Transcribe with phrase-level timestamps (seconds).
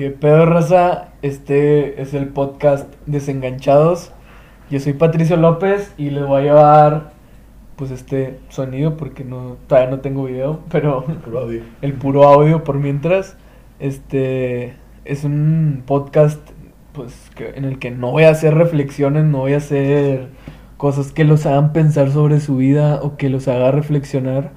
[0.00, 1.08] ¿Qué pedo, raza?
[1.20, 4.12] Este es el podcast Desenganchados.
[4.70, 7.10] Yo soy Patricio López y les voy a llevar
[7.76, 11.60] pues este sonido porque no todavía no tengo video, pero Puro audio.
[11.82, 13.36] el puro audio por mientras.
[13.78, 14.74] Este
[15.04, 16.40] es un podcast
[16.94, 20.30] pues que- en el que no voy a hacer reflexiones, no voy a hacer
[20.78, 24.52] cosas que los hagan pensar sobre su vida o que los haga reflexionar.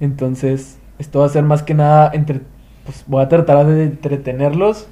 [0.00, 2.40] Entonces, esto va a ser más que nada entre
[2.88, 4.88] pues voy a tratar de entretenerlos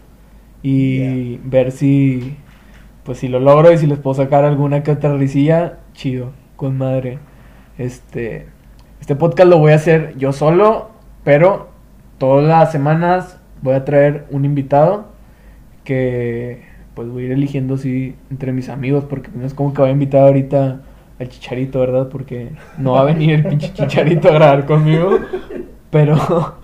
[0.63, 2.37] y ver si
[3.05, 6.77] pues si lo logro y si les puedo sacar alguna que otra risilla, chido, con
[6.77, 7.21] madre.
[7.79, 8.49] Este
[9.01, 10.91] este podcast lo voy a hacer yo solo,
[11.25, 11.71] pero
[12.19, 15.07] todas las semanas voy a traer un invitado
[15.83, 19.81] que pues voy a ir eligiendo así entre mis amigos porque no es como que
[19.81, 20.83] voy a invitar ahorita
[21.19, 22.11] al Chicharito, ¿verdad?
[22.11, 25.19] Porque no va a venir el pinche Chicharito a grabar conmigo,
[25.91, 26.59] pero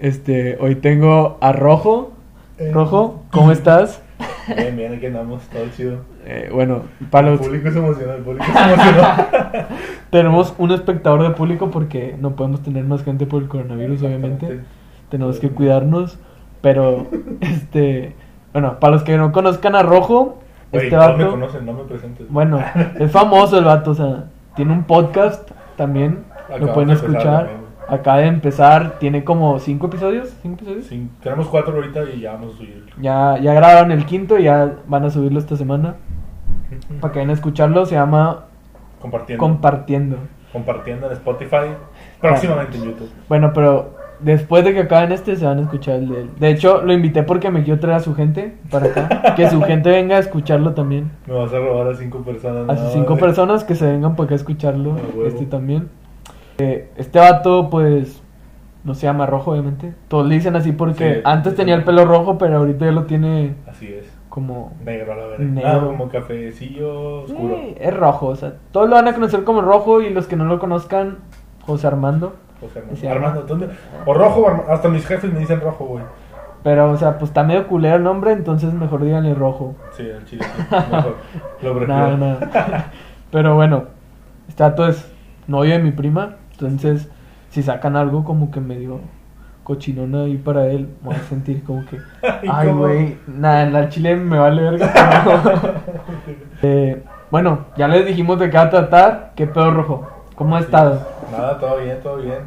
[0.00, 2.12] este hoy tengo a Rojo.
[2.58, 2.70] Eh.
[2.72, 4.02] Rojo, ¿cómo estás?
[4.46, 5.98] Bien, bien, aquí andamos, todo chido.
[6.26, 9.08] Eh, bueno, para El los público se emocionó, el público se emocionó.
[10.10, 14.60] tenemos un espectador de público porque no podemos tener más gente por el coronavirus, obviamente.
[15.08, 16.18] Tenemos que cuidarnos.
[16.60, 17.06] Pero,
[17.40, 18.14] este,
[18.52, 20.38] bueno, para los que no conozcan a Rojo,
[20.72, 22.30] Güey, este todos me vato, conocen, no me presentes.
[22.30, 22.62] bueno,
[22.98, 27.10] es famoso el vato, o sea, tiene un podcast también, lo Acabamos pueden de empezar
[27.10, 27.50] escuchar.
[27.90, 28.00] También.
[28.00, 30.86] Acaba de empezar, tiene como cinco episodios, cinco episodios.
[30.86, 32.86] Sí, tenemos cuatro ahorita y ya vamos a subir.
[33.00, 35.96] Ya, ya grabaron el quinto y ya van a subirlo esta semana.
[37.00, 38.44] Para que vayan a escucharlo, se llama
[39.00, 39.42] Compartiendo.
[39.42, 40.16] Compartiendo.
[40.52, 41.74] compartiendo en Spotify.
[42.20, 43.10] Próximamente en YouTube.
[43.28, 46.30] Bueno, pero después de que acaben este, se van a escuchar el de él.
[46.38, 49.34] De hecho, lo invité porque me quiero traer a su gente para acá.
[49.36, 52.68] que su gente venga a escucharlo tambin Me vas a robar a cinco personas.
[52.68, 54.96] A sus cinco personas que se vengan para acá a escucharlo.
[55.26, 55.88] Este también.
[56.96, 58.22] Este vato, pues,
[58.84, 59.94] no se llama rojo, obviamente.
[60.08, 62.92] Todos le dicen así porque Sí, antes sí, tenía el pelo rojo, pero ahorita ya
[62.92, 64.10] lo tiene Así es.
[64.28, 64.72] como...
[64.84, 65.44] Negro a la verdad.
[65.44, 65.70] Negro.
[65.70, 67.56] Ah, como cafecillo oscuro.
[67.78, 70.44] Es rojo, o sea, todos lo van a conocer como rojo y los que no
[70.44, 71.18] lo conozcan,
[71.66, 72.34] José Armando.
[72.60, 73.10] José Armando.
[73.10, 73.68] Armando, ¿dónde?
[74.06, 76.04] O rojo, hasta mis jefes me dicen rojo, güey.
[76.62, 79.76] Pero, o sea, pues está medio culero el nombre, entonces mejor díganle rojo.
[79.92, 80.44] Sí, el chile.
[80.70, 81.16] Mejor.
[81.62, 81.86] Lo prefiero.
[81.86, 82.92] Nada, nada.
[83.30, 83.84] Pero bueno,
[84.46, 85.10] este vato es
[85.46, 87.08] novio de mi prima, entonces
[87.50, 89.00] si sacan algo como que medio
[89.64, 91.98] cochinona ahí para él, me voy a sentir como que,
[92.50, 94.92] ay, güey, nada, en la chile me vale verga.
[96.62, 100.60] Eh, bueno, ya les dijimos de qué va a tratar, qué pedo rojo, ¿cómo ha
[100.60, 101.06] estado?
[101.32, 102.40] Nada, todo bien, todo bien.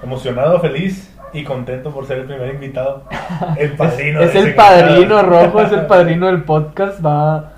[0.00, 3.02] Emocionado, feliz y contento por ser el primer invitado.
[3.56, 4.20] El padrino.
[4.20, 7.50] es el padrino rojo, es el padrino del podcast, va,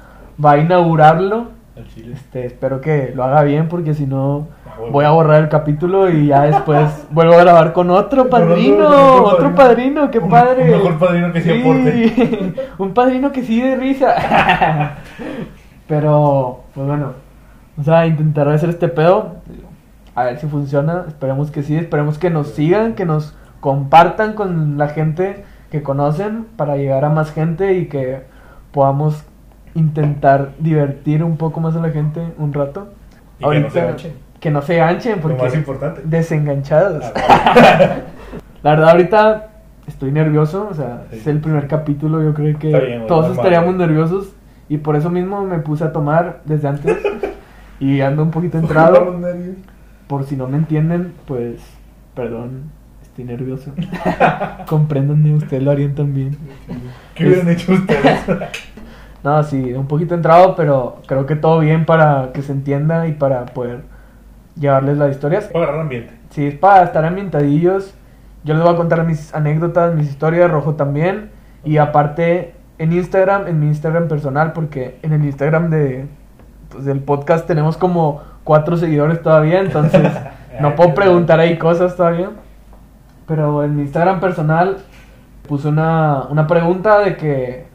[0.42, 1.48] va a inaugurarlo.
[1.76, 2.14] El chile.
[2.14, 4.48] Este, espero que lo haga bien porque si no.
[4.90, 8.88] Voy a borrar el capítulo y ya después vuelvo a grabar con otro padrino,
[9.24, 10.64] otro- padrino, qué padre.
[10.64, 12.54] un mejor padrino que sí aporte.
[12.78, 14.14] un padrino que sí de risa.
[15.86, 17.12] Pero, pues bueno,
[17.76, 19.36] vamos a intentar hacer este pedo.
[20.14, 24.76] A ver si funciona, esperemos que sí, esperemos que nos sigan, que nos compartan con
[24.78, 28.22] la gente que conocen para llegar a más gente y que
[28.72, 29.24] podamos
[29.74, 32.88] intentar divertir un poco más a la gente un rato.
[33.38, 34.12] Y que no se ganchen.
[34.40, 36.00] Que no se ganchen, Lo porque más importante.
[36.04, 37.04] desenganchados.
[37.14, 37.96] Ah,
[38.62, 39.48] La verdad, ahorita
[39.86, 41.18] estoy nervioso, o sea, Sí.
[41.18, 44.32] es el primer capítulo, yo creo que bien, todos normal, estaríamos nerviosos
[44.68, 46.96] y por eso mismo me puse a tomar desde antes
[47.80, 49.16] y ando un poquito entrado.
[50.06, 51.60] Por si no me entienden, pues,
[52.14, 52.64] perdón,
[53.02, 53.72] estoy nervioso.
[54.68, 56.36] Compréndanme, ustedes lo harían también.
[57.14, 58.20] ¿Qué hubieran hecho ustedes?
[59.22, 63.12] No, sí, un poquito entrado, pero creo que todo bien para que se entienda y
[63.12, 63.82] para poder
[64.60, 65.46] llevarles las historias.
[65.46, 66.14] Para agarrar ambiente.
[66.30, 67.94] Sí, es para estar ambientadillos.
[68.44, 71.30] Yo les voy a contar mis anécdotas, mis historias, Rojo también.
[71.64, 76.06] Y aparte, en Instagram, en mi Instagram personal, porque en el Instagram de,
[76.68, 80.10] pues, del podcast tenemos como cuatro seguidores todavía, entonces
[80.60, 82.30] no puedo preguntar ahí cosas todavía.
[83.26, 84.78] Pero en mi Instagram personal
[85.46, 87.66] puse una, una pregunta de que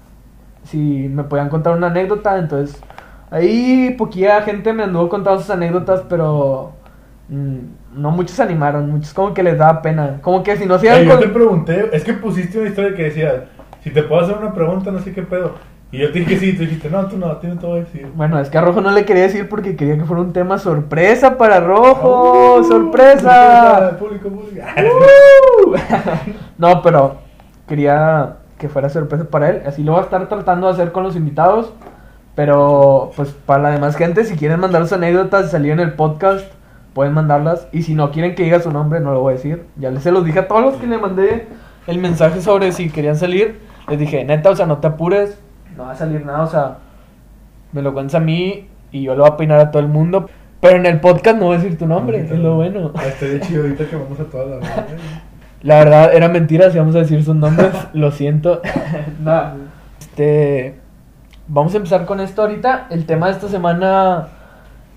[0.64, 2.82] si me podían contar una anécdota, entonces
[3.32, 6.74] ahí poquilla gente me anduvo contando sus anécdotas, pero
[7.30, 7.58] mm,
[7.96, 10.88] no muchos se animaron, muchos como que les daba pena, como que si no se
[10.88, 11.34] Ey, iban yo te con...
[11.34, 13.46] pregunté, es que pusiste una historia que decía,
[13.84, 15.54] si te puedo hacer una pregunta, no sé qué pedo.
[15.92, 17.78] Y yo te dije sí, tú dijiste, no, tú no, a ti no te voy
[17.80, 18.08] a decir.
[18.16, 20.58] Bueno, es que a Rojo no le quería decir porque quería que fuera un tema
[20.58, 23.96] sorpresa para Rojo, Uh, sorpresa.
[23.98, 24.66] Público, público.
[24.78, 25.76] ¡Uh!
[26.58, 27.18] no, pero
[27.68, 29.62] quería que fuera sorpresa para él.
[29.66, 31.72] Así lo voy a estar tratando de hacer con los invitados.
[32.36, 35.94] Pero, pues, para la demás gente, si quieren mandar sus anécdotas y salir en el
[35.94, 36.46] podcast,
[36.94, 37.68] pueden mandarlas.
[37.72, 39.66] Y si no quieren que diga su nombre, no lo voy a decir.
[39.78, 41.48] Ya les se los dije a todos los que le mandé
[41.88, 43.60] el mensaje sobre si querían salir.
[43.88, 45.40] Les dije, neta, o sea, no te apures,
[45.78, 46.78] no va a salir nada, o sea,
[47.72, 50.30] me lo cuentas a mí y yo lo voy a peinar a todo el mundo.
[50.60, 52.92] Pero en el podcast no voy a decir tu nombre, es lo bueno.
[52.96, 54.88] Ah, Estaría chido ahorita que vamos a toda la verdad.
[55.62, 58.62] La verdad, era mentira si vamos a decir sus nombres, lo siento.
[59.24, 59.56] Nada.
[60.00, 60.76] Este,
[61.48, 62.88] vamos a empezar con esto ahorita.
[62.90, 64.28] El tema de esta semana,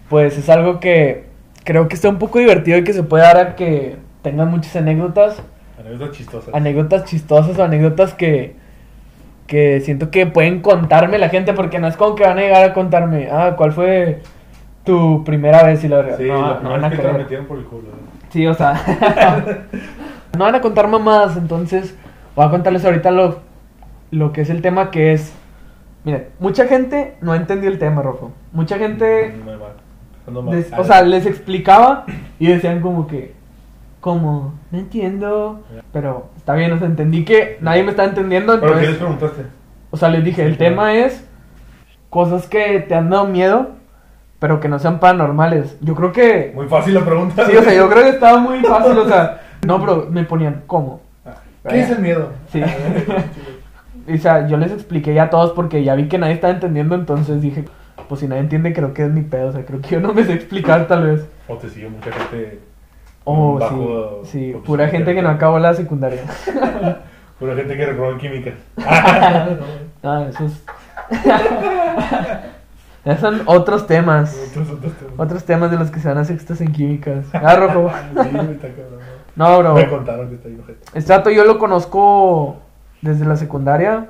[0.08, 1.26] pues es algo que
[1.64, 4.74] creo que está un poco divertido y que se puede dar a que tengan muchas
[4.76, 5.42] anécdotas,
[5.78, 6.54] Anécdotas chistosas.
[6.54, 8.56] anécdotas chistosas o anécdotas que,
[9.46, 12.64] que siento que pueden contarme la gente, porque no es como que van a llegar
[12.64, 14.22] a contarme, ah, ¿cuál fue
[14.84, 15.84] tu primera vez?
[15.84, 17.88] Y la verdad, Sí, no, la no van a que te por el culo.
[18.30, 18.74] Sí, o sea,
[20.36, 21.94] no van a contar mamadas, entonces
[22.34, 23.40] voy a contarles ahorita lo,
[24.10, 25.32] lo que es el tema que es...
[26.08, 28.32] Miren, mucha gente no entendió el tema, Rojo.
[28.52, 29.34] Mucha gente.
[30.26, 30.56] Ando mal.
[30.56, 32.06] les- o sea, les explicaba
[32.38, 33.34] y decían como que,
[34.00, 35.60] como, no entiendo,
[35.92, 39.42] pero está bien, o sea, entendí que nadie me está entendiendo, ¿Pero qué les preguntaste?
[39.90, 41.26] o sea, les dije, el tema es
[42.08, 43.72] cosas que te han dado miedo,
[44.38, 45.76] pero que no sean paranormales.
[45.82, 46.52] Yo creo que...
[46.54, 47.44] Muy fácil la pregunta.
[47.44, 50.62] Sí, o sea, yo creo que estaba muy fácil, o sea, no, pero me ponían,
[50.66, 51.02] ¿cómo?
[51.68, 52.30] ¿Qué es el miedo?
[52.50, 52.62] Sí.
[54.12, 56.94] O sea, yo les expliqué ya a todos porque ya vi que nadie estaba entendiendo,
[56.94, 57.64] entonces dije,
[58.08, 60.12] pues si nadie entiende, creo que es mi pedo, o sea, creo que yo no
[60.14, 61.26] me sé explicar tal vez.
[61.46, 62.60] O te sigue mucha gente.
[63.24, 66.22] Oh, bajo- sí, sí, pura gente que no acabó la secundaria.
[67.38, 68.52] Pura gente que reprobó en química.
[70.02, 70.62] Ah, esos...
[73.04, 74.36] Esos son otros temas.
[74.50, 75.14] Otros, otros temas.
[75.16, 77.26] Otros temas de los que se van a sextas en químicas.
[77.32, 77.90] Ah, rojo.
[78.22, 78.28] Sí.
[79.36, 79.74] No, bro.
[79.74, 80.58] Me contaron que está ahí.
[80.94, 82.56] Este yo lo conozco
[83.02, 84.06] desde la secundaria.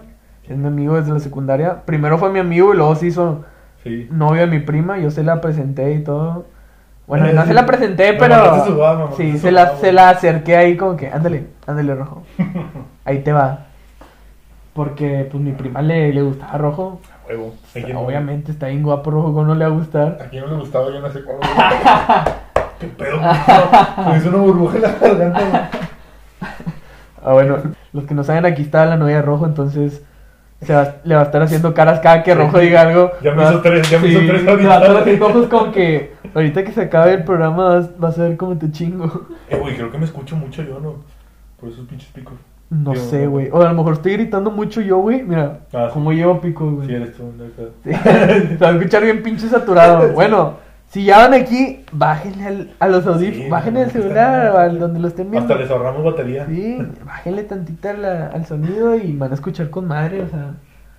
[0.48, 1.82] Es mi amigo desde la secundaria.
[1.84, 3.44] Primero fue mi amigo y luego se hizo
[3.84, 4.08] Sí.
[4.10, 4.98] novio de mi prima.
[4.98, 6.46] Yo se la presenté y todo.
[7.06, 7.48] Bueno, Eh, no sí.
[7.48, 9.12] se la presenté, pero.
[9.16, 12.22] Sí, se la, se la acerqué ahí como que, ándale, ándale, rojo.
[13.04, 13.60] Ahí te va.
[14.74, 17.00] Porque, pues, mi prima le, le gustaba rojo.
[17.28, 17.54] Huevo.
[17.96, 20.18] Obviamente está bien guapo rojo, ¿cómo no le va a gustar?
[20.20, 20.86] ¿A quién no le gustaba?
[20.90, 21.38] Yo no sé cuál.
[22.78, 23.16] ¿Qué pedo?
[23.20, 25.70] No, Me hizo una burbuja en la garganta.
[27.24, 27.56] Ah, bueno,
[27.92, 30.02] los que no saben, aquí está la novia de rojo, entonces
[30.60, 32.38] se va- le va a estar haciendo caras cada que Sí.
[32.38, 33.12] rojo diga algo.
[33.22, 34.76] Ya me hizo tres, ya me hizo tres le va a ahorita.
[34.86, 38.36] estar haciendo ojos como que ahorita que se acabe el programa vas, vas a ver
[38.36, 39.26] cómo te chingo.
[39.48, 40.96] Eh, güey, creo que me escucho mucho yo, ¿no?
[41.60, 42.34] Por esos pinches picos.
[42.70, 43.48] No Yo- sé, güey.
[43.50, 45.22] O a lo mejor estoy gritando mucho yo, güey.
[45.22, 45.94] Mira, Ah, sí.
[45.94, 46.86] cómo llevo pico, güey.
[46.86, 47.44] Sí, eres tú, no.
[47.84, 47.90] Sí.
[47.94, 50.12] Se va a escuchar bien pinche saturado.
[50.12, 50.54] Bueno,
[50.88, 54.78] si ya van aquí, bájenle al- a los audífonos, Sí, bájenle al no, celular al
[54.78, 55.46] donde lo estén viendo.
[55.52, 56.46] Hasta les ahorramos batería.
[56.46, 60.54] Sí, bájenle tantita la- al sonido y van a escuchar con madre, o sea,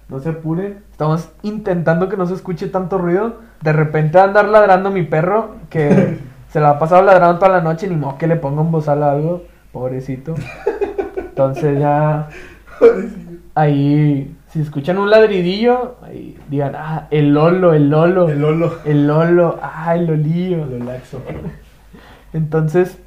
[0.07, 0.79] no se apuren.
[0.91, 3.37] Estamos intentando que no se escuche tanto ruido.
[3.61, 6.17] De repente va a andar ladrando mi perro, que
[6.49, 9.01] se la ha pasado ladrando toda la noche, ni modo que le ponga un bozal
[9.03, 10.35] o algo, pobrecito.
[11.17, 12.27] Entonces ya
[13.55, 18.73] ahí, si escuchan un ladridillo, ahí digan, ah, el Lolo, el Lolo, El Lolo.
[18.85, 20.63] el Lolo, ah, el Lolillo.
[20.65, 21.21] El laxo.
[22.33, 22.97] Entonces,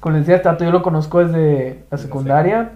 [0.00, 2.72] como les decía, el Tato yo lo conozco desde la secundaria.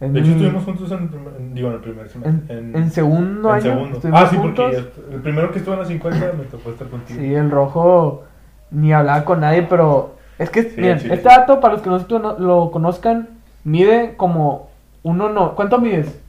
[0.00, 2.58] De hecho, estuvimos juntos en el primer, digo, en el primer en, semestre.
[2.58, 3.62] en segundo en año.
[3.62, 4.00] segundo.
[4.12, 4.84] Ah, sí, porque juntos.
[5.12, 7.20] el primero que estuvo en la 50 me tocó estar contigo.
[7.20, 8.24] Sí, el rojo
[8.70, 11.08] ni hablaba con nadie, pero es que, Sí, miren, sí.
[11.10, 13.28] este dato, para los que no- lo conozcan,
[13.62, 14.68] mide como
[15.04, 15.54] uno no.
[15.54, 16.20] ¿Cuánto mides?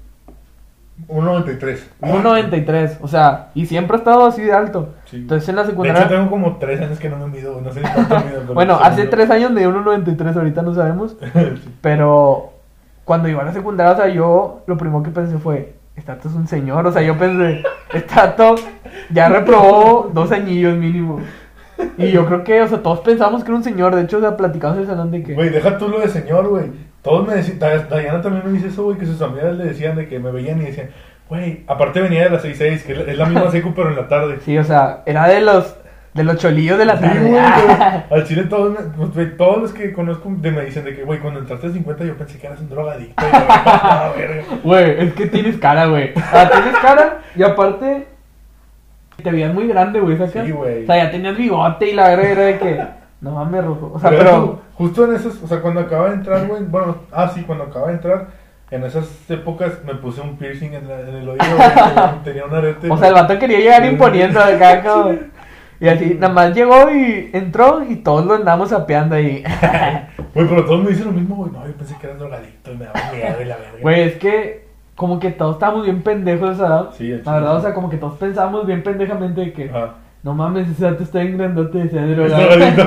[1.08, 1.80] 1.93.
[2.02, 4.94] 1.93, o sea, y siempre ha estado así de alto.
[5.06, 5.18] Sí.
[5.18, 6.02] Entonces en la De secundaria.
[6.04, 8.42] hecho, tengo como 3 años que no me mido, no sé ni cuánto mido.
[8.54, 11.16] Bueno, hace yo- 3 años medí 1.93, ahorita no sabemos.
[11.34, 11.76] Sí.
[11.82, 12.52] Pero
[13.04, 16.34] cuando iba a la secundaria, o sea, yo lo primero que pensé fue, Estato es
[16.36, 18.56] un señor, o sea, yo pensé, Estato
[19.12, 21.20] ya reprobó dos añillos mínimo.
[21.98, 24.22] Y yo creo que, o sea, todos pensamos que era un señor, de hecho, o
[24.22, 25.34] sea, platicamos en el salón de que...
[25.34, 26.72] Güey, deja tú lo de señor, güey.
[27.06, 29.96] Todos me decían, Da- Diana también me dice eso, güey, que sus amigas le decían
[29.96, 30.90] de que me veían y decían,
[31.30, 34.40] güey, aparte venía de las 6-6, que es la- misma secu, pero en la tarde.
[34.44, 35.76] Sí, o sea, era de los,
[36.16, 37.20] de los cholillos de la Sí, tarde.
[37.30, 40.84] güey, pero al chile todos, me- pues, güey, todos los que conozco de me dicen
[40.84, 43.24] de que, güey, cuando entraste a 50 yo pensé que eras un drogadicto.
[43.24, 44.44] Y yo, "Ah, verga".
[44.64, 46.12] Güey, es que tienes cara, güey.
[46.16, 48.08] O sea, tienes cara y aparte
[49.24, 50.46] te veías muy grande, güey, ¿sacas?
[50.46, 50.84] Sí, güey.
[50.84, 53.05] O sea, ya tenías bigote y la verdad era de que...
[53.22, 53.92] No mames, rojo.
[53.96, 54.38] O sea, Pero pero...
[54.48, 57.64] ju- justo en esas, o sea, cuando acaba de entrar, güey, bueno, ah, sí, cuando
[57.66, 58.28] acaba de entrar,
[58.72, 61.70] en esas épocas me puse un piercing en, la- en el oído, güey,
[62.24, 62.90] tenía un arete.
[62.90, 65.16] O sea, el vato quería llegar imponiendo acá, como...
[65.78, 69.44] Y así, nada más llegó y entró y todos lo andamos apeando ahí.
[70.34, 72.78] Güey, pero todos me dicen lo mismo, güey, no, yo pensé que eras drogadicto y
[72.78, 73.78] me daba miedo y la verga.
[73.82, 76.90] Güey, es que como que todos estábamos bien pendejos, edad.
[76.98, 79.70] Sí, La verdad, o sea, como que todos pensábamos bien pendejamente de que...
[79.70, 79.96] Ajá.
[80.26, 82.44] No mames, ese dato está bien grandote, drogado.
[82.58, 82.84] drogadicto.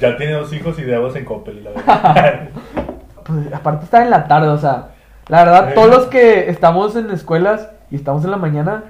[0.00, 2.48] ya tiene dos hijos y de aguas en Coppel la verdad.
[3.24, 4.88] Pues aparte estaba en la tarde, o sea,
[5.28, 8.84] La verdad, todos los que estamos en escuelas y estamos en la mañana,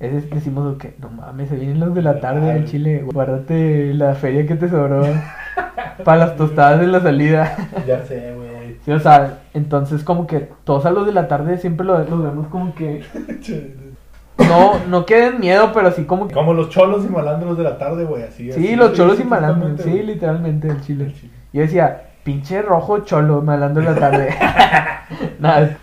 [0.00, 3.02] es- decimos que no mames, se vienen los de la tarde al Chile.
[3.04, 5.04] Guárdate la feria que te sobró
[6.04, 7.54] para las tostadas de la salida.
[7.86, 8.76] Ya sé, güey.
[8.84, 12.22] Sí, o sea, entonces como que todos a los de la tarde siempre lo- los
[12.22, 13.02] vemos como que
[14.38, 16.34] no, no queden miedo, pero así como que...
[16.34, 18.44] Como los cholos y malandros de la tarde, güey, así.
[18.44, 21.06] Sí, así, los cholos y malandros, sí, literalmente el chile.
[21.06, 21.32] El chile.
[21.52, 24.34] Yo decía, pinche rojo cholo, malandro de la tarde.
[25.40, 25.76] Nada,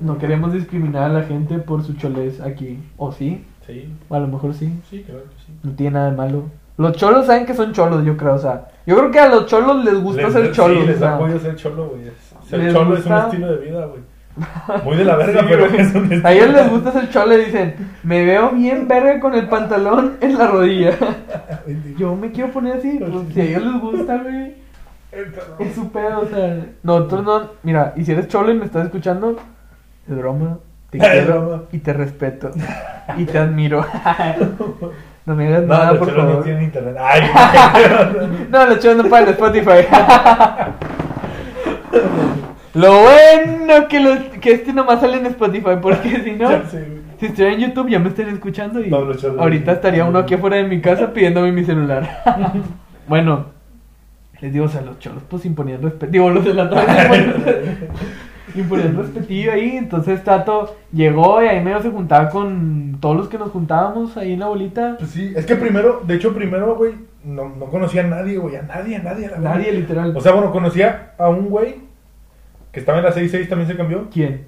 [0.00, 2.78] no queremos discriminar a la gente por su cholez aquí.
[2.96, 3.44] ¿O sí?
[3.66, 4.72] Sí, O a lo mejor sí.
[4.88, 5.52] sí, creo que sí.
[5.62, 6.44] No tiene nada de malo.
[6.78, 8.68] Los cholos saben que son cholos, yo creo, o sea.
[8.86, 10.78] Yo creo que a los cholos les gusta Les- ser cholos.
[10.80, 12.02] Sí, les da ser cholo, güey.
[12.46, 14.00] Ser Les cholo es un estilo de vida, güey.
[14.84, 16.26] Muy de la verga, Sí, pero es un.
[16.26, 20.16] A ellos les gusta ser cholo y dicen, me veo bien verga con el pantalón
[20.20, 20.92] en la rodilla.
[21.98, 24.54] Yo me quiero poner así, pues, si a ellos les gusta, güey.
[25.58, 28.84] Es su pedo, o sea, nosotros no, mira, y si eres cholo y me estás
[28.86, 29.36] escuchando,
[30.08, 30.58] es broma,
[30.90, 32.50] te quiero y te respeto
[33.16, 33.84] y te admiro.
[35.28, 36.44] No me digas No, nada, los por cholos no favor.
[36.44, 36.96] tienen internet.
[36.98, 37.20] Ay,
[38.48, 39.86] No, los cholos no pagan Spotify.
[42.78, 46.48] Lo bueno que, los, que este nomás sale en Spotify, porque si no,
[47.18, 49.04] si estuviera en YouTube ya me estarían escuchando y No,
[49.36, 52.22] ahorita estaría uno aquí afuera de mi casa pidiéndome mi celular.
[53.08, 53.46] bueno,
[54.40, 56.12] les digo, o sea, los cholos pues imponían respeto.
[56.12, 57.88] Digo, los de la tarde
[58.54, 59.76] imponían, respetillo ahí.
[59.76, 64.34] Entonces Tato llegó y ahí medio se juntaba con todos los que nos juntábamos ahí
[64.34, 64.94] en la bolita.
[65.00, 66.92] Pues sí, es que primero, de hecho, primero, güey,
[67.24, 69.54] no, no conocía a nadie, güey, a nadie, a nadie, a la verdad.
[69.56, 70.16] Nadie literal.
[70.16, 71.87] O sea, bueno, conocía a un güey
[72.72, 74.08] que estaba en la 6-6, también se cambió.
[74.12, 74.46] ¿Quién?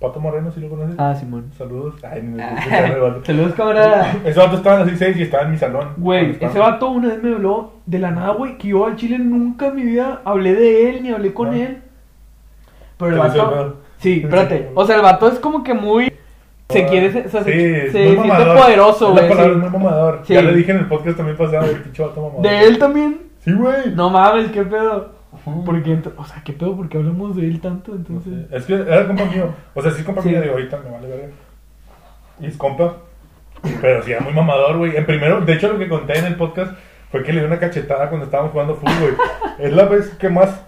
[0.00, 0.94] Pato Moreno, ¿sí lo conoces?
[0.98, 1.50] Ah, Simón.
[1.58, 1.94] Saludos.
[2.02, 3.14] Ay, me escucha.
[3.24, 4.16] Saludos, camarada.
[4.24, 5.88] Ese vato estaba en la 6-6 y estaba en mi salón.
[5.98, 9.18] Güey, ese vato una vez me habló de la nada, güey, que yo al chile
[9.18, 11.54] nunca en mi vida hablé de él ni hablé con No.
[11.56, 11.82] él.
[12.96, 13.76] Pero el vato.
[13.98, 14.70] Sí, espérate.
[14.74, 16.10] O sea, el vato es como que muy.
[16.70, 17.08] Se quiere.
[17.08, 19.24] O sea, Sí, se, se siente poderoso, güey.
[19.24, 19.60] La palabra sí.
[19.66, 20.20] es muy mamador.
[20.24, 20.32] Sí.
[20.34, 22.42] Ya le dije en el podcast también pasado, el pinche vato mamador.
[22.42, 23.18] De él también.
[23.40, 23.94] Sí, güey.
[23.94, 25.12] No mames, qué pedo.
[25.64, 28.46] Porque, o sea, qué pedo, porque hablamos de él tanto, No entonces.
[28.48, 28.56] sé.
[28.56, 29.54] Es que era compa mío.
[29.74, 30.28] O sea, sí es compa Sí.
[30.30, 31.28] mío de ahorita, me vale verga.
[32.40, 32.94] Y es compa.
[33.80, 34.96] Pero sí era muy mamador, güey.
[34.96, 36.72] En primero, de hecho, lo que conté en el podcast
[37.10, 39.28] fue que le di una cachetada cuando estábamos jugando fútbol, güey.
[39.58, 40.62] Es la vez que más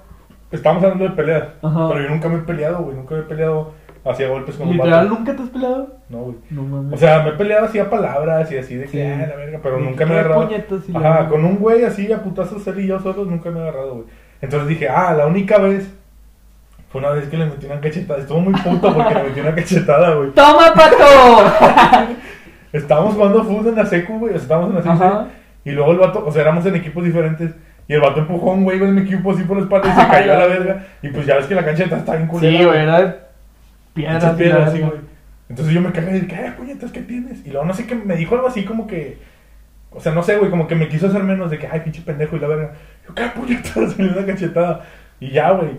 [0.50, 1.44] estábamos hablando de peleas.
[1.62, 1.88] Ajá.
[1.88, 2.96] Pero yo nunca me he peleado, güey.
[2.96, 3.72] Nunca me he peleado
[4.04, 5.18] hacia golpes con un Literal, vato.
[5.18, 5.96] ¿nunca te has pelado?
[6.10, 6.36] No, güey.
[6.50, 6.92] No mames.
[6.92, 9.00] O sea, me he peleado así a palabras y así de que, Sí.
[9.00, 10.46] ah, la verga, pero nunca me he agarrado.
[10.48, 13.50] puñetas y la Ajá, con un güey así a putazos él y yo solos nunca
[13.50, 14.06] me he agarrado, güey.
[14.42, 15.88] Entonces dije, ah, la única vez
[16.90, 18.20] fue una vez que le metí una cachetada.
[18.20, 20.30] Estuvo muy puto porque le metí una cachetada, güey.
[20.32, 22.12] ¡Toma, pato!
[22.72, 24.34] Estábamos jugando fútbol en la secu, güey.
[24.34, 24.94] o sea, estábamos en la secu.
[24.94, 25.28] Ajá.
[25.64, 27.52] Y luego el vato, o sea, éramos en equipos diferentes.
[27.88, 30.00] Y el vato empujó a un güey en mi equipo así por la espalda y
[30.00, 30.86] se cayó a la verga.
[31.02, 32.58] Y pues ya ves que la cancheta está bien culera.
[32.58, 33.18] sí, güey, era
[33.94, 34.70] sí, verga.
[34.70, 35.00] güey.
[35.48, 37.46] Entonces yo me cagué y dije, ¿qué puñetas qué tienes?
[37.46, 39.18] Y luego no sé qué, me dijo algo así como que.
[39.90, 42.00] O sea, no sé, güey, como que me quiso hacer menos de que, ay, pinche
[42.00, 42.72] pendejo y la verga.
[43.14, 43.76] ¿Qué puñetas?
[43.98, 44.80] Me dio una cachetada.
[45.20, 45.70] Y ya, güey.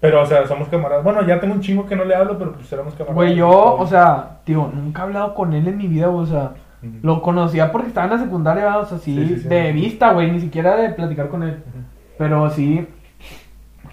[0.00, 1.02] Pero, o sea, somos camaradas.
[1.02, 3.16] Bueno, ya tengo un chingo que no le hablo, pero pues éramos camaradas.
[3.16, 6.52] Güey, yo, o sea, digo, nunca he hablado con él en mi vida, o sea,
[6.82, 6.92] Ujú.
[7.02, 8.80] lo conocía porque estaba en la secundaria, ¿verdad?
[8.82, 9.48] o sea, sí, Sí, sí, sí.
[9.48, 11.50] de vista, güey, ni siquiera de platicar con él.
[11.66, 11.78] Ujú.
[12.16, 12.86] Pero sí,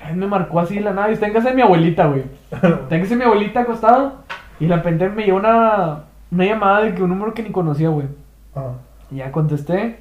[0.08, 2.26] él me marcó así la nada, y está en casa de mi abuelita, güey.
[2.52, 4.14] Está en casa de mi abuelita acostado,
[4.60, 7.90] y de repente me llegó una, una llamada de que un número que ni conocía,
[7.90, 8.06] güey.
[8.54, 8.74] Ajá.
[9.10, 9.98] Y ya contesté,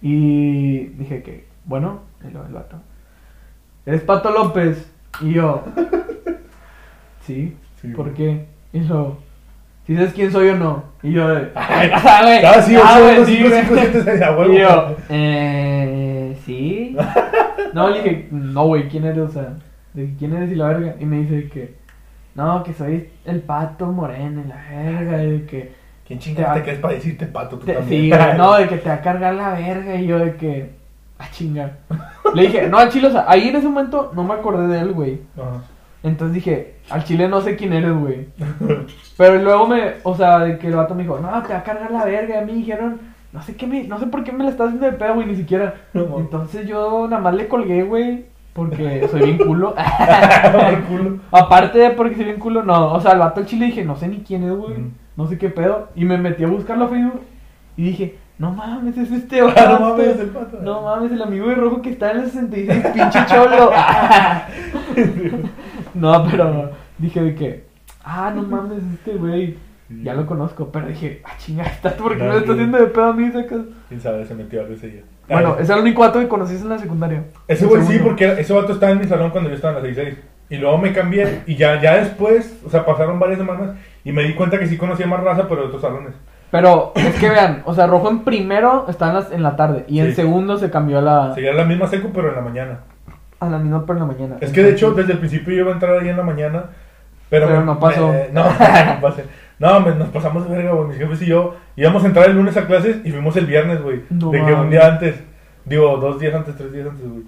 [0.00, 2.76] y dije que, bueno, y luego el vato.
[3.84, 4.90] ¿Eres Pato López?
[5.20, 5.62] Y yo,
[7.22, 8.16] sí, Sí, ¿por güey.
[8.16, 8.46] qué?
[8.72, 9.18] Y luego,
[9.86, 10.84] ¿si sabes quién soy o no?
[11.02, 14.56] Y yo, de, Ay, ah, güey, Ah, sí, ah, güey, uno, sí, güey.
[14.56, 16.96] Y yo, eh, ¿sí?
[17.74, 19.18] No, le dije, no, güey, ¿quién eres?
[19.18, 19.54] O sea,
[19.92, 20.94] de que, ¿quién eres y la verga?
[20.98, 21.74] Y me dice que,
[22.34, 25.72] no, que soy el pato moreno y la verga, y de que,
[26.06, 28.02] ¿Quién chingaste te crees para decirte pato tú te- también?
[28.04, 30.70] sí, güey, no, de que te va a cargar la verga, y yo de que,
[31.18, 31.78] a chingar.
[32.34, 34.80] Le dije, no, al chile, o sea, ahí en ese momento no me acordé de
[34.80, 35.20] él, güey.
[35.36, 35.62] Ajá.
[36.06, 38.28] Entonces dije, al chile no sé quién eres, güey.
[39.16, 41.64] Pero luego me, o sea, de que el vato me dijo, no, te va a
[41.64, 42.36] cargar la verga.
[42.36, 43.00] Y a mí dijeron,
[43.32, 45.26] no sé qué me, no sé por qué me la estás haciendo de pedo, güey,
[45.26, 45.74] ni siquiera.
[45.92, 46.20] No.
[46.20, 49.74] Entonces yo nada más le colgué, güey, porque soy bien culo.
[51.32, 53.96] Aparte de porque soy bien culo, no, o sea, el vato al chile dije, no
[53.96, 54.76] sé ni quién es, güey,
[55.16, 55.88] no sé qué pedo.
[55.96, 57.22] Y me metí a buscarlo a Facebook
[57.76, 59.68] y dije, no mames, es este Ah, vato.
[59.70, 60.58] no mames, el pato.
[60.62, 63.72] No mames, el amigo de rojo que está en el 66, pinche cholo.
[65.94, 67.64] no, pero dije de que,
[68.04, 69.56] ah, no mames, este güey.
[70.02, 72.86] Ya lo conozco, pero dije, ah, chinga, ¿estás por qué me lo estás haciendo de
[72.86, 73.30] pedo a mí?
[73.30, 73.60] sacas?
[73.88, 75.02] Quién sabe, se metió algo ese día.
[75.28, 77.22] Bueno, ese era el único vato que conociste en la secundaria.
[77.46, 79.88] ese güey sí, porque ese vato estaba en mi salón cuando yo estaba en la
[80.02, 80.16] 6-6.
[80.50, 84.24] Y luego me cambié y ya, ya después, o sea, pasaron varias semanas y me
[84.24, 86.14] di cuenta que sí conocía más raza, pero de otros salones.
[86.50, 89.84] Pero es que vean, o sea, rojo en primero está en, las- en la tarde
[89.88, 90.14] y en Sí.
[90.14, 92.78] segundo se cambió a la, Seguía la misma secu, pero en la mañana.
[93.40, 94.36] a la misma pero en la mañana.
[94.40, 96.64] Es que de hecho, desde el principio yo iba a entrar ahí en la mañana,
[97.28, 98.08] pero, Pero me- no pasó.
[98.12, 98.44] me- no,
[98.94, 99.24] no pasé.
[99.58, 100.88] No, me- nos pasamos de verga, güey.
[100.88, 103.82] Mis jefes y yo íbamos a entrar el lunes a clases y fuimos el viernes,
[103.82, 104.02] güey.
[104.10, 105.16] No de que un día antes,
[105.64, 107.24] digo, dos días antes, tres días antes, güey.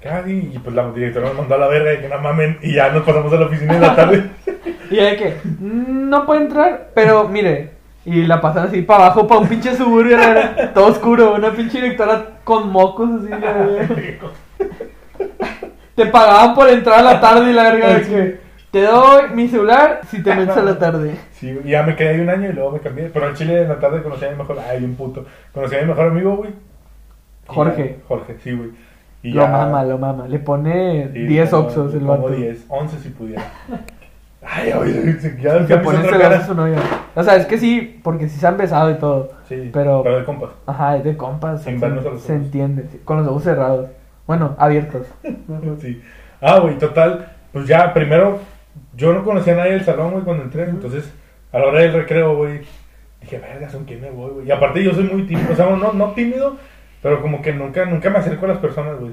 [0.00, 2.74] Casi, y pues la directora nos mandó a la verga y que no mamen, y
[2.74, 4.30] ya nos pasamos a la oficina en la tarde.
[4.90, 7.79] Y de que "Mm, no puede entrar, pero mire.
[8.12, 11.80] Y la pasan así para abajo, para un pinche suburbio, verdad, todo oscuro, una pinche
[11.80, 13.30] directora con mocos así.
[15.94, 18.40] Te pagaban por entrar a la tarde y la verga de que
[18.70, 21.16] te doy mi celular si te metes a la tarde.
[21.32, 23.10] Sí, ya me quedé ahí un año y luego me cambié.
[23.12, 25.26] Pero en Chile en la tarde conocí a mi mejor, ay, un puto.
[25.52, 26.50] Conocí a mi mejor amigo, güey.
[27.46, 27.96] Jorge.
[28.00, 28.70] ya- Jorge, sí, güey.
[29.22, 30.26] Y Lo ya- mama, lo mama.
[30.26, 32.28] Le pone sí, 10 como- oxos el como vato.
[32.30, 33.42] 10, 11 si pudiera.
[34.42, 36.36] Ay, oye, ya, ya Se me pone hizo otra celoso cara.
[36.38, 36.78] a su novia.
[37.14, 39.32] O sea, es que sí, porque sí se han besado y todo.
[39.48, 40.50] Sí, Pero- pero de compas.
[40.66, 41.62] Ajá, es de compas.
[41.62, 42.44] Sin se, vernos a los se ojos.
[42.44, 42.86] entiende.
[42.90, 43.90] sí, Con los ojos cerrados.
[44.26, 45.06] Bueno, abiertos.
[45.80, 46.00] Sí.
[46.40, 47.26] Ah, güey, total.
[47.52, 48.38] Pues ya, primero,
[48.96, 50.64] yo no conocía a nadie del salón, güey, cuando entré.
[50.64, 51.12] Entonces,
[51.52, 52.60] a la hora del recreo, güey,
[53.20, 54.46] dije, verga, ¿son quién me voy, güey?
[54.48, 55.52] Y aparte, yo soy muy tímido.
[55.52, 56.56] O sea, no, no tímido,
[57.02, 59.12] pero como que nunca, nunca me acerco a las personas, güey.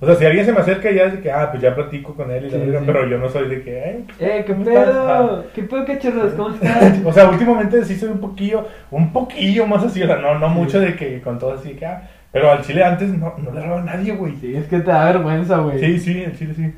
[0.00, 2.14] O sea, si alguien se me acerca, ya es de que, ah, pues ya platico
[2.14, 2.84] con él y la sí.
[2.86, 5.44] Pero yo no soy de que, eh, Eh, ¿qué pedo?
[5.54, 6.32] ¿Qué pedo, cachorros?
[6.32, 6.98] ¿Cómo estás?
[7.04, 10.48] O sea, últimamente sí soy un poquillo, un poquillo más así, o sea, no, no
[10.48, 13.60] mucho de que con todo así que, ah, pero al chile antes no, no le
[13.60, 14.34] robaba a nadie, güey.
[14.36, 15.78] Sí, es que te da vergüenza, güey.
[15.78, 16.74] Sí, sí, al chile sí.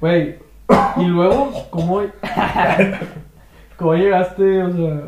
[0.00, 0.36] Güey,
[0.96, 2.02] y luego, ¿cómo,
[3.82, 4.62] ¿cómo llegaste?
[4.62, 5.00] O sea,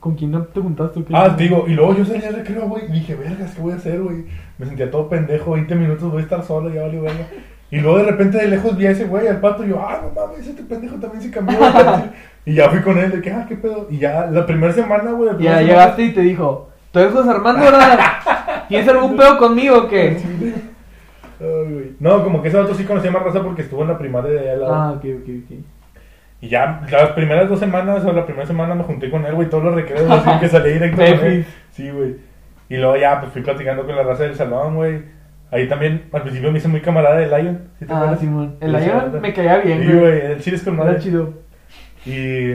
[0.00, 1.00] ¿con quién te juntaste?
[1.00, 1.12] o qué?
[1.14, 3.76] Ah, digo, y luego yo salí al recreo, güey, y dije, vergas, ¿qué voy a
[3.76, 4.24] hacer, güey?
[4.58, 7.26] Me sentía todo pendejo, 20 minutos voy a estar solo, ya vale, verga.
[7.70, 10.00] Y luego de repente de lejos vi a ese güey, al pato, y yo, ah,
[10.02, 11.58] no mames, este pendejo también se cambió.
[12.46, 13.86] y ya fui con él, de que, ah, qué pedo.
[13.90, 15.30] Y ya, la primera semana, güey.
[15.38, 17.98] Ya llegaste y te dijo, ¿tú eres José Armando, verdad?
[18.68, 20.16] ¿Tienes algún pedo conmigo o qué?
[21.40, 21.92] Ay, güey.
[22.00, 24.38] No, como que ese vato sí conocía más raza porque estuvo en la primaria de
[24.38, 24.74] allá al lado.
[24.74, 25.58] Ah, ok, ok, ok.
[26.44, 29.48] Y ya, las primeras dos semanas, o la primera semana me junté con él, güey,
[29.48, 31.46] todos los recreos, así que salí directo con él.
[31.70, 32.16] Sí, güey.
[32.68, 35.02] Y luego ya, pues fui platicando con la raza del salón, güey.
[35.50, 37.60] Ahí también, al principio me hice muy camarada de Lion.
[37.78, 38.20] ¿sí te Ah, acuerdas?
[38.20, 38.56] Simón.
[38.60, 39.98] El Sí, Lion sí, me caía bien, Sí, güey.
[40.00, 40.98] güey, el chile es con Era madre.
[40.98, 41.32] chido.
[42.04, 42.50] Y.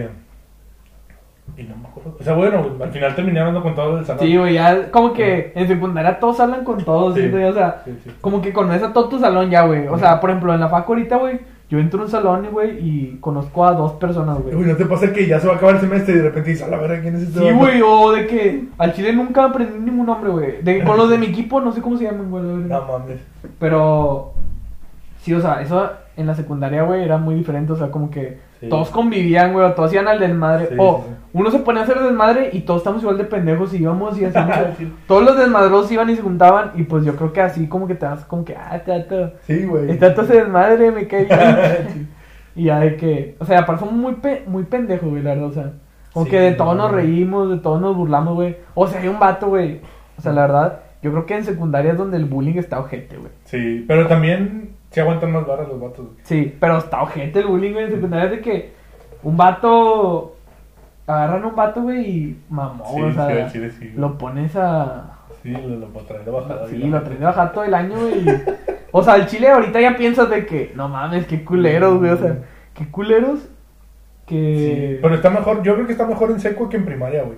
[1.57, 2.15] Y no me acuerdo.
[2.19, 4.23] O sea, bueno, güey, al final terminé hablando con todos del salón.
[4.23, 7.29] Sí, güey, ya como que en secundaria todos hablan con todos, Sí.
[7.31, 8.11] yo, o sea, Sí, sí.
[8.21, 9.87] como que conoces a todo tu salón ya, güey.
[9.87, 12.79] O sea, por ejemplo, en la facu ahorita, güey, yo entro a un salón, güey,
[12.79, 14.67] y conozco a dos personas, Güey, güey.
[14.69, 16.65] ¿no te pasa que ya se va a acabar el semestre y de repente dices,
[16.65, 19.45] a la verga, ¿quién es este Sí, vato?" güey, o de que al chile nunca
[19.45, 20.61] aprendí ningún nombre, güey.
[20.63, 22.43] De, con los de mi equipo, no sé cómo se llaman, güey.
[22.43, 22.81] verdad.
[22.87, 23.19] No mames.
[23.59, 24.33] Pero,
[25.21, 27.73] sí, o sea, eso en la secundaria, güey, era muy diferente.
[27.73, 28.67] O sea, como que Sí.
[28.67, 30.67] todos convivían, güey, o todos iban al desmadre.
[30.67, 33.73] Sí, o sí, uno se ponía a hacer desmadre y todos estamos igual de pendejos
[33.73, 34.37] y íbamos y así.
[34.77, 34.93] Sí.
[35.07, 36.71] Todos los desmadrosos iban y se juntaban.
[36.75, 39.31] Y pues yo creo que así, como que te das como que, ah, tato.
[39.43, 39.97] Sí, güey.
[39.97, 42.09] Tato se desmadre, me cae bien.
[42.55, 45.45] Y ya de que, o sea, aparte somos muy, pe muy pendejos, güey, la verdad,
[45.47, 45.71] o sea.
[46.11, 46.97] Como que de todos no, nos no.
[46.97, 48.57] reímos, de todos nos burlamos, güey.
[48.73, 49.79] O sea, hay un vato, güey.
[50.17, 53.15] O sea, la verdad, yo creo que en secundaria es donde el bullying está ojete,
[53.17, 53.31] güey.
[53.45, 56.05] Sí, pero también se aguantan más varas los vatos.
[56.05, 56.17] güey.
[56.23, 58.73] Sí, pero está ojete el bullying, güey, secundaria es de que
[59.23, 60.35] un vato...
[61.07, 64.55] Agarran a un vato, güey, y mamó, Sí, o sea, sí, chile sí, lo pones
[64.55, 65.15] a...
[65.41, 66.67] Sí, lo, lo traen de bajada.
[66.67, 68.19] Sí, lo traen de bajar todo el año, güey.
[68.19, 68.43] y-
[68.91, 72.17] O sea, el chile ahorita ya piensas de que, no mames, qué culeros, güey, o
[72.17, 72.37] sea,
[72.75, 73.39] qué culeros
[74.27, 74.93] que...
[74.95, 77.37] Sí, pero está mejor, yo creo que está mejor en seco que en primaria, güey.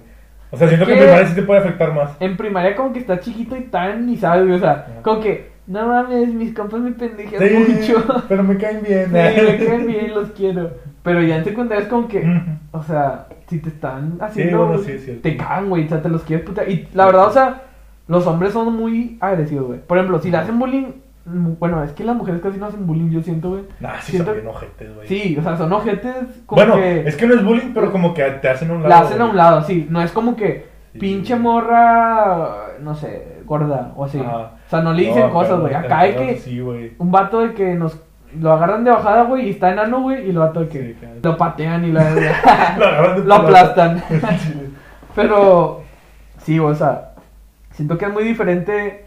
[0.51, 2.11] O sea, siento que en primaria sí te puede afectar más.
[2.19, 5.50] En primaria como que está chiquito y tan ni sabes, güey, o sea, como que,
[5.71, 8.23] no mames, mis compas me pendejean Sí, mucho.
[8.27, 9.05] pero me caen bien.
[9.05, 10.71] Sí, me caen bien, los quiero.
[11.03, 12.23] Pero ya en secundaria es como que,
[12.71, 15.21] o sea, si te están haciendo, bueno, sí, es cierto.
[15.23, 16.69] te cagan, güey, o sea, te los quieres putear.
[16.69, 17.61] Y la verdad, o sea,
[18.07, 19.79] los hombres son muy agresivos, güey.
[19.79, 20.87] Por ejemplo, si le hacen bullying,
[21.25, 23.63] mm, bueno, es que las mujeres casi no hacen bullying, yo siento, güey.
[23.79, 25.07] Nah, sí Siento- son bien ojetes, güey.
[25.07, 26.13] Sí, o sea, son ojetes
[26.45, 28.83] como Bueno, que es que no es bullying, pero como que te hacen a un
[28.83, 28.89] lado.
[28.89, 29.87] la hacen a un lado, sí.
[29.89, 30.99] No es como que Sí.
[30.99, 34.19] pinche morra, no sé, gorda o así.
[34.19, 34.37] Ajá.
[34.65, 35.73] O sea, no le dicen No, cosas, güey.
[35.73, 37.99] Acá hay que Sí, un vato de que nos
[38.39, 40.93] lo agarran de bajada, güey, y está enano, güey, y lo vato de que Sí,
[40.99, 41.15] claro.
[41.23, 42.01] lo patean y Lo
[43.19, 44.03] lo tu aplastan.
[45.15, 45.81] Pero
[46.43, 47.11] sí, o sea,
[47.71, 49.05] siento que es muy diferente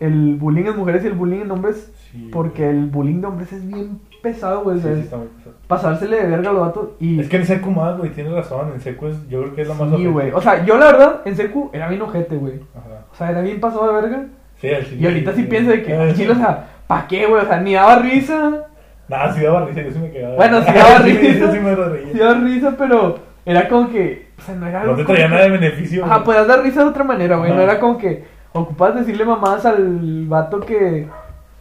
[0.00, 2.76] el bullying en mujeres y el bullying en hombres, Sí, porque güey.
[2.76, 4.78] el bullying de hombres es bien pesado, güey.
[4.78, 5.56] Sí, sí, es está muy pesado.
[5.66, 8.70] pasársele de verga a los vatos y Es que en seco más, güey, tienes razón.
[8.74, 10.30] En seco es, yo creo que es lo más sí, güey.
[10.32, 12.54] O sea, yo la verdad en secu era bien ojete, güey.
[12.74, 13.04] Ajá.
[13.12, 14.24] O sea, era bien pasado de verga.
[14.60, 17.42] Sí, al chile, Y ahorita sí pienso de que, chile, o sea, ¿pa' qué, güey?
[17.42, 18.62] O sea, ni daba risa,
[19.08, 20.34] Nada, sí daba risa, yo sí me quedaba.
[20.36, 21.38] Bueno, sí daba risa.
[21.38, 22.12] yo sí me reía.
[22.12, 25.30] Sí da risa, pero era como que, o sea, no era No te traía que-
[25.30, 26.04] nada de beneficio.
[26.04, 27.52] Ajá, podías dar risa de otra manera, güey.
[27.52, 28.24] No era como que
[28.56, 31.08] ocupas decirle mamás al vato que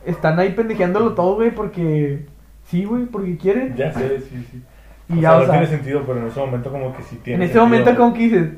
[0.06, 2.26] están ahí pendejeándolo todo, güey, porque
[2.66, 3.76] sí, güey, porque quieren.
[3.76, 4.64] Ya sé, sí, sí.
[5.10, 7.18] Y o ya, sea, no sea, tiene sentido, pero en ese momento como que sí
[7.24, 7.98] tiene en ese sentido, momento güey.
[7.98, 8.50] como que dices,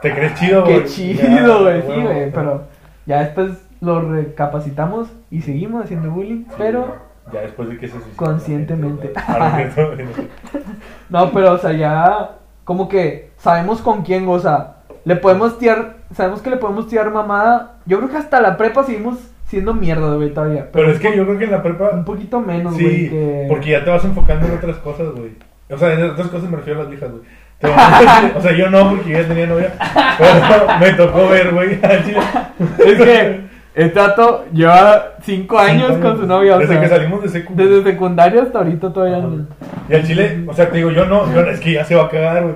[0.00, 0.80] Te crees chido, güey.
[0.80, 2.64] qué chido, güey, sí, güey, pero
[3.06, 6.96] ya después lo recapacitamos y seguimos haciendo bullying, Sí, pero.
[7.32, 8.16] Ya después de que se suicidó.
[8.16, 9.12] Conscientemente.
[11.08, 12.30] no, pero o sea, ya
[12.64, 17.10] como que sabemos con quién, o sea, le podemos tirar, sabemos que le podemos tirar
[17.10, 17.76] mamada.
[17.86, 20.68] Yo creo que hasta la prepa seguimos siendo mierda, güey, todavía.
[20.72, 21.90] Pero es que yo creo que en la prepa.
[21.90, 23.46] un poquito menos, güey, que...
[23.48, 25.32] porque ya te vas enfocando en otras cosas, güey.
[25.70, 27.22] O sea, en otras cosas me refiero a las viejas, güey.
[28.36, 29.74] O sea, yo no, porque yo ya tenía novia.
[30.18, 31.78] Pero me tocó ver, güey.
[31.82, 37.22] Es que este vato lleva cinco años con su novia, o Desde sea, que salimos
[37.22, 37.54] de secu.
[37.54, 39.26] desde secundaria hasta ahorita todavía Ajá.
[39.28, 39.46] no.
[39.88, 42.04] Y al chile, o sea, te digo, yo no, yo, es que ya se va
[42.04, 42.54] a cagar, güey.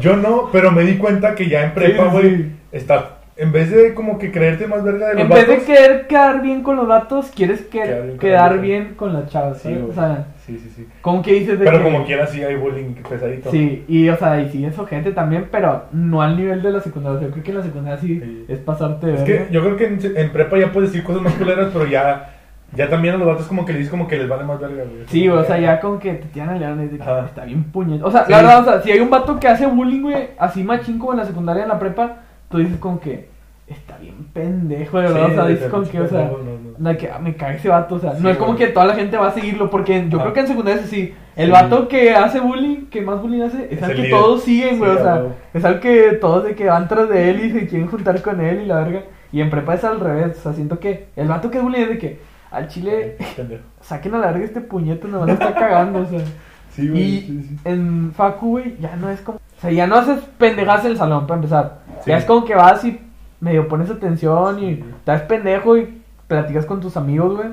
[0.00, 2.56] Yo, no, pero me di cuenta que ya en prepa, güey, sí.
[2.72, 6.06] está, en vez de como que creerte más verga de los En vez de querer
[6.06, 9.58] quedar bien con los datos, quieres que- Quedar bien quedar la bien con las chavas,
[9.58, 10.88] Sí, o sea, Sí, sí, sí.
[11.00, 13.50] como que dices de Pero que- como quiera, sí hay bullying pesadito.
[13.50, 16.80] Sí, y o sea, y sí es gente también, pero no al nivel de la
[16.80, 17.20] secundaria.
[17.20, 18.44] Yo creo que en la secundaria sí, Sí.
[18.48, 21.22] es pasarte de Es que yo creo que en, en prepa ya puedes decir cosas
[21.22, 22.34] más culeras, pero ya,
[22.74, 24.82] ya también a los vatos como que les dices como que les vale más verga,
[24.82, 25.04] güey.
[25.06, 27.26] Sí, o sea, ya como que te tiran al león y dices, Ajá.
[27.26, 28.02] está bien puñet.
[28.02, 28.32] O sea, Sí.
[28.32, 31.12] la verdad, o sea, si hay un vato que hace bullying, güey, así machín como
[31.12, 32.16] en la secundaria, en la prepa,
[32.48, 33.30] tú dices como que
[33.72, 35.26] está bien pendejo, de verdad.
[35.26, 36.90] Sí, o sea, dices como que, o sea, pendejo, no, no.
[36.90, 38.86] la que ah, me cae ese vato, o sea, Sí, no es como que toda
[38.86, 41.14] la gente va a seguirlo, porque yo creo que en secundaria es así.
[41.36, 41.52] El Sí.
[41.52, 44.10] vato que hace bullying, que más bullying hace, es, Es al que líder.
[44.10, 45.22] todos siguen, güey, Sí, o sea,
[45.54, 48.40] es al que todos de que van tras de él y se quieren juntar con
[48.40, 49.02] él y la verga.
[49.32, 51.82] Y en prepa es al revés, o sea, siento que el vato que es bullying
[51.82, 53.16] es de que al chile
[53.80, 56.20] saquen a la verga este puñeto, no van a estar cagando, o sea.
[56.74, 57.02] Sí, güey.
[57.02, 57.56] Y sí, sí.
[57.66, 59.36] en Facu, güey, ya no es como.
[59.36, 61.80] O sea, ya no haces pendejas en el salón, para empezar.
[62.02, 62.08] Sí.
[62.10, 62.98] Ya es como que vas y
[63.42, 64.84] medio pones atención y Sí.
[65.04, 67.48] das pendejo y platicas con tus amigos, güey.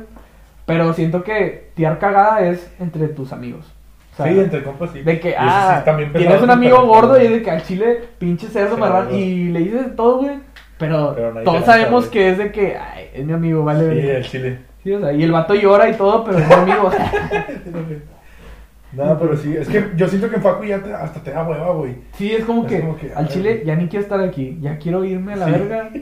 [0.66, 3.66] Pero siento que tirar cagada es entre tus amigos.
[4.14, 5.02] O sea, sí, entre compas sí.
[5.02, 8.78] de que, ah, sí, tienes un amigo gordo y de que al chile, pinche cerdo
[8.78, 9.16] güey.
[9.22, 10.38] y le dices todo, güey.
[10.78, 12.14] Pero, Pero todos sabemos sabe.
[12.14, 14.02] que es de que, ay, es mi amigo, vale.
[14.02, 14.60] Sí, el chile.
[14.84, 16.90] Sí, o sea, y el vato llora y todo, pero es mi amigo.
[18.94, 21.48] No, pero sí, es que yo siento que en Facu ya te- hasta te da
[21.48, 21.96] hueva, güey.
[22.14, 23.66] Sí, es como Es que, como que, al chile güey.
[23.66, 25.52] ya ni quiero estar aquí, ya quiero irme a la Sí.
[25.52, 25.90] verga.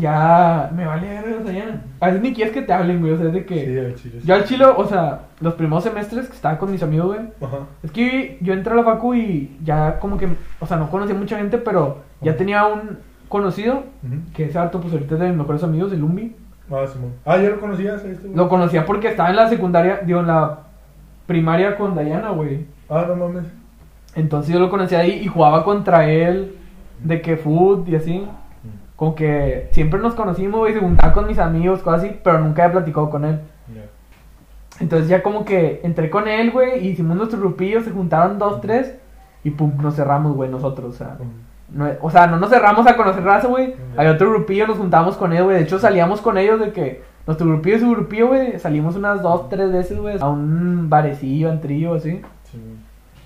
[0.00, 1.82] Ya me vale verga, o sea, ya.
[2.00, 3.54] A veces ni quieres que te hablen, güey, o sea, es de que.
[3.66, 4.18] Sí, al chile.
[4.22, 4.26] sí.
[4.26, 7.20] Yo al chile, o sea, los primeros semestres que estaba con mis amigos, güey.
[7.42, 7.58] Ajá.
[7.82, 10.28] Es que yo entré a la facu y ya como que,
[10.60, 12.98] o sea, no conocía mucha gente, pero ya tenía un
[13.28, 13.82] conocido,
[14.34, 16.34] que ese harto, pues ahorita es de mis mejores amigos, el Lumbi.
[16.70, 16.84] Ah.
[17.26, 18.02] Ah, ¿ya lo conocías?
[18.02, 18.34] Este, güey?
[18.36, 20.58] Lo conocía porque estaba en la secundaria, digo, en la
[21.32, 22.66] primaria con Dayana, güey.
[22.90, 23.44] Ah, no mames.
[24.14, 26.56] Entonces yo lo conocía ahí y jugaba contra él
[27.02, 28.26] de que food y así.
[28.96, 32.64] Como que siempre nos conocimos, güey, se juntaba con mis amigos, cosas así, pero nunca
[32.64, 33.40] había platicado con él.
[34.78, 38.60] Entonces ya como que entré con él, güey, y hicimos nuestro grupillo, se juntaron dos,
[38.60, 38.94] tres,
[39.42, 41.16] y pum, nos cerramos, güey, nosotros, o sea.
[41.70, 43.74] No, o sea, no nos cerramos a conocer raza, güey.
[43.96, 45.56] Había otro grupillo, nos juntamos con ellos, güey.
[45.56, 49.22] De hecho, salíamos con ellos de que nuestro grupillo y su grupillo, güey, salimos unas
[49.22, 52.20] dos, tres veces, güey, a un barecillo, antrillo, así.
[52.50, 52.78] Simón.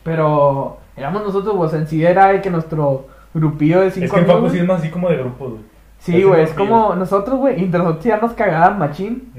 [0.03, 4.07] Pero éramos nosotros, güey, o sea, en sí era de que nuestro grupillo de cinco
[4.07, 5.61] Es que en Facu sí es más así como de grupo, güey.
[5.99, 9.33] Sí, güey, es como nosotros, güey, entre nosotros ya nos cagaban machín,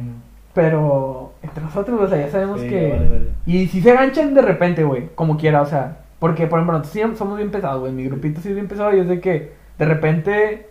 [0.54, 2.90] pero entre nosotros, o sea, ya sabemos Sí, que...
[2.90, 3.28] vale, vale.
[3.46, 7.12] Y si se ganchan de repente, güey, como quiera, o sea, porque, por ejemplo, nosotros
[7.12, 9.54] sí somos bien pesados, güey, mi grupito sí es bien pesado y es de que
[9.78, 10.67] de repente,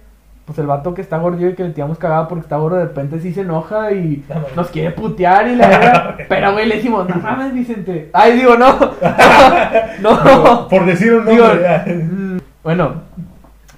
[0.46, 2.85] pues el vato que está gordillo y que le tiramos cagada porque está gordo, de
[2.85, 6.76] repente sí se enoja y No, nos quiere putear y la verdad, pero, güey, le
[6.76, 8.11] decimos, no mames, Vicente.
[8.12, 8.78] Ay, digo, no,
[10.00, 10.68] no, no.
[10.68, 11.85] Por decir un Digo, nombre, ya.
[11.92, 13.02] mm, bueno,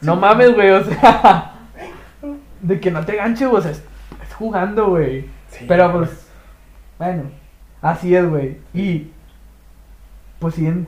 [0.02, 1.52] no mames, güey, o sea,
[2.60, 3.82] de que no te ganches, güey, o sea, es,
[4.28, 5.24] es jugando, güey.
[5.48, 5.64] Sí.
[5.66, 6.28] Pero pues,
[6.98, 7.22] bueno,
[7.80, 8.58] así es, güey.
[8.74, 9.10] Y,
[10.38, 10.86] pues sí, en,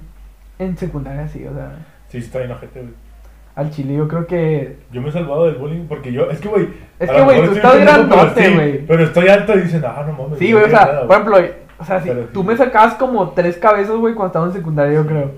[0.59, 1.73] en secundaria sí, o sea,
[2.09, 3.10] Sí, está bien güey.
[3.55, 4.77] Al chile yo creo que...
[4.93, 6.69] Yo me he salvado del bullying porque yo, es que, güey.
[6.99, 8.87] Es que, güey, tú estás grandote, pero sí, güey.
[8.87, 10.39] Pero estoy alto y dicen, ah, no mames.
[10.39, 11.39] Sí, no güey, o sea, nada, por ejemplo,
[11.79, 12.47] o sea, si tú sí.
[12.47, 15.31] me sacabas como tres cabezas, güey, cuando estaba en secundaria, yo creo.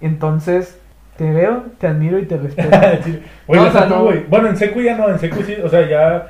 [0.00, 0.78] Entonces,
[1.16, 2.70] te veo, te admiro y te respeto.
[3.46, 4.04] Oye, No, o sea, no.
[4.04, 4.24] güey.
[4.28, 6.28] Bueno, en Secu ya no, en Secu sí, o sea, ya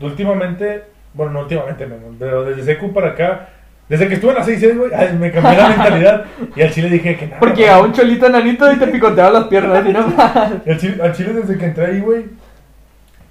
[0.00, 3.48] últimamente, bueno, no últimamente, pero desde Secu para acá,
[3.88, 6.24] desde que estuve en la 6 güey, me cambié la mentalidad
[6.54, 7.40] y al chile dije que nada.
[7.40, 7.68] Porque güey.
[7.68, 10.36] a un cholito enanito y te picoteaba las piernas, y no más.
[10.36, 12.26] Al chile, al chile desde que entré ahí, güey,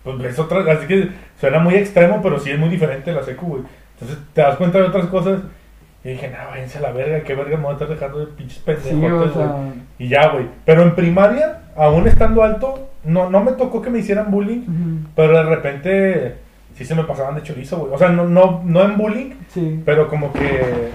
[0.04, 3.46] pues es otra, así que suena muy extremo, pero sí es muy diferente la Secu,
[3.46, 3.64] güey.
[3.94, 5.40] Entonces te das cuenta de otras cosas
[6.04, 8.28] Y dije, no, váyanse a la verga, qué verga me voy a estar dejando de
[8.28, 8.90] pinches pendejos.
[9.00, 9.34] Sí, o güey.
[9.34, 9.56] sea,
[10.00, 10.46] Y ya, güey.
[10.66, 15.34] Pero en primaria, aún estando alto, no, no me tocó que me hicieran bullying, pero
[15.38, 16.36] de repente
[16.78, 17.94] sí se me pasaban de chorizo, güey.
[17.94, 19.82] O sea, no, no, no en bullying, sí.
[19.86, 20.90] pero como que.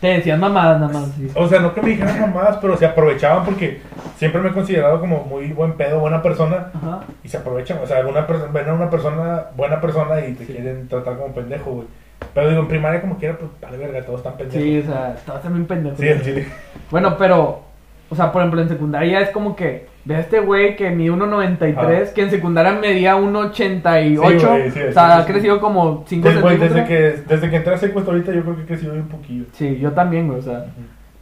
[0.00, 1.28] Te decían mamadas nada más, sí.
[1.34, 3.80] O sea, no que me dijeran mamadas, pero se aprovechaban porque
[4.16, 6.70] siempre me he considerado como muy buen pedo, buena persona.
[6.74, 7.00] Ajá.
[7.24, 10.46] Y se aprovechan, o sea, alguna persona, ven a una persona, buena persona y te
[10.46, 10.52] Sí.
[10.52, 11.86] quieren tratar como pendejo, güey.
[12.34, 14.62] Pero digo, en primaria como quiera, pues, vale verga, todos están pendejos.
[14.62, 15.98] Sí, o sea, todos también pendejos.
[15.98, 16.46] Sí, en Chile.
[16.90, 17.62] Bueno, pero,
[18.10, 21.10] o sea, por ejemplo, en secundaria es como que ve a este güey que mide
[21.12, 22.14] 1.93, Ah.
[22.14, 24.02] que en secundaria medía 1.88.
[24.02, 25.32] Sí, güey, sí, o sí, sea, ha sí.
[25.32, 26.74] crecido como 5 Sí, güey, centímetros.
[26.74, 29.44] desde que, desde que entré a secuestro ahorita yo creo que he crecido un poquillo.
[29.52, 30.64] Sí, yo también, güey, o sea.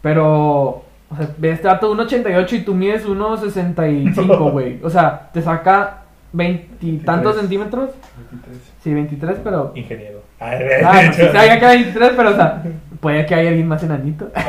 [0.02, 4.78] Pero, o sea, ve este dato 1.88 y tú mides 1.65, güey.
[4.84, 7.40] O sea, te saca 20 y tantos 23.
[7.40, 7.90] centímetros.
[8.30, 8.72] 23.
[8.82, 9.72] Sí, 23, pero.
[9.74, 10.20] Ingeniero.
[10.38, 10.52] Ah,
[11.12, 12.62] sí sabía que era 23, pero, o sea,
[13.00, 14.30] puede que haya alguien más enanito.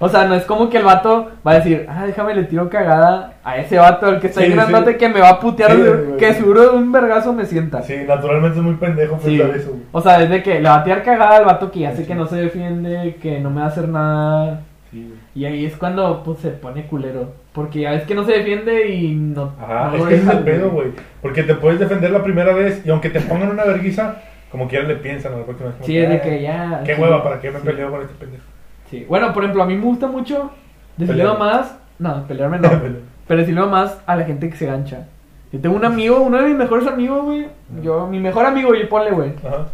[0.00, 2.68] o sea, no es como que el vato va a decir, ah, déjame le tiro
[2.68, 4.98] cagada a ese vato, el que está ahí Sí, grandote sí.
[4.98, 5.82] que me va a putear, Sí,
[6.18, 7.82] que seguro de un vergazo me sienta.
[7.82, 9.38] Sí, naturalmente es muy pendejo Sí.
[9.38, 9.82] pensar eso, güey.
[9.92, 12.06] O sea, es de que le va a tirar cagada al vato que ya sé
[12.06, 14.62] que no se defiende, que no me va a hacer nada.
[14.90, 15.14] Sí.
[15.36, 17.32] Y ahí es cuando pues se pone culero.
[17.52, 19.52] Porque ya ves que no se defiende y no.
[19.60, 20.88] Ajá, no es que ese es el pedo, güey.
[21.20, 24.16] Porque te puedes defender la primera vez y aunque te pongan una verguiza,
[24.50, 25.78] como quiera le piensan a la próxima vez.
[25.82, 26.82] Sí, es de "Ah, que ya.
[26.84, 28.42] Qué hueva, ¿para qué me peleo con este pendejo?
[28.90, 29.06] Sí.
[29.08, 30.50] Bueno, por ejemplo, a mí me gusta mucho
[30.96, 31.38] decirle Pelear.
[31.38, 31.76] más.
[31.98, 32.68] No, pelearme no.
[33.26, 35.06] pero decirle más a la gente que se gancha.
[35.52, 37.46] Yo tengo un amigo, uno de mis mejores amigos, güey.
[37.82, 39.32] Yo, mi mejor amigo, y ponle, güey.
[39.46, 39.66] Ajá.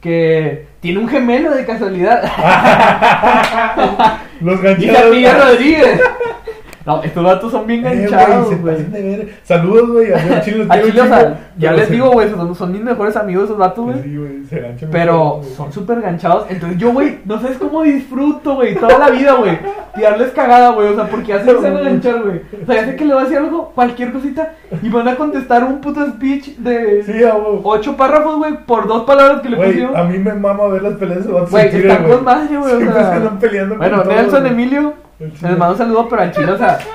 [0.00, 2.22] Que tiene un gemelo de casualidad.
[4.40, 5.02] Los y ganchados.
[5.02, 6.00] Capilla Rodríguez.
[6.86, 8.74] No, estos datos son bien Eh, ganchados, se güey.
[8.76, 9.28] pasan de ver.
[9.42, 10.12] Saludos, güey.
[10.12, 13.44] A Chile, A Chile, o sea, ya les digo, güey, son, son mis mejores amigos
[13.44, 14.02] esos datos, güey.
[14.02, 14.90] Sí, güey, se ganchan.
[14.92, 16.44] Pero son súper ganchados.
[16.50, 19.58] Entonces yo, güey, no sabes cómo disfruto, güey, toda la vida, güey.
[19.94, 20.88] Tirarles cagada, güey.
[20.88, 22.40] O sea, porque ya se van a enganchar, güey.
[22.62, 25.16] O sea, ya sé que le voy a decir algo, cualquier cosita, y van a
[25.16, 27.12] contestar un puto speech de Sí,
[27.62, 29.96] ocho párrafos, güey, por dos palabras que le pusieron.
[29.96, 32.74] a mí me mama ver las peleas de Güey, están con madre, güey.
[32.74, 34.46] O sea, peleando bueno, Nelson.
[34.46, 34.92] Emilio.
[35.18, 36.78] Les mando un saludo, pero al chile, o sea.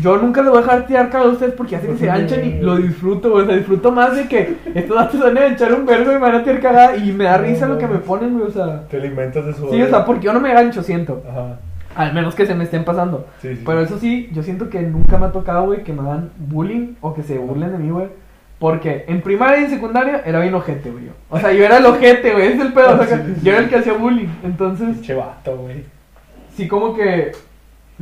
[0.00, 2.06] Yo nunca le voy a dejar tirar cagada a ustedes porque hace que se sí,
[2.06, 3.34] ganchan y lo disfruto.
[3.34, 6.20] O sea, disfruto más de que estos datos van a enganchar un vergo y me
[6.20, 8.46] van a tirar cagada y me da No, risa lo que me ponen, güey.
[8.46, 9.68] O sea, Te alimentas de su.
[9.68, 11.22] sí, o sea, porque yo no me gancho, siento.
[11.28, 11.58] Ajá.
[11.94, 13.26] Al menos que se me estén pasando.
[13.42, 13.62] Sí, sí.
[13.66, 16.94] Pero eso sí, yo siento que nunca me ha tocado, güey, que me hagan bullying
[17.02, 18.06] o que se burlen de mí, güey.
[18.58, 21.10] Porque en primaria y en secundaria era bien ojete, güey.
[21.28, 22.46] O sea, yo era el ojete, güey.
[22.46, 22.94] Ese es el pedo.
[22.98, 24.28] o sea, que Sí, sí, yo era el que hacía bullying.
[24.42, 25.84] Entonces, Pinche vato, güey.
[26.56, 27.32] sí, como que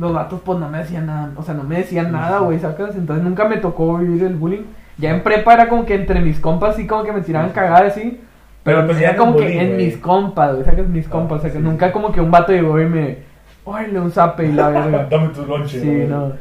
[0.01, 1.29] los vatos, pues no me decían nada.
[1.37, 2.95] O sea, no me decían Sí, nada, güey, ¿sacas?
[2.95, 4.63] Entonces nunca me tocó vivir el bullying.
[4.97, 7.93] Ya en prepa era como que entre mis compas, sí, como que me tiraban cagadas,
[7.93, 8.19] sí.
[8.63, 10.87] Pero, pues era como que en mis compas, güey, ¿sacas?
[10.87, 11.39] Mis Ah, compas.
[11.39, 13.17] O sea, que nunca como que un vato llegó y me.
[13.63, 14.47] ¡Órale, un zape!
[14.47, 15.07] Y la verga.
[15.09, 15.79] Dame tu lonche.
[15.79, 16.33] Sí, no.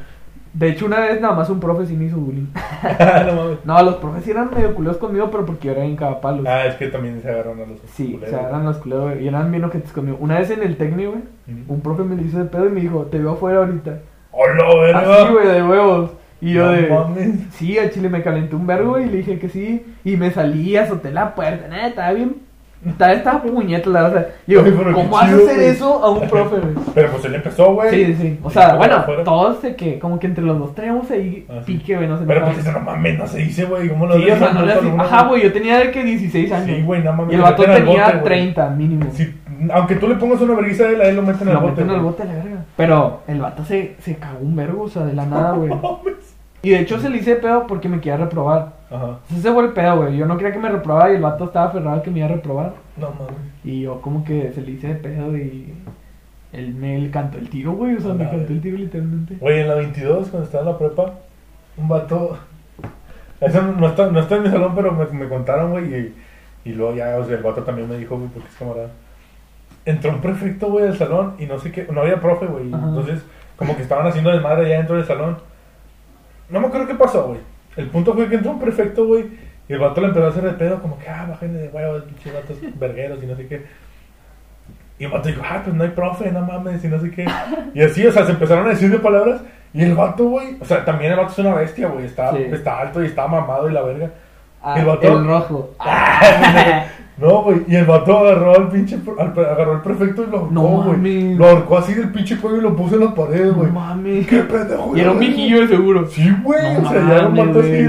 [0.53, 2.47] De hecho, una vez nada más un profe sí me hizo bullying.
[3.27, 3.59] no mames.
[3.65, 6.45] No, los profes sí eran medio culeros conmigo, pero porque yo era bien cagapalos.
[6.47, 7.79] Ah, es que también se agarraron a los.
[7.95, 8.31] sí, culeros.
[8.31, 10.17] se agarran los culeros, güey, y eran bien ojetes conmigo.
[10.21, 11.23] Una vez en el técnico, güey,
[11.69, 14.01] un profe me lo hizo de pedo y me dijo, te veo afuera ahorita.
[14.33, 15.23] ¡Hola, verga!
[15.23, 16.11] Así, güey, de huevos.
[16.41, 16.89] Y yo No de...
[16.89, 17.31] mames.
[17.53, 19.85] Sí, al chile me calenté un vergo y le dije que sí.
[20.05, 21.69] Y me salí, azoté la puerta.
[21.69, 22.37] Nada, estaba bien...
[22.87, 24.27] Estaba, estaba puñeta, la verdad.
[24.47, 25.67] Yo, pero qué ¿cómo vas a chido, hacer güey.
[25.69, 26.75] eso a un profe, güey?
[26.95, 27.91] Pero pues él empezó, güey.
[28.07, 28.41] Sí, sí.
[28.43, 31.75] O sea, bueno, todos de que, como que entre los dos traíamos ahí Ah, sí.
[31.75, 32.25] pique, güey, no sé.
[32.27, 33.87] Pero pues eso no mames, no se dice, güey.
[33.91, 34.39] ¿Cómo lo Sí, o dices?
[34.39, 36.67] sea, no le hacía- Ajá, güey, yo tenía de que 16 años.
[36.77, 37.33] Sí, güey, no mames.
[37.33, 38.25] Y el lo vato meten al tenía bote, güey.
[38.25, 39.07] 30 mínimo.
[39.13, 39.35] Sí,
[39.75, 41.73] aunque tú le pongas una vergüenza a él, a él lo meten al Lo bote.
[41.73, 42.11] meten al güey.
[42.13, 42.65] bote a la verga.
[42.79, 45.69] Pero el vato se, se cagó un vergo, o sea, de la nada, güey.
[45.69, 46.35] No mames.
[46.63, 48.80] Y de hecho se le hice pedo porque me quería reprobar.
[48.91, 49.21] Ajá.
[49.35, 50.17] Ese fue el pedo, güey.
[50.17, 52.33] Yo no quería que me reprobara y el vato estaba aferrado que me iba a
[52.33, 52.73] reprobar.
[52.97, 53.37] No mames.
[53.65, 55.73] Y yo como que se le hice de pedo y
[56.53, 57.97] él me le cantó el tiro, güey.
[57.97, 59.37] O sea, me cantó el tiro literalmente.
[59.37, 61.15] Güey, en la 22, cuando estaba en la prepa,
[61.77, 62.39] un vato.
[63.41, 65.95] Eso no está, no está en mi salón, pero me, me contaron, güey.
[65.95, 66.15] Y,
[66.65, 68.91] y luego ya, o sea, el vato también me dijo, güey, porque es camarada.
[69.85, 71.87] Entró un prefecto, güey, del salón y no sé qué.
[71.91, 72.65] No había profe, güey.
[72.65, 73.25] Entonces,
[73.57, 75.39] como que estaban haciendo desmadre allá dentro del salón.
[76.51, 77.39] No me acuerdo qué pasó, güey.
[77.77, 79.25] El punto fue que entró un prefecto, güey.
[79.69, 82.03] Y el vato le empezó a hacer de pedo, como que, ah, bájenle de huevos,
[82.03, 83.65] pinches vatos vergueros y no sé qué.
[84.99, 87.25] Y el vato dijo, ah, pues no hay profe, no mames, y no sé qué.
[87.73, 89.41] Y así, o sea, se empezaron a decir de palabras.
[89.73, 92.05] Y el vato, güey, o sea, también el vato es una bestia, güey.
[92.07, 92.43] Está, Sí.
[92.51, 94.11] está alto y está mamado y la verga.
[94.63, 95.23] Ah, ¿El el, vato?
[95.25, 95.75] rojo.
[97.21, 100.53] No, güey, y el vato agarró al pinche, al, agarró al prefecto y lo ahorcó,
[100.55, 101.35] No güey.
[101.35, 103.71] lo ahorcó así del pinche cuello y lo puso en la pared, No güey.
[103.71, 104.27] mames.
[104.27, 104.97] Qué pendejo.
[104.97, 106.07] Y era un viejillo de seguro.
[106.07, 107.89] Sí, güey, No o sea, ya mames, vato así.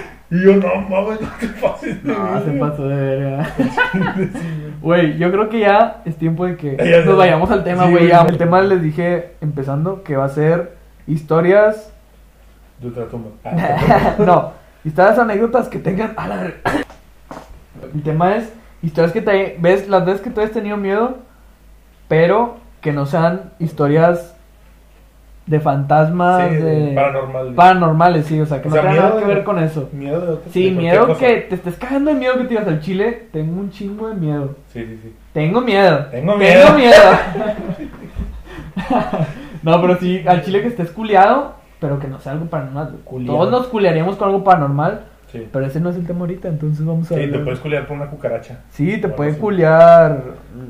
[0.30, 2.68] Y yo, no mames, no te pases de No, se verga".
[2.68, 3.50] pasó de verga.
[4.82, 7.14] Güey, yo creo que ya es tiempo de que Ya, nos ya.
[7.14, 8.08] vayamos al tema, güey.
[8.08, 8.20] ya.
[8.28, 11.92] El tema les dije empezando que va a ser historias.
[12.80, 13.30] De ultratumba.
[13.44, 14.52] Ah, no,
[14.84, 16.12] historias anécdotas que tengan.
[16.16, 16.52] A la
[17.94, 19.56] El tema es historias que te.
[19.60, 19.88] ¿Ves?
[19.88, 21.18] Las veces que tú has tenido miedo,
[22.08, 24.34] pero que no sean historias
[25.46, 26.92] de fantasmas, sí, de.
[26.94, 27.54] paranormal.
[27.54, 29.88] Paranormales, sí, o sea, que O no sea, tengan nada que de- ver con eso.
[29.92, 31.20] Miedo de Sí, de miedo cosa.
[31.20, 33.28] que te estés cagando de miedo que te ibas al chile.
[33.32, 34.56] Tengo un chingo de miedo.
[34.72, 35.14] Sí, sí, sí.
[35.32, 36.04] Tengo miedo.
[36.10, 36.64] Tengo miedo.
[36.64, 36.94] Tengo miedo.
[39.62, 42.96] no, pero sí, al chile que estés culiado, pero que no sea algo paranormal.
[43.26, 45.46] Todos nos culiaríamos con algo paranormal, Sí.
[45.52, 47.96] pero ese no es el tema ahorita, entonces vamos a Sí, te puedes culiar por
[47.96, 48.60] una cucaracha.
[48.70, 50.22] Sí, te puede culiar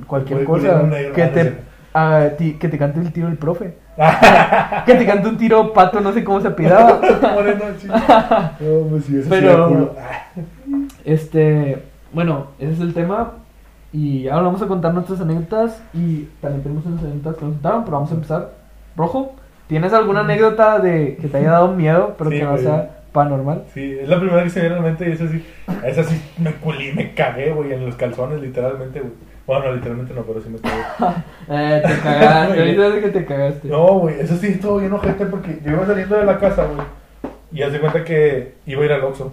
[0.07, 1.12] cualquier Te puede culiar cosa.
[1.14, 3.75] que, te, ti- que te cante el tiro el profe.
[4.87, 7.01] que te cante un tiro pato, no sé cómo se pidaba.
[7.35, 7.87] Moreno, sí.
[7.88, 9.94] No, pues sí, eso sí Pero- da culo.
[11.05, 13.33] Este, bueno, ese es el tema.
[13.92, 15.83] Y ahora vamos a contar nuestras anécdotas.
[15.94, 18.51] Y también tenemos unas anécdotas que nos contaron, pero vamos a empezar.
[18.97, 19.35] Rojo,
[19.66, 22.62] ¿tienes alguna anécdota de que te haya dado miedo, pero Sí, que no güey.
[22.64, 23.64] sea paranormal?
[23.74, 25.44] Sí, es la primera que se me viene a la mente y esa sí,
[25.85, 29.12] esa sí me culí, me cagué, güey, en los calzones, literalmente, güey.
[29.44, 30.83] Bueno, no, literalmente no, pero sí me cagué.
[31.50, 33.68] Eh, te cagaste, ahorita sé que te cagaste.
[33.68, 36.87] No, güey, eso sí estuvo bien ojete porque yo iba saliendo de la casa, güey.
[37.50, 39.33] Y haz de cuenta que iba a ir al Oxxo,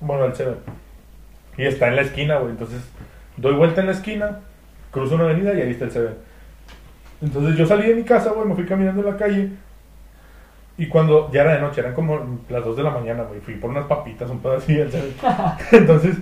[0.00, 0.56] bueno, al Seven.
[1.58, 2.52] Y está en la esquina, güey.
[2.52, 2.80] Entonces,
[3.36, 4.40] doy vuelta en la esquina,
[4.90, 6.14] cruzo una avenida y ahí está el Seven.
[7.20, 9.50] Entonces yo salí de mi casa, güey, me fui caminando en la calle.
[10.78, 13.40] Y cuando ya era de noche, eran como las 2 de la mañana, güey.
[13.40, 14.90] Fui por unas papitas, un Seven.
[15.72, 16.16] Entonces,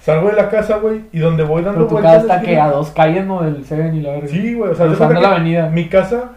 [0.00, 2.24] salgo de la casa, güey, y donde voy dando Pero tu vueltas.
[2.24, 3.42] casa está que a dos calles, ¿no?
[3.42, 4.28] Del Seven y la verga.
[4.28, 5.68] Sí, güey, o sea, de la avenida.
[5.68, 6.32] Mi casa,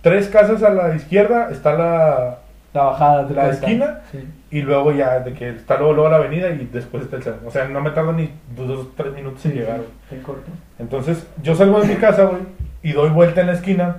[0.00, 2.38] tres casas a la izquierda, está la.
[2.72, 4.00] La bajada de ¿La esquina?
[4.10, 4.26] Sí.
[4.50, 7.40] Y luego ya, de que está luego, luego la avenida y después está el Seven.
[7.46, 9.88] O sea, no me tarda ni dos, dos tres minutos en llegar, güey.
[10.10, 10.50] Te corto.
[10.78, 12.42] Entonces, yo salgo de mi casa, güey,
[12.82, 13.98] y doy vuelta en la esquina.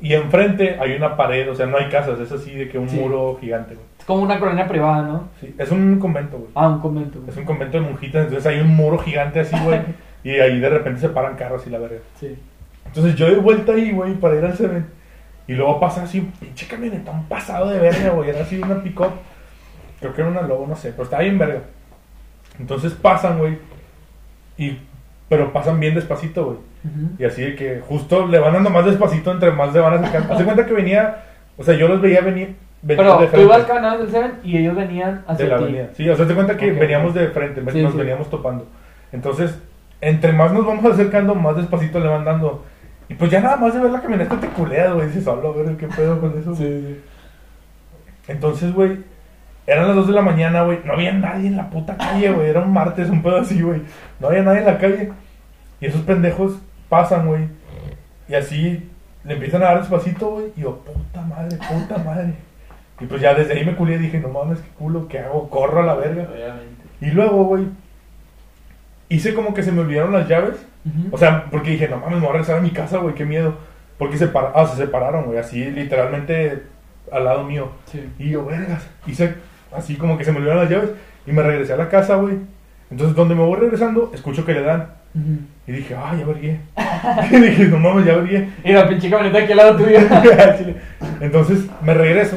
[0.00, 2.88] Y enfrente hay una pared, o sea, no hay casas, es así de que un
[2.88, 2.96] Sí.
[2.96, 3.86] muro gigante, güey.
[3.98, 5.28] Es como una colonia privada, ¿no?
[5.40, 6.50] Sí, es un convento, güey.
[6.54, 7.18] Ah, un convento.
[7.18, 7.30] güey.
[7.30, 9.80] Es un convento de monjitas, entonces hay un muro gigante así, güey.
[10.24, 11.98] y ahí de repente se paran carros y la verga.
[12.20, 12.36] Sí.
[12.84, 14.86] Entonces yo doy vuelta ahí, güey, para ir al Seven.
[15.48, 18.30] Y luego pasa así un pinche camionetón pasado de verga, güey.
[18.30, 19.12] Era así una pick-up.
[20.00, 21.60] Creo que era una lobo, no sé, pero estaba bien verga.
[22.58, 23.58] Entonces pasan, güey.
[24.58, 24.78] Y...
[25.28, 26.58] Pero pasan bien despacito, güey.
[27.18, 30.34] Y así de que justo le van dando más despacito entre más le van acercando.
[30.34, 31.24] Hace cuenta que venía,
[31.56, 34.76] o sea, yo los veía venir, Pero de tú ibas caminando del Seven y ellos
[34.76, 35.62] venían hacia de la ti.
[35.64, 35.88] avenida.
[35.94, 37.98] Sí, o sea, te cuenta que veníamos de frente, Sí, nos sí.
[37.98, 38.66] veníamos topando.
[39.12, 39.58] Entonces,
[40.00, 42.64] entre más nos vamos acercando, más despacito le van dando.
[43.08, 45.06] Y pues ya nada más de ver la camioneta te culeas, güey.
[45.06, 46.50] Dices, solo a ver qué pedo con eso.
[46.54, 47.00] güey?" Sí, sí.
[48.28, 48.98] Entonces, güey,
[49.66, 50.80] eran las 2 de la mañana, güey.
[50.84, 52.48] No había nadie en la puta calle, güey.
[52.50, 53.82] Era un martes, un pedo así, güey.
[54.20, 55.12] No había nadie en la calle.
[55.80, 57.48] Y esos pendejos pasan, güey.
[58.28, 58.90] Y así
[59.24, 60.46] le empiezan a dar despacito, güey.
[60.56, 62.34] Y yo, puta madre, puta madre.
[63.00, 65.48] Y pues ya desde ahí me culé y dije, no mames, qué culo, ¿qué hago?
[65.50, 66.28] Corro a la verga.
[66.32, 66.82] Obviamente.
[67.00, 67.66] Y luego, güey,
[69.08, 70.56] hice como que se me olvidaron las llaves.
[71.10, 73.24] O sea, porque dije, no mames, me voy a regresar a mi casa, güey, qué
[73.24, 73.56] miedo.
[73.98, 76.62] Porque se, para- ah, se separaron, güey, así literalmente
[77.10, 77.70] al lado mío.
[77.86, 78.08] Sí.
[78.18, 79.34] Y yo, vergas, hice
[79.74, 80.90] así como que se me olvidaron las llaves
[81.26, 82.36] y me regresé a la casa, güey.
[82.90, 84.88] Entonces, donde me voy regresando, escucho que le dan.
[85.66, 86.60] Y dije, ah, ya vergué.
[87.32, 88.48] y dije, no mames, ya vergué.
[88.64, 89.98] Y la pinche camioneta aquí al lado tuyo.
[91.20, 92.36] Entonces me regreso.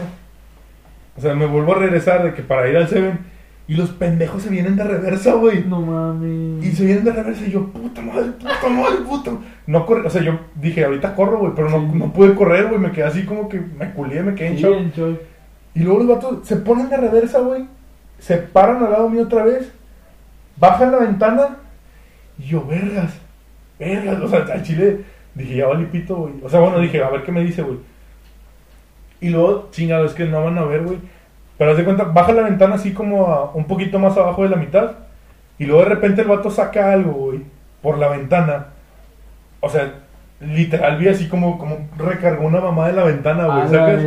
[1.18, 3.20] O sea, me vuelvo a regresar de que para ir al Seven.
[3.68, 5.64] Y los pendejos se vienen de reversa, güey.
[5.64, 6.66] no mames.
[6.66, 9.32] Y se vienen de reversa y yo, puta madre, puta madre, puta.
[9.68, 11.98] No corre, o sea, yo dije, ahorita corro, güey, pero no, Sí.
[12.00, 12.80] no pude correr, güey.
[12.80, 14.76] Me quedé así como que me culié, me quedé en Sí, shock.
[14.78, 15.20] en shock.
[15.76, 17.66] Y luego los vatos se ponen de reversa, güey.
[18.18, 19.72] Se paran al lado mío otra vez.
[20.58, 21.58] Bajan la ventana.
[22.40, 23.14] Y yo, vergas.
[23.78, 24.22] Vergas.
[24.22, 25.02] O sea, al chile
[25.36, 26.34] dije, ya valí pito, güey.
[26.44, 27.78] O sea, bueno, dije, a ver qué me dice, güey.
[29.22, 30.98] Y luego, chingado, es que no van a ver, güey.
[31.58, 34.50] Pero haz de cuenta, baja la ventana así como a un poquito más abajo de
[34.50, 34.92] la mitad.
[35.58, 37.42] Y luego de repente el vato saca algo, güey.
[37.82, 38.68] Por la ventana.
[39.60, 39.94] O sea,
[40.40, 43.68] literal vi así como, como recargó una mamá de la ventana, güey.
[43.68, 44.04] ¿sacas?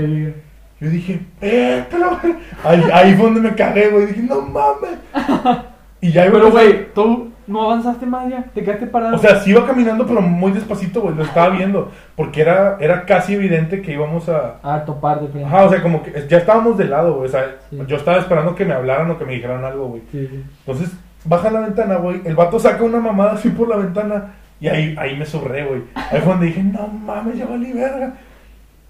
[0.80, 2.18] Yo dije, eh, pero,
[2.64, 4.06] ahí, ahí fue donde me cagué, güey.
[4.06, 4.98] Dije, no mames.
[6.00, 8.44] Y ya iba Pero, güey, tú no avanzaste más ya.
[8.54, 9.16] Te quedaste parado.
[9.16, 11.14] O sea, sí iba caminando, pero muy despacito, güey.
[11.14, 11.90] Lo estaba viendo.
[12.16, 14.56] Porque era, era casi evidente que íbamos a.
[14.62, 15.46] A topar de frente.
[15.48, 17.28] Ajá, o sea, como que ya estábamos de lado, güey.
[17.28, 17.78] O sea, Sí.
[17.86, 20.02] yo estaba esperando que me hablaran o que me dijeran algo, güey.
[20.12, 20.44] Sí, sí.
[20.66, 20.92] Entonces,
[21.24, 22.20] baja la ventana, güey.
[22.24, 24.34] El vato saca una mamada así por la ventana.
[24.60, 25.82] Y ahí, ahí me sobré, güey.
[25.94, 28.12] Ahí fue donde dije, no mames, ya valí verga.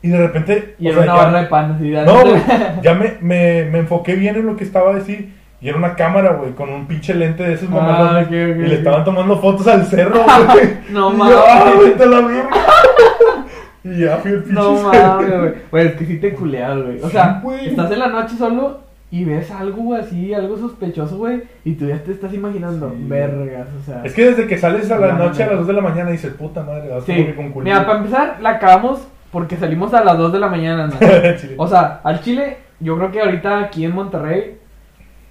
[0.03, 0.75] Y de repente.
[0.79, 2.43] Y era sea, una ya- barra de pan, así, No, güey.
[2.83, 5.33] Ya me, me, me enfoqué bien en lo que estaba así.
[5.63, 8.27] Y era una cámara, güey, con un pinche lente de esos Ah, mamalones.
[8.27, 10.21] ok, ok, y le estaban tomando fotos al cerro,
[10.53, 10.69] güey.
[10.91, 11.37] No Y mames.
[11.49, 12.49] "Ah, vete a la verga".
[13.85, 15.53] y ya fui el pinche No mames, güey.
[15.71, 17.01] Güey, es que sí te culeas, güey.
[17.01, 21.43] O sea, estás en la noche solo y ves algo así, algo sospechoso, güey.
[21.65, 23.05] Y tú ya te estás imaginando, Sí.
[23.07, 24.03] vergas, o sea.
[24.05, 26.11] Es que desde que sales a la No, noche a las 2 de la mañana
[26.11, 27.73] dices, puta madre, vas como Sí, que con culito.
[27.73, 30.95] mira, para empezar, la acabamos porque salimos a las 2 de la mañana, ¿no?
[31.57, 34.59] O sea, al Chile, yo creo que ahorita aquí en Monterrey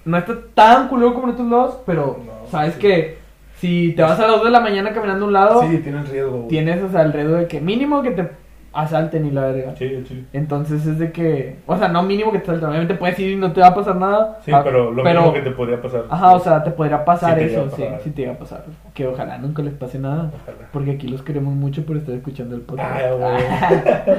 [0.04, 2.80] no está tan culero como en otros lados, pero No, sabes sí.
[2.80, 3.18] que
[3.58, 6.08] si te vas a las 2 de la mañana caminando a un lado, Sí, tienes
[6.08, 8.28] riesgo, tienes, o sea, alrededor de que mínimo que te
[8.72, 9.76] asalten y la verga.
[9.76, 10.24] Sí, el chile.
[10.32, 13.36] Entonces es de que, o sea, no mínimo que te asalten, obviamente puedes ir y
[13.36, 14.40] no te va a pasar nada.
[14.44, 16.04] Sí, ah, pero lo mismo que te podría pasar.
[16.10, 18.64] Ajá, o sea, te podría pasar Sí eso, sí, sí te llega a pasar.
[18.94, 20.30] Que ojalá nunca les pase nada.
[20.42, 20.68] Ojalá.
[20.72, 22.90] Porque aquí los queremos mucho por estar escuchando el podcast.
[22.96, 24.16] Ay, güey.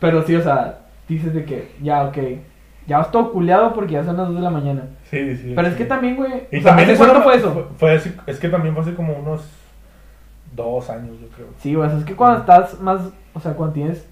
[0.00, 2.18] Pero sí, o sea, dices de que, ya, ok,
[2.86, 4.82] ya vas todo culeado porque ya son las 2 de la mañana.
[5.10, 5.52] Sí, sí.
[5.54, 5.78] Pero es sí.
[5.78, 7.68] que también, güey, Y o sea, también ¿hace eso cuánto fue eso?
[7.78, 9.42] Fue así- es que también fue hace como unos
[10.54, 11.46] dos años, yo creo.
[11.58, 13.00] Sí, güey, o sea, es que cuando estás más,
[13.32, 14.06] o sea, cuando tienes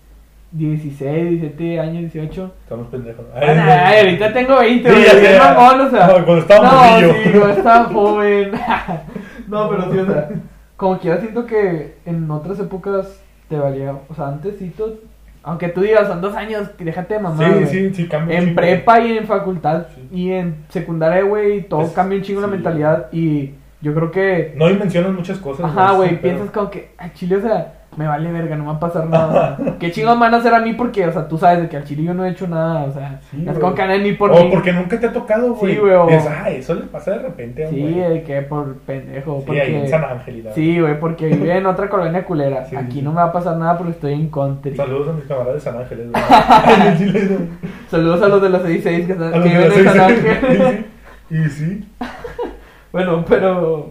[0.51, 2.53] 16, 17 años, 18.
[2.65, 3.25] Estamos pendejos.
[3.35, 5.39] Ay, ay, ahorita tengo 20, Sí, güey, bien sé.
[5.39, 6.07] mamón, o sea.
[6.09, 8.53] No, cuando estaba no, sí, cuando estaba joven.
[9.49, 10.29] no, pero sí, o sea,
[10.77, 14.97] como quiera siento que en otras épocas te valía, o sea, antes sí, todo-
[15.43, 19.01] aunque tú digas, son dos años, déjate de mamá, Sí, sí, sí, cambia En prepa
[19.01, 20.09] y en facultad Sí.
[20.13, 24.55] y en secundaria, güey, todo Es- cambia un chingo la mentalidad y yo creo que...
[24.57, 25.67] No dimensionas muchas cosas.
[25.67, 28.77] Ajá, güey, piensas como que al chile, o sea, me vale verga, no me va
[28.77, 29.59] a pasar nada.
[29.79, 30.73] ¿Qué chingos me van a hacer a mí?
[30.73, 32.93] Porque, o sea, tú sabes de que al chile yo no he hecho nada, o
[32.93, 34.49] sea, Sí, no es como que a venir por o mí.
[34.51, 35.75] porque nunca te ha tocado, güey.
[35.75, 37.95] Sí, güey, o- ah, eso le pasa de repente a un Sí, güey".
[38.11, 39.61] de que por pendejo, Sí, porque...
[39.61, 42.65] ahí en San Ángel y la- Sí, güey, porque vive en otra colonia culera.
[42.65, 44.75] Sí, Aquí no me va a pasar nada porque estoy en country.
[44.75, 46.09] Saludos a mis camaradas de San Ángeles.
[46.11, 46.23] güey.
[47.91, 50.87] Saludos a los de la 66 que, están, que viven en San Ángel.
[51.31, 51.89] Y sí.
[52.93, 53.91] Bueno, pero.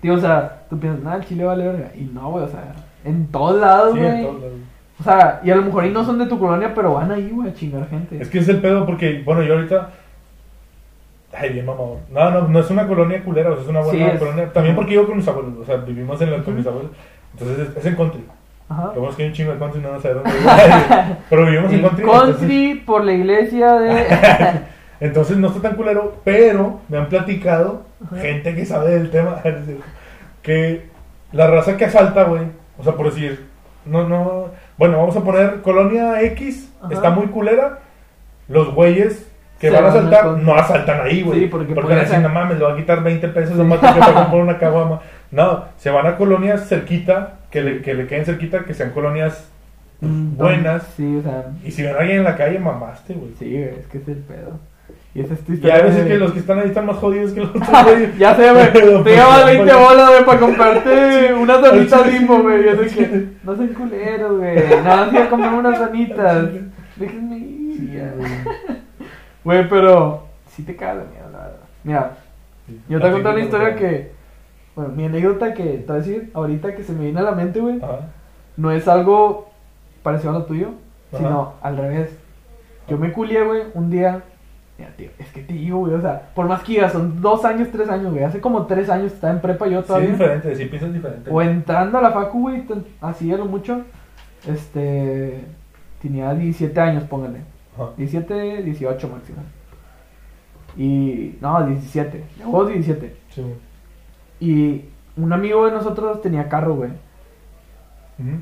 [0.00, 1.90] Tío, o sea, tú piensas, nada, el Chile vale verga.
[1.96, 2.60] Y no, güey, o sea,
[3.04, 4.10] en todos lados, Sí, güey.
[4.12, 4.54] en todos lados.
[4.98, 7.30] O sea, y a lo mejor y no son de tu colonia, pero van ahí,
[7.30, 8.20] güey, a chingar gente.
[8.20, 9.90] Es que es el pedo porque, bueno, yo ahorita.
[11.38, 11.98] Ay, bien mamador.
[12.10, 14.18] No, no, no es una colonia culera, o sea, es una buena Sí, es.
[14.18, 14.52] colonia.
[14.52, 16.92] También porque vivo con mis abuelos, o sea, vivimos en la, con mis abuelos.
[17.32, 18.24] Entonces es, es en country.
[18.70, 18.86] Ajá.
[18.86, 20.30] Lo bueno es que hay un chingo de country y no sé dónde.
[21.30, 22.04] Pero vivimos en country.
[22.04, 23.90] country, por la iglesia de.
[23.90, 24.60] Entonces,
[25.00, 28.16] entonces no está tan culero, pero me han platicado Ajá.
[28.16, 29.42] gente que sabe del tema.
[30.42, 30.86] Que
[31.32, 32.42] la raza que asalta, güey.
[32.78, 33.46] O sea, por decir,
[33.84, 34.46] no, no.
[34.78, 36.92] Bueno, vamos a poner colonia X, Ajá.
[36.92, 37.78] está muy culera.
[38.48, 39.26] Los güeyes
[39.58, 41.40] que Se van a van asaltar con- no asaltan ahí, güey.
[41.40, 43.98] Sí, porque porque van decir, no mames, le va a quitar 20 pesos, nomás porque
[44.00, 45.00] pagan por una caguama.
[45.30, 49.48] No, se van a colonias cerquita, que le, que le queden cerquita, que sean colonias.
[50.00, 50.82] Mm, Buenas.
[50.96, 51.46] Sí, o sea.
[51.64, 53.32] Y si ven a alguien en la calle, mamaste, güey.
[53.38, 54.58] Sí, es que es el pedo.
[55.16, 55.76] Y esa es tu Y historia.
[55.76, 57.68] a veces de- que los que están ahí están más jodidos que los otros.
[58.18, 58.72] Ya sé, güey.
[58.72, 62.64] Te llevas pues, 20 pues, bolas, güey, para comprarte unas donitas limbo, güey.
[62.64, 64.56] Yo sé que no son culeros, güey.
[64.84, 66.48] Nada, sí a comer unas donitas.
[66.96, 68.12] Déjenme ir.
[69.44, 69.68] Güey.
[69.68, 71.56] Pero sí te caga la mierda, la verdad.
[71.84, 72.10] Mira,
[72.88, 74.12] yo te Así conté una como- historia que.
[74.74, 77.32] Bueno, mi anécdota que te voy a decir ahorita que se me viene a la
[77.32, 77.80] mente, güey.
[78.58, 79.48] No es algo
[80.02, 80.72] parecido a lo tuyo,
[81.16, 82.10] sino al revés.
[82.88, 84.22] Yo me culié, güey, un día.
[84.78, 87.44] Mira, tío, es que te digo, güey, o sea, por más que digas, son dos
[87.46, 88.24] años, tres años, güey.
[88.24, 90.08] Hace como tres años estaba en prepa yo Sí, todavía.
[90.08, 91.30] es diferente, sí piensas diferente.
[91.30, 92.62] o entrando a la facu, güey,
[93.00, 93.82] así a lo mucho.
[94.46, 95.40] Este.
[96.02, 97.40] Tenía 17 años, póngale.
[97.74, 97.90] Ajá.
[97.96, 99.38] 17, 18 máximo.
[100.76, 101.36] Y.
[101.40, 102.24] No, 17.
[102.38, 103.16] Llegó 17.
[103.30, 103.42] Sí.
[104.40, 104.84] Y
[105.16, 106.90] un amigo de nosotros tenía carro, güey.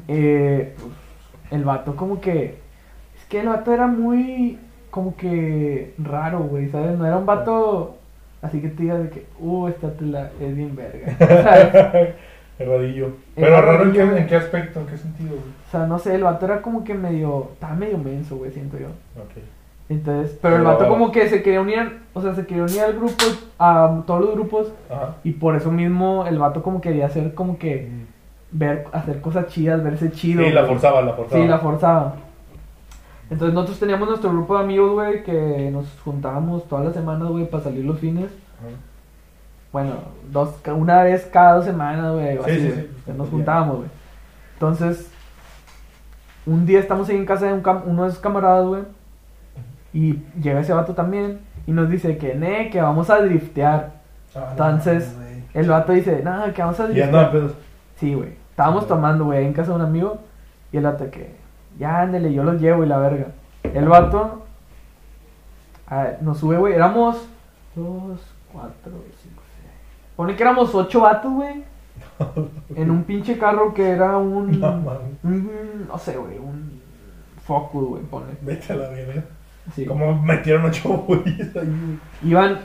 [0.09, 0.93] Eh, pues,
[1.51, 2.59] el vato como que...
[3.17, 4.59] Es que el vato era muy...
[4.95, 6.97] Como que raro, güey, ¿sabes?
[6.97, 7.97] No era un vato...
[8.41, 9.27] Así que te digas de que...
[9.41, 11.17] Uh, esta tela es bien verga.
[12.61, 15.41] El Pero raro en qué, en qué aspecto, en qué sentido, güey.
[15.67, 17.49] O sea, no sé, el vato era como que medio...
[17.55, 18.87] Estaba medio menso, güey, siento yo.
[19.21, 19.43] Ok.
[19.89, 21.99] Entonces, pero el vato como que se quería unir...
[22.13, 23.25] O sea, se quería unir al grupo,
[23.59, 24.73] a todos los grupos.
[24.89, 25.17] Ajá.
[25.25, 27.89] Y por eso mismo el vato como quería hacer como que...
[28.53, 30.45] Ver, hacer cosas chidas, verse chido.
[30.45, 31.43] Sí, la forzaba, la forzaba.
[31.43, 32.15] Sí, la forzaba.
[33.31, 37.49] Entonces nosotros teníamos nuestro grupo de amigos, güey, que nos juntábamos todas las semanas, güey,
[37.49, 38.27] para salir los fines.
[38.27, 38.69] Ajá.
[39.73, 39.93] Bueno,
[40.31, 43.13] dos, una vez cada dos semanas, güey, Sí, sí, sí.
[43.17, 43.89] nos juntábamos, güey.
[44.55, 45.11] Entonces,
[46.47, 48.83] un día estamos ahí en casa de un cam- uno de sus camaradas, güey,
[49.93, 53.95] y llega ese vato también, y nos dice que, ne, que vamos a driftear.
[54.37, 55.25] Ah, Entonces, no.
[55.61, 57.09] El vato dice, nada, que vamos a driftear.
[57.09, 57.53] andaban pedos.
[57.99, 58.31] Sí, güey.
[58.51, 60.19] Estábamos tomando, güey, en casa de un amigo.
[60.73, 61.35] Y el vato que,
[61.79, 63.29] Ya, ándele, yo los llevo y la verga.
[63.63, 64.43] El vato
[66.21, 66.75] nos sube, güey.
[66.75, 67.17] Éramos
[67.75, 68.21] dos,
[68.53, 69.73] cuatro, cinco, seis.
[70.17, 71.65] Pone que éramos ocho vatos, güey.
[72.77, 74.61] En un pinche carro que era un.
[74.61, 75.01] No mames.
[75.23, 76.39] un- no sé, güey.
[76.39, 76.81] Un
[77.45, 78.33] Focus, güey, ponle.
[78.41, 79.23] Vete a la verga.
[79.75, 79.85] Sí.
[79.87, 81.99] Como metieron ocho güeyes ahí, güey.
[82.31, 82.59] Iban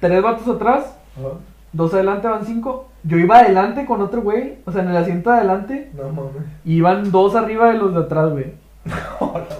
[0.00, 1.34] tres vatos atrás, Ajá.
[1.74, 2.88] Dos adelante, van cinco.
[3.02, 5.90] Yo iba adelante con otro güey, o sea, en el asiento de adelante.
[5.94, 6.42] No mames.
[6.64, 8.54] Y iban dos arriba de los de atrás, güey.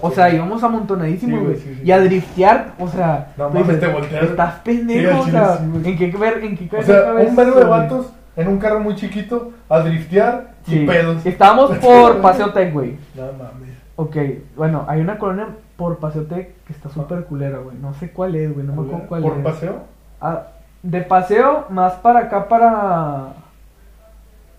[0.01, 1.53] O sea, íbamos amontonadísimos, güey.
[1.53, 1.81] güey, sí, sí.
[1.83, 3.33] Y a driftear, o sea.
[3.37, 4.23] No mames, dices, te volteas.
[4.23, 5.59] Estás pendejo, o sea.
[5.83, 8.95] ¿En qué ver, en qué O sea, un verbo de vatos en un carro muy
[8.95, 10.85] chiquito a driftear y Sí.
[10.85, 11.25] pedos.
[11.25, 12.97] Estábamos por Paseo Tech, güey.
[13.15, 13.75] No mames.
[13.95, 14.15] Ok,
[14.57, 15.47] bueno, hay una colonia
[15.77, 17.77] por Paseo Tech que está súper culera, güey.
[17.77, 18.65] No sé cuál es, güey.
[18.65, 19.43] No me acuerdo cuál ¿Por es.
[19.43, 19.75] paseo?
[20.21, 20.43] Ah,
[20.85, 23.27] de paseo, más para acá, para.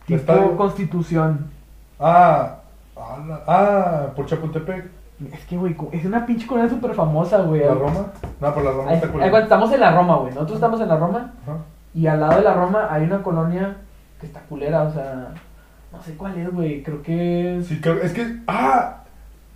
[0.06, 0.56] Tipo Estadio.
[0.56, 1.50] Constitución.
[1.98, 2.56] Ah,
[2.96, 4.86] ah, la- ah, por Chapultepec.
[5.32, 7.62] Es que, güey, co- es una pinche colonia súper famosa, güey.
[7.64, 8.06] ¿La Roma?
[8.40, 9.30] No, por la Roma Ahí- está ahí culera.
[9.30, 10.34] cuando estamos en la Roma, güey.
[10.34, 11.32] Nosotros estamos en la Roma.
[11.42, 11.56] Ajá.
[11.94, 13.76] Y al lado de la Roma hay una colonia
[14.20, 15.28] que está culera, o sea.
[15.92, 16.82] No sé cuál es, güey.
[16.82, 17.66] Creo que es.
[17.66, 18.40] Sí, creo, es que.
[18.46, 18.98] Ah,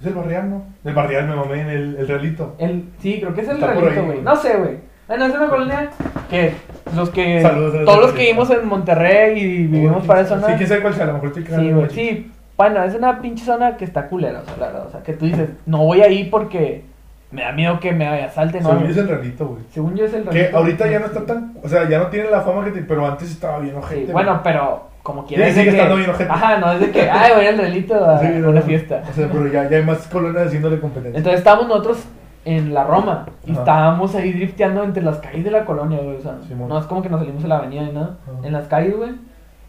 [0.00, 0.62] es el barrial, ¿no?
[0.84, 2.54] El barrial me mamé en el, el realito.
[2.58, 4.18] El, sí, creo que es el Está por realito, ahí, güey.
[4.22, 4.24] güey.
[4.24, 4.89] No sé, güey.
[5.10, 5.90] Bueno, es una colonia
[6.30, 6.54] que
[6.94, 7.42] los que.
[7.42, 10.46] Saludos todos los que vivimos en Monterrey y vivimos para esa zona.
[10.46, 12.32] Sí, quién sabe cuál sea, a lo mejor Sí, güey, sí.
[12.56, 14.86] Bueno, es una pinche zona que está culera, o sea, la verdad.
[14.86, 16.84] O sea, que tú dices, no voy ahí porque
[17.32, 18.68] me da miedo que me asalten, ¿no?
[18.68, 19.62] Según yo es el realito, güey.
[19.72, 20.56] Según yo es el Que realito.
[20.58, 21.54] ahorita ya no está tan.
[21.60, 24.12] O sea, ya no tiene la fama que te, Pero antes estaba bien Sí, ojete.
[24.12, 24.42] bueno, güey.
[24.44, 25.54] pero como Sí, quieras.
[25.54, 26.30] sigue estando bien ojete.
[26.30, 28.66] Ajá, no es de que, ay, voy al realito a Sí, no, una no.
[28.66, 29.02] fiesta.
[29.10, 31.18] O sea, pero ya, ya hay más colonias haciéndole competencia.
[31.18, 32.04] Entonces estábamos nosotros
[32.44, 33.60] en la Roma y Ajá.
[33.60, 36.16] estábamos ahí drifteando entre las calles de la colonia, güey.
[36.16, 38.16] O sea, no es como que nos salimos a la avenida ni nada.
[38.26, 38.46] Ajá.
[38.46, 39.10] En las calles, güey.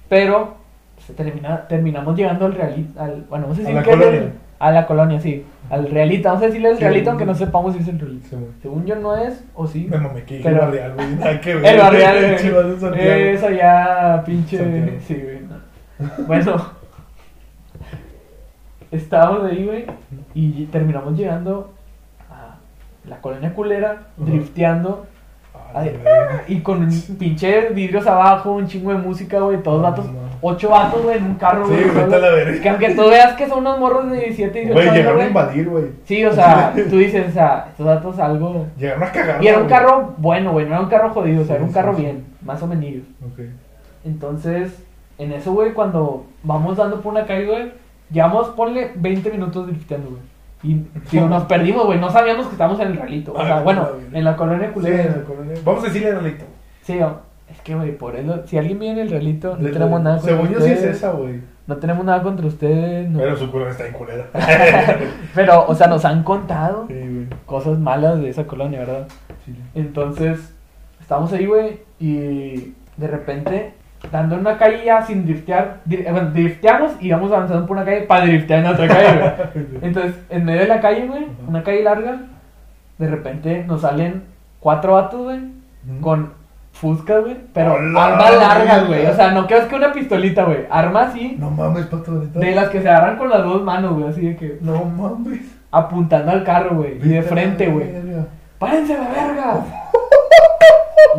[0.09, 0.55] Pero
[1.05, 3.03] se termina, terminamos llegando al realita.
[3.03, 4.19] Al, bueno, vamos a ¿A decir la colonia?
[4.19, 5.43] el- a la colonia, sí.
[5.71, 6.29] Al realita.
[6.29, 6.83] Vamos a decirle el Sí.
[6.83, 8.27] realita, aunque no sepamos si es el realita.
[8.29, 8.37] Sí.
[8.61, 9.87] Según yo no es, o sí.
[9.89, 11.15] Me mamé que Pero- barrial, güey.
[11.15, 11.65] Nada que ver.
[11.65, 12.25] El barrial, güey.
[12.31, 12.37] güey.
[12.43, 13.09] Chivas de Santiago.
[13.11, 14.57] Es allá, pinche.
[14.59, 14.91] Santiago.
[15.07, 15.39] Sí, güey.
[15.41, 16.27] no.
[16.27, 16.55] Bueno,
[18.91, 19.85] estábamos ahí, güey,
[20.33, 21.71] y terminamos llegando
[23.05, 24.29] la colonia culera, Ujú.
[24.29, 25.05] drifteando,
[25.73, 25.97] Ay,
[26.49, 26.85] y con
[27.17, 30.19] pinche vidrios abajo, un chingo de música, güey, todos vatos, no.
[30.41, 31.83] ocho vatos, güey, en un carro, Sí, güey.
[31.85, 32.15] vete solo.
[32.15, 32.61] a la verga.
[32.61, 35.27] Que aunque tú veas que son unos morros de 17 y 18 Güey, llegaron a
[35.27, 35.85] invadir, güey.
[36.03, 38.65] Sí, o sea, tú dices, o sea, estos datos algo.
[38.77, 39.41] Llegaron a cagar.
[39.41, 41.69] Y era un carro bueno, güey, no era un carro jodido, o sea, era un
[41.69, 42.03] Sí, carro sí, sí.
[42.03, 43.03] bien, más o menos.
[43.31, 43.39] Ok.
[44.03, 44.83] Entonces,
[45.17, 47.71] en eso, güey, cuando vamos dando por una calle, güey,
[48.11, 50.21] llevamos, ponle 20 minutos drifteando, güey.
[50.63, 53.33] Y digo, nos perdimos, güey, no sabíamos que estábamos en el realito.
[53.33, 55.03] O sea, Ay, bueno, la en la colonia Sí, culera.
[55.03, 55.53] en el colonia.
[55.65, 56.45] Vamos a decirle realito.
[56.83, 56.99] Sí,
[57.49, 60.35] es que, güey, por eso, si alguien vive en el realito, no tenemos nada contra
[60.35, 60.97] Según yo sí es ustedes.
[60.97, 61.41] esa, güey.
[61.67, 63.19] No tenemos nada contra ustedes, no.
[63.19, 64.25] Pero su colonia está en culera.
[65.35, 69.07] Pero, o sea, nos han contado Sí, cosas malas de esa colonia, ¿verdad?
[69.45, 69.55] Sí.
[69.75, 70.53] Entonces,
[70.99, 73.73] estamos ahí, güey, y de repente,
[74.11, 77.77] dando en una calle ya sin driftear, dri- eh, bueno, drifteamos y vamos avanzando por
[77.77, 79.67] una calle para driftear en otra calle, güey.
[79.81, 82.17] Entonces, en medio de la calle, güey, una calle larga,
[82.97, 84.23] de repente nos salen
[84.59, 85.39] cuatro vatos, güey,
[86.01, 86.33] con
[86.73, 89.05] fuscas, güey, pero ¡Hola, armas largas, güey.
[89.05, 90.65] O sea, no creas que una pistolita, güey.
[90.69, 91.87] Armas así, No mames,
[92.33, 95.41] de las que se agarran con las dos manos, güey, así de que No mames.
[95.71, 97.87] apuntando al carro, güey, y de frente, güey.
[98.59, 99.65] ¡Párense la verga!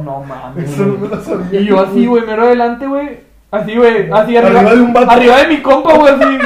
[0.02, 0.70] No mames.
[0.70, 1.00] Eso no güey.
[1.02, 1.60] me lo sabía.
[1.60, 3.20] Y yo así, güey, mero adelante, güey.
[3.50, 4.60] Así, güey, así arriba.
[4.60, 5.10] Arriba de un vato.
[5.10, 6.38] Arriba de mi compa, güey, así.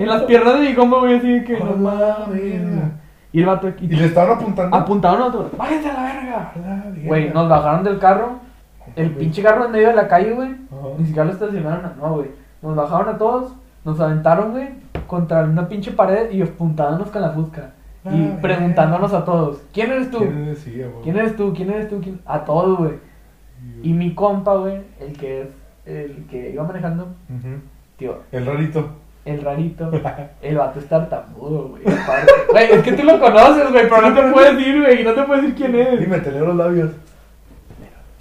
[0.00, 1.58] en las piernas de mi compa, güey, así de que.
[1.58, 2.90] No mames.
[3.32, 3.86] Y el vato aquí.
[3.86, 4.76] Y le estaban apuntando.
[4.76, 5.50] Apuntaron a otro.
[5.56, 6.52] ¡Váyanse a la verga!
[7.04, 8.40] Güey, nos bajaron del carro.
[8.96, 10.56] El pinche carro en medio de la calle, güey.
[10.98, 11.92] Ni siquiera lo estacionaron.
[12.00, 12.30] No, güey.
[12.60, 13.52] Nos bajaron a todos.
[13.84, 14.68] Nos aventaron, güey.
[15.06, 17.70] Contra una pinche pared y apuntándonos con la fusca.
[18.04, 19.62] Y Ah, preguntándonos a todos.
[19.74, 20.18] ¿Quién eres tú?
[21.02, 21.52] ¿Quién eres tú?
[21.54, 22.00] ¿Quién eres tú?
[22.00, 22.20] ¿Quién?
[22.26, 22.92] A todos, güey.
[23.82, 25.48] Y mi compa, güey, el que es
[25.86, 27.56] el que iba manejando, Ujú.
[27.98, 28.88] tío, El rarito.
[29.26, 29.90] el rarito,
[30.42, 31.82] el vato es tartamudo, güey.
[32.52, 35.12] Güey, es que tú lo conoces, güey, pero no te puedes decir, güey, y no
[35.12, 36.00] te puedes decir quién es.
[36.00, 36.90] Dime, te leo los labios.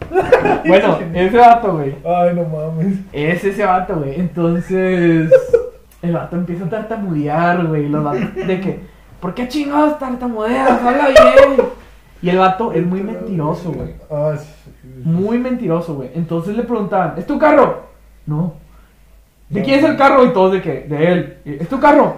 [0.66, 1.96] Bueno, ese vato, güey.
[2.06, 2.98] Ay, no mames.
[3.12, 4.20] Es ese vato, güey.
[4.20, 5.32] Entonces,
[6.02, 7.88] el vato empieza a tartamudear, güey.
[7.90, 8.80] Los vatos de que,
[9.20, 10.70] ¿por qué chingados tartamudeas?
[10.82, 11.68] Habla bien.
[12.22, 13.96] Y el vato es muy mentiroso, güey.
[15.04, 16.12] Muy mentiroso, güey.
[16.16, 17.84] Entonces le preguntaban, ¿es tu carro?
[18.26, 18.54] No.
[19.50, 20.26] ¿De quién es el carro?
[20.26, 21.38] Y todos de que, de él.
[21.46, 22.16] ¿Es tu carro?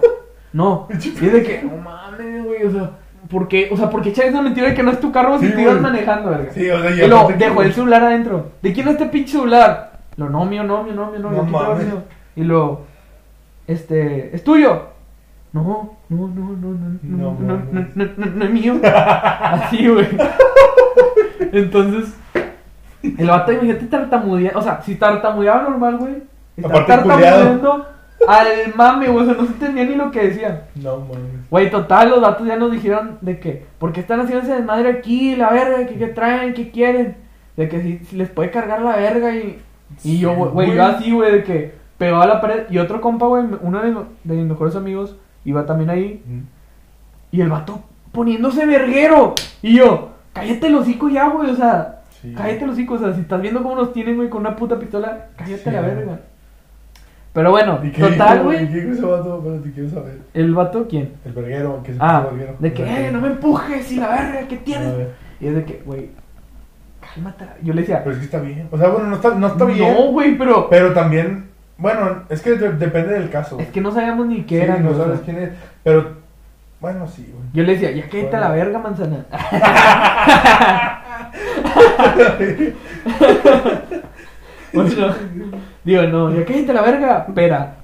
[0.52, 0.86] No.
[0.90, 0.96] Y
[1.26, 2.64] es de que, no mames, güey.
[2.66, 2.90] O sea,
[3.30, 3.70] ¿por qué?
[3.72, 5.52] O sea, ¿por qué echar esa mentira de que no es tu carro si Sí,
[5.54, 6.52] te ibas manejando, verga?
[6.52, 8.50] Sí, o sea, Y ya lo aparte que- dejó el celular adentro.
[8.60, 10.00] ¿De quién es este pinche celular?
[10.16, 11.30] Lo no, mío, no, mío, no, mío, no.
[11.30, 12.02] No.
[12.36, 12.80] Y lo,
[13.66, 14.91] este, es tuyo.
[15.52, 18.80] No, no, no, no, no, no, No, no, no, no, no, no es mío.
[18.82, 20.08] Así, güey.
[21.52, 22.14] Entonces,
[23.02, 24.58] el vato, imagínate, tartamudeando.
[24.58, 26.22] O sea, si tartamudeaba normal, güey.
[26.64, 27.86] Aparte, tartamudeando
[28.26, 29.24] al mame, güey.
[29.24, 30.68] O sea, no se entendía ni lo que decía.
[30.76, 31.50] No mames.
[31.50, 34.88] Güey, total, los vatos ya nos dijeron de que, ¿por qué están haciendo ese desmadre
[34.88, 35.36] aquí?
[35.36, 37.16] La verga, que qué traen, qué quieren.
[37.56, 39.60] De que si, si les puede cargar la verga y.
[40.02, 42.64] Y yo, Sí, güey, yo así, güey, de que pegó a la pared.
[42.70, 46.22] Y otro compa, güey, uno de mis mejores amigos, iba también ahí.
[47.30, 47.82] Y el vato
[48.12, 49.34] poniéndose verguero.
[49.62, 52.00] Y yo, cállate el hocico ya, güey, o sea.
[52.20, 52.32] Sí.
[52.36, 54.78] Cállate los hocico, o sea, si estás viendo cómo nos tienen, güey, con una puta
[54.78, 56.20] pistola, cállate Sí, la verga.
[57.32, 58.62] Pero bueno, ¿Y qué total, güey.
[58.64, 59.38] ¿Y qué dijo ese vato?
[59.38, 60.18] Espérate, quiero saber.
[60.34, 61.12] ¿El vato quién?
[61.24, 62.56] El verguero, que es Ah, verguero.
[62.58, 64.96] de que, eh, no me empujes y la verga, ¿qué tienes?
[64.96, 65.14] ver.
[65.40, 66.10] Y es de que, güey,
[67.00, 67.46] cálmate.
[67.62, 68.68] Yo le decía, Pero es que está bien.
[68.70, 69.94] O sea, bueno, no está, no está bien.
[69.94, 71.46] no, güey, pero Pero también,
[71.82, 73.58] bueno, es que de- depende del caso.
[73.58, 74.76] es que no sabíamos ni qué Sí, era.
[74.78, 75.50] no güey, sabes quién es.
[75.82, 76.12] Pero,
[76.80, 77.44] bueno, sí, güey.
[77.52, 78.40] Yo le decía, ya cállate Bueno.
[78.40, 79.26] la verga, manzana.
[84.72, 85.14] bueno,
[85.84, 87.74] digo, no, ya cállate la verga, pera.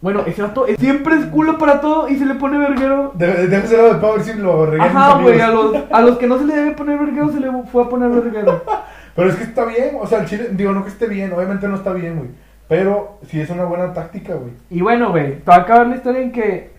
[0.00, 3.12] bueno, ese vato es- siempre es culo para todo y se le pone verguero.
[3.14, 5.72] De- Déjaselo después a ver si lo regalan Ajá, güey, a amigos.
[5.72, 8.10] los, a los que no se le debe poner verguero se le fue a poner
[8.10, 8.62] verguero.
[9.14, 11.68] Pero es que está bien, o sea, el chile, digo, no que esté bien, obviamente
[11.68, 12.30] no está bien, güey.
[12.68, 14.52] Pero sí es una buena táctica, güey.
[14.70, 16.72] Y bueno, güey, te va a acabar la historia en que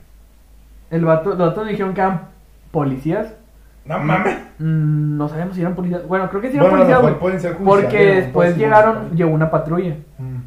[0.90, 2.22] el vato, los vatos dijeron que eran
[2.72, 3.34] policías.
[3.86, 4.38] No mames.
[4.60, 6.08] Mm, no sabemos si eran policías.
[6.08, 7.22] Bueno, creo que sí eran Bueno, policías, mejor güey.
[7.22, 8.16] pueden ser judiciales, Porque ¿no?
[8.22, 9.96] después llegaron, llegó una patrulla.
[10.18, 10.38] Mm.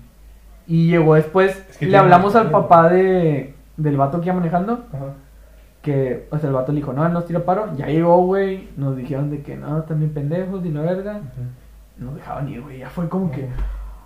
[0.66, 4.84] Y llegó después, Es que le hablamos al papá de, del vato que iba manejando.
[4.92, 5.12] Ajá.
[5.82, 7.68] Que, o sea, el vato le dijo, no, nos tira paro.
[7.76, 8.68] Ya llegó, güey.
[8.76, 11.20] Nos dijeron de que no, también pendejos y la verga.
[11.98, 12.78] Nos dejaban ir, güey.
[12.78, 13.48] Ya fue como que.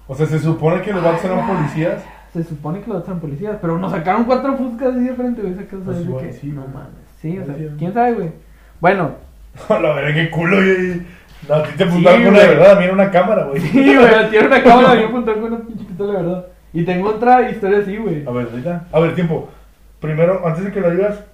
[0.07, 2.05] O sea, se supone que los vatos eran policías.
[2.33, 3.57] Se supone que los vatos eran policías.
[3.61, 5.55] Pero nos sacaron cuatro fuscas así de frente, güey.
[5.55, 6.89] Esa cosa Pues igual, que, sí, no mames.
[7.21, 8.33] Sí, o sea, Sí, quién sabe, güey.
[8.81, 9.11] Bueno,
[9.69, 11.03] la verga, qué culo, güey.
[11.49, 13.45] No, a ti te Sí, apuntaron con una de verdad, a mí era una cámara,
[13.45, 13.61] güey.
[13.61, 14.31] sí, güey.
[14.31, 16.47] Tiene una cámara bien apuntada con una pinche pistola, de verdad.
[16.73, 18.27] Y tengo otra historia así, güey.
[18.27, 18.85] A ver, ahorita.
[18.93, 19.49] A ver, tiempo.
[20.01, 21.25] Primero, antes de que lo digas,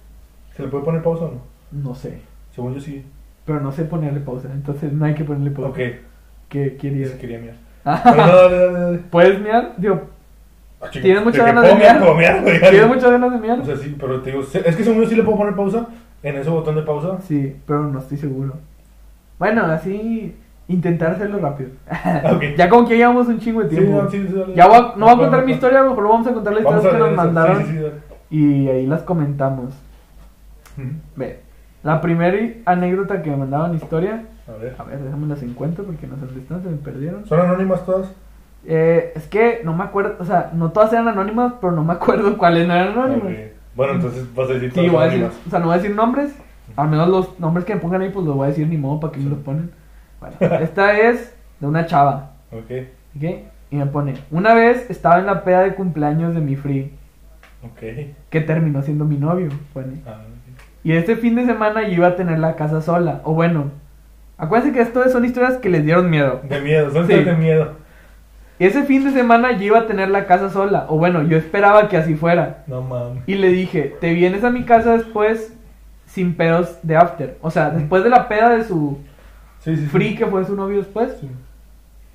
[0.55, 1.41] ¿se le puede poner pausa o no?
[1.83, 2.21] No sé.
[2.55, 3.05] Según yo sí.
[3.45, 4.49] Pero no sé ponerle pausa.
[4.51, 5.69] Entonces no hay que ponerle pausa.
[5.69, 5.79] Ok.
[6.49, 7.11] ¿Qué querías?
[7.11, 7.55] Sí, quería mirar.
[8.03, 8.97] Pero no, dale, dale, dale.
[9.11, 9.73] ¿Puedes miar?
[9.77, 10.01] Digo,
[10.79, 11.99] Ah, chico, ¿Tienes muchas que ganas de miar?
[12.15, 12.59] miar, güey.
[12.59, 13.59] ¿tienes muchas ganas de miar?
[13.61, 15.87] O sea, sí, pero te digo, es que según yo sí le puedo poner pausa
[16.21, 17.17] en ese botón de pausa.
[17.27, 18.53] Sí, pero no estoy seguro.
[19.39, 20.35] Bueno, así
[20.67, 21.69] intentar hacerlo rápido.
[22.31, 22.43] Ok.
[22.57, 24.03] ya como que llevamos un chingo de Sí, tiempo.
[24.03, 24.53] no, sí, sí, dale.
[24.53, 25.55] ya voy a- no voy a No, contar no, mi no.
[25.55, 27.93] historia, mejor vamos a contar las historias que nos mandaron Sí, sí, sí, dale.
[28.29, 29.73] y ahí las comentamos.
[31.15, 31.39] Ve,
[31.83, 34.75] la primera anécdota que me mandaban historia, A ver.
[34.77, 37.25] a ver, déjame las encuentro porque no sé dónde están, se me perdieron.
[37.25, 38.11] ¿Son anónimas todas?
[38.65, 41.93] Eh, es que no me acuerdo, o sea, no todas eran anónimas, pero no me
[41.93, 43.33] acuerdo cuáles no eran anónimas.
[43.75, 45.77] Bueno, entonces vas a decir Sí, todas voy a decir, o sea, no voy a
[45.77, 46.33] decir nombres,
[46.75, 48.99] al menos los nombres que me pongan ahí, pues los voy a decir ni modo
[48.99, 49.71] para que me los ponen.
[50.19, 52.71] Bueno, esta es de una chava, Ok.
[53.15, 53.23] ¿ok?
[53.69, 56.93] Y me pone, una vez estaba en la peda de cumpleaños de mi free,
[57.63, 58.15] Ok.
[58.29, 60.01] que terminó siendo mi novio, pone.
[60.07, 60.21] Ah,
[60.83, 63.65] Y este fin de semana yo iba a tener la casa sola, o bueno,
[64.37, 66.41] acuérdense que esto son historias que les dieron miedo.
[66.47, 67.13] De miedo, son Sí.
[67.13, 67.71] historias de miedo.
[68.59, 71.89] Ese fin de semana yo iba a tener la casa sola, o bueno, yo esperaba
[71.89, 72.63] que así fuera.
[72.67, 73.23] No mames.
[73.27, 75.53] Y le dije, te vienes a mi casa después
[76.07, 77.37] sin pedos de after.
[77.41, 78.97] O sea, después de la peda de su
[79.59, 81.29] Sí, sí, free que fue su novio después, Sí.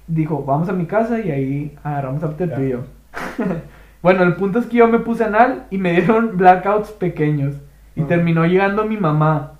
[0.08, 2.54] dijo, vamos a mi casa y ahí agarramos after Ya.
[2.56, 2.78] tú y yo.
[4.02, 7.54] bueno, el punto es que yo me puse anal y me dieron blackouts pequeños.
[7.94, 9.52] Y terminó llegando mi mamá.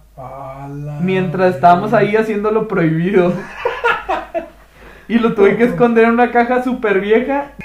[1.01, 3.33] Mientras estábamos ahí haciendo lo prohibido.
[5.09, 7.53] y lo tuve que esconder en una caja súper vieja.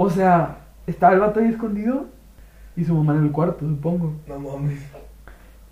[0.00, 2.06] O sea, estaba el vato ahí escondido
[2.76, 4.14] y su mamá en el cuarto, supongo.
[4.28, 4.80] No mames.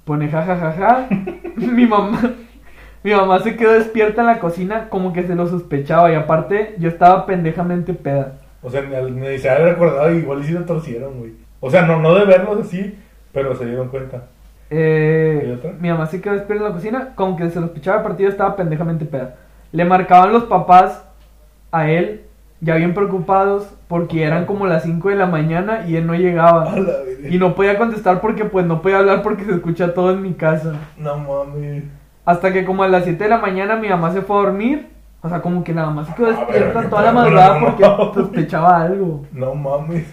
[0.05, 1.07] Pone jajajaja.
[1.57, 2.35] mi mamá.
[3.05, 6.75] Mi mamá se quedó despierta en la cocina como que se lo sospechaba y aparte
[6.79, 8.39] yo estaba pendejamente peda.
[8.63, 11.35] O sea, ni, se había recordado, igual y sí lo torcieron, güey.
[11.61, 12.99] O sea, no, no de verlos así,
[13.37, 14.23] pero se dieron cuenta.
[14.71, 15.73] Eh, ¿Y otra?
[15.79, 18.31] mi mamá se quedó despierta en la cocina como que se lo sospechaba aparte yo
[18.31, 19.35] estaba pendejamente peda.
[19.73, 21.05] Le marcaban los papás
[21.71, 22.23] a él
[22.63, 26.75] ya bien preocupados porque eran como las 5 de la mañana y él no llegaba.
[27.29, 30.33] Y no podía contestar porque pues no podía hablar porque se escucha todo en mi
[30.33, 30.73] casa.
[30.97, 31.85] No mames.
[32.25, 34.89] Hasta que como a las 7 de la mañana mi mamá se fue a dormir.
[35.21, 37.15] O sea, como que la mamá se quedó A ver, despierta qué toda la con
[37.17, 39.27] madrugada mamá, porque sospechaba algo.
[39.31, 40.07] No mames.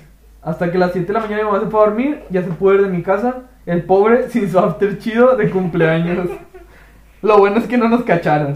[0.43, 2.41] Hasta que a las 7 de la mañana mi mamá se fue a dormir, ya
[2.41, 3.43] se pudo ir de mi casa.
[3.65, 6.27] El pobre sin su after chido de cumpleaños.
[7.21, 8.55] Lo bueno es que no nos cacharon.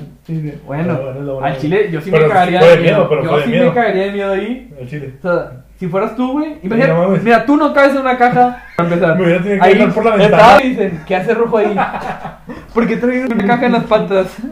[0.65, 1.47] Bueno, Lo bueno lo bueno.
[1.47, 3.07] al chile yo sí Pero me cagaría de miedo.
[3.09, 3.65] miedo, yo sí miedo.
[3.67, 4.73] me cagaría de miedo ahí.
[4.77, 5.13] El chile.
[5.17, 7.23] O sea, si fueras tú, güey, No imagínate, mames.
[7.23, 8.65] mira, tú no cabes en una caja.
[8.75, 9.15] Para empezar.
[9.17, 10.59] Me hubiera tenido que ahí por la ventana.
[10.61, 11.73] y dicen, ¿qué hace rojo ahí?
[12.73, 14.35] ¿Por qué traes una caja en las patas?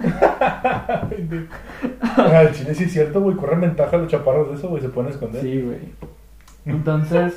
[1.11, 3.35] El chile sí es cierto, güey.
[3.35, 4.81] Corren ventaja los chaparros de eso, güey.
[4.81, 5.41] Se pueden esconder.
[5.41, 5.79] Sí, güey.
[6.65, 7.35] Entonces,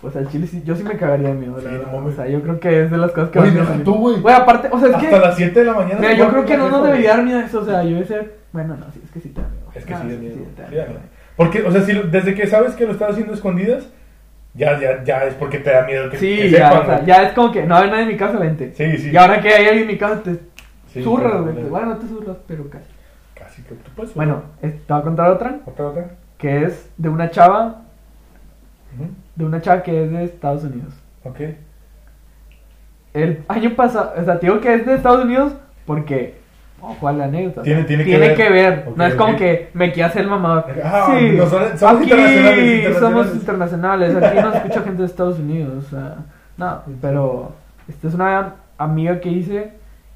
[0.00, 1.86] pues al chile sí, yo sí me cagaría de miedo, la Sí, verdad.
[1.92, 2.12] no mames.
[2.14, 3.84] O sea, yo creo que es de las cosas que Güey, más me deja dan
[3.84, 4.02] tú, miedo.
[4.02, 4.20] güey.
[4.20, 5.18] Güey, aparte, o sea, es Hasta que.
[5.18, 6.00] las 7 de la mañana.
[6.00, 8.38] Mira, yo creo que no nos debería dar miedo eso, o sea, yo ser.
[8.52, 9.66] Bueno, no, sí, es que sí te da miedo.
[9.74, 10.34] Es que No, sí, da miedo.
[10.56, 11.00] te da Sí, da miedo.
[11.36, 13.88] Porque, o sea, si, desde que sabes que lo estás haciendo a escondidas,
[14.54, 16.94] ya, ya, ya es porque te da miedo que, Sí, que ya, sepan, o sea,
[16.96, 17.06] güey.
[17.06, 18.72] ya es como que no hay nadie en mi casa, vente.
[18.74, 19.10] Sí, sí.
[19.10, 20.36] Y ahora que hay alguien en mi casa, te
[20.92, 21.64] Sí, zurras, pero- güey.
[21.68, 22.84] Bueno, no te zurras, pero casi.
[23.34, 24.12] Casi que tú puedes.
[24.14, 26.10] Bueno, es- te voy a contar otra, Otra, otra.
[26.36, 27.82] que es de una chava,
[29.36, 30.92] De una chava que es de Estados Unidos.
[31.24, 31.40] Ok.
[33.12, 35.52] El año pasado, o sea, te digo que es de Estados Unidos
[35.84, 36.36] porque,
[36.80, 37.62] ojo a la anécdota.
[37.62, 38.84] Tiene- tiene que ver.
[38.88, 39.38] Ok, no es como ok.
[39.38, 40.64] que me quiera hacer el mamador.
[40.84, 42.98] Ah, sí, no, son- somos aquí internacionales, internacionales.
[43.00, 44.16] somos internacionales.
[44.16, 45.84] Aquí nos escucha gente de Estados Unidos.
[45.86, 46.16] O sea,
[46.56, 47.52] no, pero
[47.88, 49.72] esta es una amiga que hice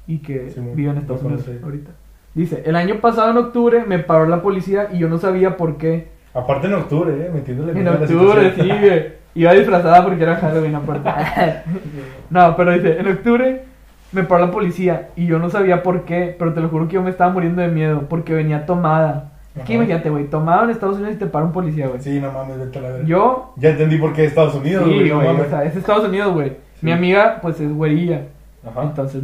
[0.07, 1.91] y que Sí, vive en Estados Unidos ahorita.
[2.33, 5.77] Dice, el año pasado en octubre me paró la policía y yo no sabía por
[5.77, 6.14] qué.
[6.35, 7.31] Aparte en octubre, ¿eh?
[7.33, 9.25] Metiéndole En octubre, sí, güey.
[9.35, 11.09] Iba disfrazada porque era Halloween aparte.
[12.29, 13.63] no, pero dice, en octubre
[14.11, 16.93] me paró la policía y yo no sabía por qué, pero te lo juro que
[16.95, 19.31] yo me estaba muriendo de miedo porque venía tomada.
[19.55, 19.83] Es que Ajá.
[19.83, 22.01] imagínate, güey, tomado en Estados Unidos y te para un policía, güey.
[22.01, 23.05] Sí, no mames, vete a la verga.
[23.07, 25.09] Yo, Ya entendí por qué Estados Unidos, sí, güey.
[25.09, 25.47] no güey, mames.
[25.47, 26.49] o sea, es Estados Unidos, güey.
[26.49, 26.85] Sí.
[26.85, 28.23] Mi amiga, pues es güerilla.
[28.65, 28.83] Ajá.
[28.83, 29.21] Entonces,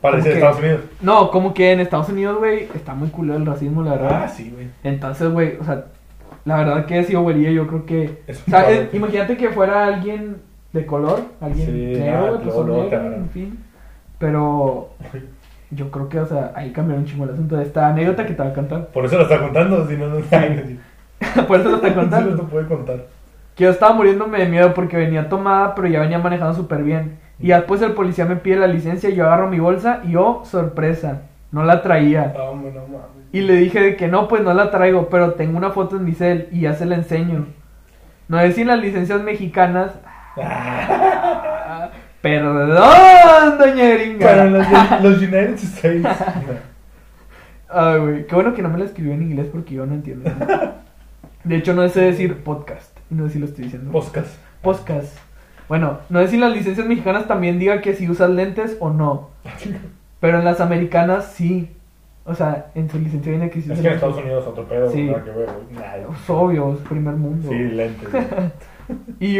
[0.00, 0.80] Parece de Estados Unidos.
[1.02, 4.22] no, como que en Estados Unidos, güey, está muy culero el racismo, la verdad.
[4.24, 4.68] Ah, sí, güey.
[4.82, 5.84] Entonces, güey, o sea,
[6.44, 8.22] la verdad que he sido güerilla, yo creo que...
[8.26, 10.38] Es O sea, imagínate que fuera alguien
[10.72, 13.14] de color, alguien Sí, negro, ah, pues agarran.
[13.14, 13.58] en fin.
[14.18, 14.90] Pero
[15.70, 18.34] yo creo que, o sea, ahí cambiaron un chingo el asunto de esta anécdota que
[18.34, 18.86] te va a contar.
[18.88, 20.20] Por eso lo está contando, si no, no
[21.48, 22.30] Por eso No se contando.
[22.30, 23.06] lo puede contar.
[23.54, 27.18] Que yo estaba muriéndome de miedo porque venía tomada, pero ya venía manejando súper bien.
[27.38, 30.42] Y después el policía me pide la licencia y yo agarro mi bolsa y yo,
[30.44, 31.22] sorpresa,
[31.52, 32.34] no la traía.
[32.36, 33.20] Ah, no.
[33.32, 36.04] Y le dije de que no, pues no la traigo, pero tengo una foto en
[36.04, 37.46] mi cel y ya se la enseño.
[38.28, 39.92] No es sin las licencias mexicanas.
[42.20, 44.26] Perdón, doña Gringa.
[44.26, 44.66] Para los,
[45.02, 46.06] los United States.
[47.68, 50.30] Ay, güey, qué bueno que no me la escribió en inglés porque yo no entiendo.
[51.44, 52.98] De hecho, no sé decir podcast.
[53.08, 53.90] No sé si lo estoy diciendo.
[53.90, 54.36] Podcast.
[54.60, 55.16] Podcast.
[55.68, 59.30] Bueno, no sé si las licencias mexicanas también diga que si usas lentes o no.
[60.20, 61.70] Pero en las americanas sí.
[62.24, 63.94] O sea, en su licencia viene que sí Es que en.
[63.94, 65.04] Estados Unidos otro pedo, Sí.
[65.04, 65.48] nada que ver.
[65.72, 65.96] Nada.
[65.96, 67.48] Es obvio, es primer mundo.
[67.50, 68.08] Sí, lentes.
[69.20, 69.38] Y,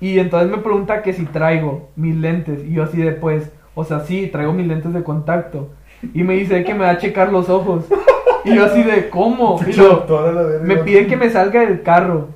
[0.00, 2.64] y entonces me pregunta que si traigo mis lentes.
[2.64, 5.70] Y yo así de pues, o sea, sí, traigo mis lentes de contacto.
[6.14, 7.84] Y me dice que me va a checar los ojos.
[8.44, 9.60] Y yo así de, ¿cómo?
[9.68, 12.30] Y me piden que me salga del carro.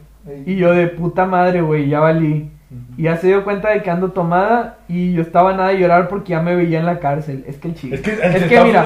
[0.47, 2.49] Y yo de puta madre, güey, ya valí.
[2.97, 6.09] Y ya se dio cuenta de que ando tomada y yo estaba nada de llorar
[6.09, 7.45] porque ya me veía en la cárcel.
[7.47, 7.95] Es que el chico.
[7.95, 8.85] Es que es mira,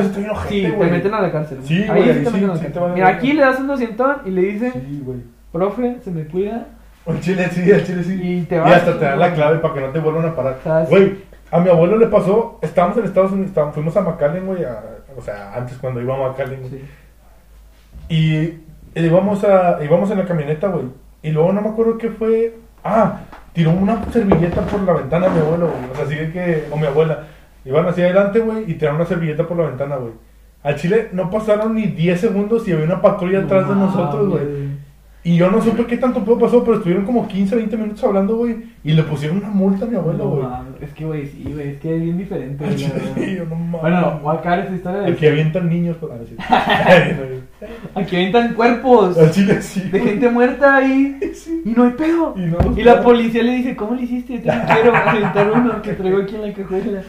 [0.48, 1.58] sí, te meten a la cárcel.
[1.64, 2.82] Sí, Ahí sí te sí, meten a la cárcel.
[2.94, 5.18] Mira, aquí le das un doscientón y le dices, Sí, güey.
[5.52, 6.66] profe, se me cuida.
[7.06, 8.20] El chile sí, el chile sí.
[8.22, 10.34] Y te y vas, hasta te dan la clave para que no te vuelvan a
[10.34, 10.56] parar.
[10.64, 10.88] ¿Sabes?
[10.90, 11.18] Güey,
[11.50, 14.64] a mi abuelo le pasó, estábamos en Estados Unidos, estábamos- fuimos a McAllen, güey,
[15.16, 16.60] o sea, antes cuando iba a McAllen.
[18.08, 18.54] Y
[18.94, 20.86] íbamos, a, íbamos en la camioneta, güey.
[21.22, 22.54] Y luego no me acuerdo qué fue.
[22.84, 23.20] Ah,
[23.56, 25.90] tiró una servilleta por la ventana mi abuelo, güey.
[25.90, 26.64] O sea, así de que.
[26.70, 27.24] O mi abuela.
[27.64, 30.12] Iban hacia adelante, güey, y tiraron una servilleta por la ventana, güey.
[30.62, 34.28] Al chile no pasaron ni 10 segundos y había una patrulla atrás de No nosotros,
[34.28, 34.44] güey.
[35.24, 38.36] Y yo no supe qué tanto pedo pasó, pero estuvieron como 15, 20 minutos hablando,
[38.36, 38.56] güey.
[38.84, 40.42] Y le pusieron una multa a mi abuelo, No güey.
[40.44, 42.64] mames, Es que, güey, sí, güey, es que es bien diferente.
[42.76, 43.80] Yo no mames.
[43.80, 46.12] Bueno, voy a esa historia de El que avientan niños, pues.
[46.48, 47.42] Ah, sí.
[47.94, 49.80] Aquí avientan cuerpos Al chile sí.
[49.80, 50.02] de güey.
[50.12, 51.62] gente muerta ahí Sí.
[51.64, 52.34] y no hay pedo.
[52.36, 54.38] Y no- Y la policía le dice, ¿cómo le hiciste?
[54.40, 57.02] Yo también quiero aventar uno que traigo aquí en la cajuela.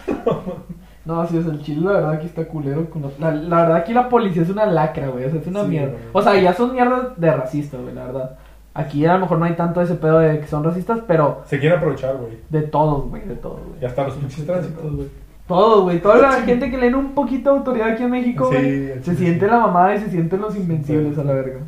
[1.05, 2.89] No, sí, o sea, el chile la verdad aquí está culero.
[2.89, 5.25] con los- la, la verdad aquí la policía es una lacra, güey.
[5.25, 5.91] O sea, es una Sí, mierda.
[5.91, 6.03] güey.
[6.11, 8.37] O sea, ya son mierdas de racistas, güey, la verdad.
[8.73, 11.59] Aquí a lo mejor no hay tanto ese pedo de que son racistas, pero Se
[11.59, 12.37] quieren aprovechar, güey.
[12.49, 13.81] de todos, güey, de todos, güey.
[13.81, 15.07] Y hasta los pinches tránsitos, güey.
[15.47, 16.01] Todos, güey.
[16.01, 18.61] Toda la gente que le den un poquito de autoridad aquí en México, güey.
[18.61, 19.23] sí, se sí.
[19.23, 21.59] siente la mamada y se sienten los invencibles a la verga.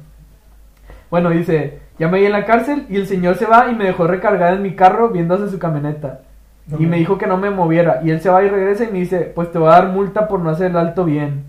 [1.09, 3.85] Bueno, dice, ya me vi en la cárcel y el señor se va y me
[3.85, 6.21] dejó recargada en mi carro viendo hacia su camioneta.
[6.67, 8.01] No y me dijo que no me moviera.
[8.03, 10.27] Y él se va y regresa y me dice, pues te voy a dar multa
[10.27, 11.45] por no hacer el alto bien.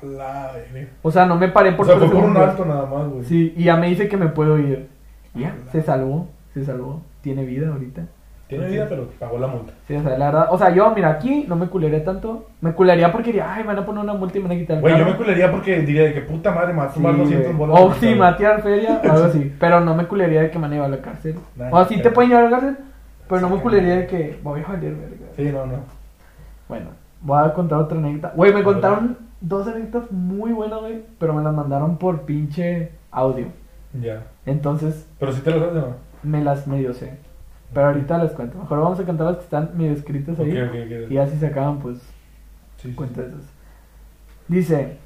[0.00, 0.88] A la verga.
[1.02, 3.24] O sea, no me paré por O sea, fue por un alto nada más, güey.
[3.24, 4.88] Sí, y ya me dice que me puedo ir.
[5.34, 7.02] Ya, se salvó, se salvó.
[7.20, 8.06] Tiene vida ahorita.
[8.58, 9.72] Tiene vida, pero pagó la multa.
[9.86, 12.48] Sí, o sea, la verdad, o sea, yo, mira, aquí no me culería tanto.
[12.60, 14.60] Me culería porque diría, ay, me van a poner una multa y me van a
[14.60, 16.88] quitar el Güey, yo me culería porque diría de que puta madre me va a
[16.90, 17.56] Sí, tomar 200 güey.
[17.70, 17.80] bolas.
[17.80, 19.52] O sí, me va a tirar feria, algo así.
[19.58, 21.34] Pero no me culería de que me van a llevar a la cárcel.
[21.56, 22.76] Nah, O así pero- te pueden llevar a la cárcel,
[23.28, 25.26] pero no me culería de que voy a valer verga.
[25.36, 25.74] Sí, no, no.
[26.68, 26.86] Bueno,
[27.20, 28.32] voy a contar otra anécdota.
[28.36, 33.46] Güey, me contaron dos anécdotas muy buenas, güey, pero me las mandaron por pinche audio.
[34.00, 34.22] Ya.
[34.46, 35.86] Entonces, Pero si te lo sabes, ¿no?
[36.22, 37.18] me las medio sé.
[37.74, 38.58] Pero ahorita les cuento.
[38.58, 40.50] Mejor vamos a contar las que están medio escritas ahí.
[40.60, 41.10] Ok, ok, ok.
[41.10, 41.98] Y así se acaban, pues,
[42.76, 42.94] Sí, sí.
[42.94, 43.42] cuenta esas.
[44.48, 44.96] Dice,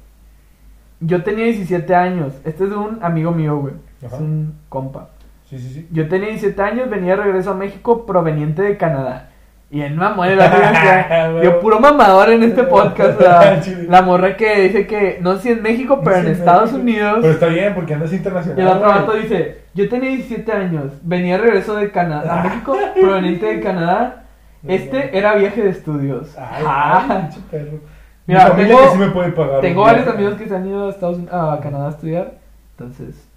[0.99, 2.33] yo tenía 17 años.
[2.43, 3.73] Este es un amigo mío, güey.
[4.01, 4.21] Es Ajá.
[4.23, 5.09] un compa.
[5.49, 5.87] Sí, sí, sí.
[5.91, 9.29] Yo tenía 17 años, venía de regreso a México proveniente de Canadá.
[9.69, 11.41] Y en mamón en la universidad.
[11.43, 13.19] Yo puro mamador en este podcast.
[13.19, 13.85] sea, Chile.
[13.89, 16.81] la morra que dice que, no sé si en México, pero Sí, en Estados México.
[16.83, 17.17] Unidos.
[17.21, 18.57] Pero está bien, porque andas internacional.
[18.57, 22.43] Y el otro vato dice, yo tenía 17 años, venía de regreso de Canadá, a
[22.43, 24.23] México, proveniente de Canadá.
[24.67, 26.35] Este era viaje de estudios.
[26.37, 27.05] Ay, Ah.
[27.31, 27.79] ay, perro.
[28.25, 29.61] Mira, Mi tengo- que sí me puede pagar.
[29.61, 32.33] Tengo un varios amigos que se han ido a, Estados Unidos, a Canadá a estudiar.
[32.71, 33.27] Entonces,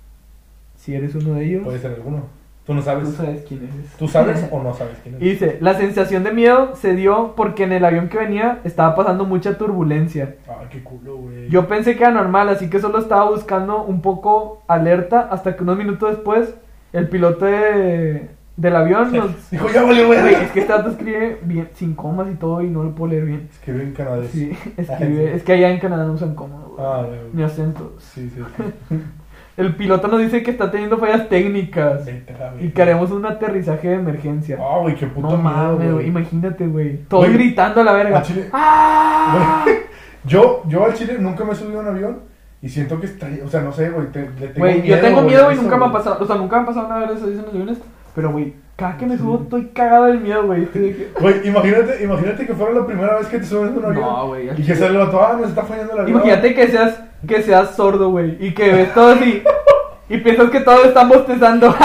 [0.76, 2.24] si eres uno de ellos, Puede ser alguno.
[2.71, 3.05] Tú no sabes.
[3.09, 3.97] tú sabes quién eres.
[3.99, 5.23] ¿Tú sabes o no sabes quién es?
[5.23, 8.95] Y dice, la sensación de miedo se dio porque en el avión que venía estaba
[8.95, 10.37] pasando mucha turbulencia.
[10.49, 11.49] Ay, qué culo, güey.
[11.49, 15.64] Yo pensé que era normal, así que solo estaba buscando un poco alerta hasta que
[15.64, 16.55] unos minutos después
[16.93, 19.51] el piloto de- del avión nos...
[19.51, 22.68] Dijo, ya valió, Güey, es que este dato escribe bien, sin comas y todo y
[22.68, 23.49] no lo puedo leer bien.
[23.51, 24.31] Escribe en canadés.
[24.31, 27.18] Sí, escribe, es que allá en Canadá no usan comas, güey, Ah, güey.
[27.33, 27.93] ni acentos.
[27.99, 28.41] Sí, sí,
[28.89, 28.95] sí.
[29.61, 33.25] El piloto nos dice que está teniendo fallas técnicas Vete la y que haremos un
[33.27, 34.59] aterrizaje de emergencia.
[34.61, 37.01] Ah, güey, qué puto no miedo, mames, güey, imagínate, güey.
[37.11, 38.23] Güey, gritando a la verga.
[38.23, 39.63] Chile- ¡Ah!
[39.65, 39.77] Güey,
[40.25, 42.19] Yo, yo al Chile nunca me he subido a un avión
[42.61, 45.17] y siento que estaría, o sea, no sé, güey, te- le tengo Güey, yo tengo
[45.23, 45.99] güey, miedo a y eso, nunca me ha güey.
[45.99, 46.23] pasado.
[46.23, 47.79] O sea, nunca me ha pasado nada de eso en los aviones.
[48.15, 50.65] Pero, güey, cada que me subo estoy cagado del miedo, güey.
[50.65, 53.79] Estoy de que- Güey, imagínate, imagínate que fuera la primera vez que te subes a
[53.79, 54.03] un avión.
[54.03, 54.77] No, güey, al Y que chile.
[54.77, 56.09] se levantó, ah, nos está fallando avión.
[56.11, 58.37] Imagínate que seas, que seas sordo, güey.
[58.45, 59.43] Y que ves todo así.
[60.09, 61.75] Y piensas que todos están bostezando.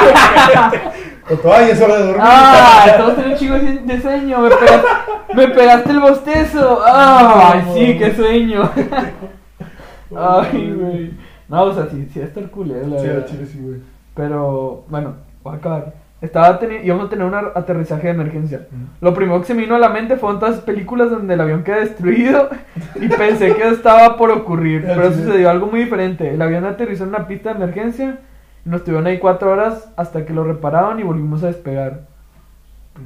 [1.27, 2.21] O ay, es hora de dormir.
[2.23, 2.86] ¡Ah!
[2.99, 4.41] Todos tienen un chingo de sueño.
[4.41, 4.88] Me pegaste,
[5.33, 6.83] me pegaste el bostezo.
[6.86, 8.69] ¡Ay, sí, qué sueño!
[10.15, 11.13] Ay, güey.
[11.47, 13.27] No, o sea, sí, sí, a estar culero, la Sí, verdad.
[13.27, 13.79] sí, güey.
[14.13, 15.93] Pero, bueno, voy a acabar.
[16.22, 18.68] Estaba íbamos a tener un aterrizaje de emergencia.
[19.01, 21.41] Lo primero que se me vino a la mente fueron todas las películas donde el
[21.41, 22.49] avión queda destruido
[22.95, 24.84] y pensé que estaba por ocurrir.
[24.88, 26.34] Pero sucedió algo muy diferente.
[26.34, 28.20] El avión aterrizó en una pista de emergencia
[28.66, 32.01] y nos tuvieron ahí cuatro horas hasta que lo repararon y volvimos a despegar.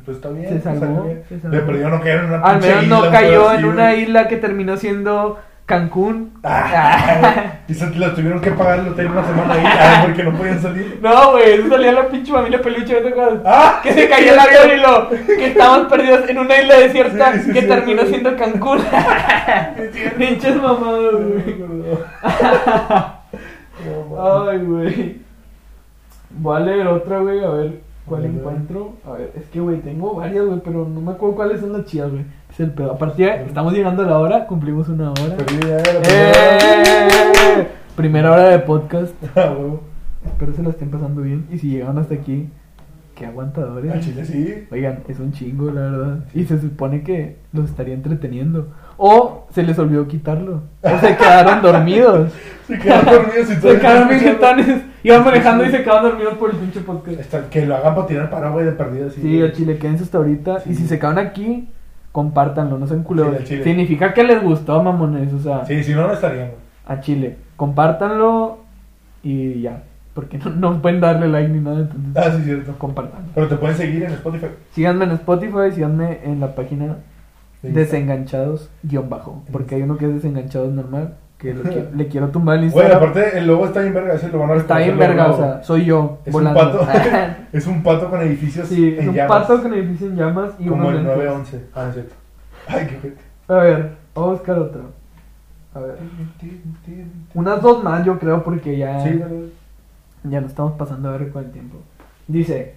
[0.06, 0.48] Pues está bien.
[0.48, 1.56] Se pues, salvó, se salvó.
[1.58, 5.40] No en una Al menos no cayó en así, una isla que terminó siendo
[5.70, 6.34] Cancún.
[6.44, 10.36] Ah, y se la tuvieron que pagar el hotel una semana ahí ah, porque no
[10.36, 10.98] podían salir.
[11.00, 13.42] No, güey, eso salía la pinche familia peluche, ¿no te acuerdas?
[13.46, 13.80] ¡Ah!
[13.84, 15.10] Que se cayó el avión y lo.
[15.28, 18.80] Que estaban perdidos en una isla desierta Sí, sí, que sí, terminó siendo Cancún.
[20.18, 21.56] Pinches mamados, güey.
[24.50, 25.22] Ay, güey.
[26.32, 28.96] Voy a leer otra, güey, a ver cuál encuentro.
[29.06, 31.86] A ver, es que, güey, tengo varias, güey, pero no me acuerdo cuáles son las
[31.86, 32.26] chidas, güey.
[32.60, 32.92] Es el pedo.
[32.92, 35.22] Aparte, ya estamos llegando a la hora, cumplimos una hora.
[35.24, 35.82] De la primera.
[36.10, 37.68] ¡Eh!
[37.96, 39.14] Primera hora de podcast.
[39.38, 39.54] Ah.
[40.26, 41.48] Espero se la estén pasando bien.
[41.50, 42.50] Y si llegaron hasta aquí,
[43.16, 43.94] qué aguantadores.
[43.94, 44.68] Al Chile sí.
[44.70, 46.18] Oigan, es un chingo, la verdad.
[46.34, 48.68] Y se supone que los estaría entreteniendo.
[48.98, 50.64] O se les olvidó quitarlo.
[50.82, 52.34] O se quedaron dormidos.
[52.68, 53.72] Se quedaron dormidos y todo.
[53.72, 54.82] se quedaron bien jetones.
[55.04, 57.34] Iban manejando y se quedaron dormidos por el pinche podcast.
[57.50, 59.10] Que lo hagan para tirar para, güey, de perdida.
[59.12, 60.60] Sí, Sí, al chile, quédense hasta ahorita.
[60.60, 60.72] Sí.
[60.72, 61.70] Y si se quedan aquí,
[62.20, 63.38] compártanlo, no sean culeros.
[63.46, 63.64] Sí.
[63.64, 65.32] Significa que les gustó, mamones.
[65.34, 66.52] O sea, Sí, si no, no estarían,
[66.86, 67.38] a Chile.
[67.56, 68.58] Compártanlo
[69.24, 69.84] y ya.
[70.14, 72.74] Porque no, no pueden darle like ni nada, entonces Ah, sí, cierto.
[72.78, 73.30] compártanlo.
[73.34, 74.48] Pero te pueden seguir en Spotify.
[74.74, 76.98] Síganme en Spotify, síganme en la página
[77.62, 77.70] Sí.
[77.70, 79.44] desenganchados guion bajo.
[79.52, 82.98] Porque hay uno que es desenganchados normal, que le, qui- le quiero tumbar el Instagram.
[82.98, 85.64] aparte el logo está bien verga, ese lo van a Está bien verga, o sea,
[85.64, 86.60] soy yo Es volando.
[86.60, 86.88] un pato.
[87.54, 89.42] es un pato con edificios sí, es en un llamas.
[89.48, 91.16] pato con edificio en llamas y Como el lentes.
[91.16, 91.66] 911.
[91.74, 92.16] Ah, es cierto.
[92.68, 93.22] Ay, qué ojete.
[93.48, 94.82] A ver, vamos a buscar otro.
[95.74, 95.98] A ver.
[97.34, 99.02] Unas dos más, yo creo, porque ya.
[99.04, 99.22] Sí.
[100.24, 101.78] Ya nos estamos pasando a ver con el tiempo.
[102.28, 102.76] Dice,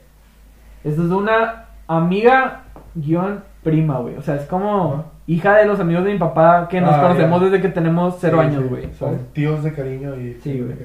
[0.84, 2.62] esto es una amiga
[2.94, 4.16] guion prima, güey.
[4.16, 7.40] O sea, es como hija de los amigos de mi papá que nos Ah, conocemos
[7.40, 7.44] ya.
[7.46, 8.68] desde que tenemos cero Sí, años, sí.
[8.68, 8.82] güey.
[8.94, 9.32] Son ¿sabes?
[9.32, 10.34] tíos de cariño y.
[10.42, 10.76] Sí, güey.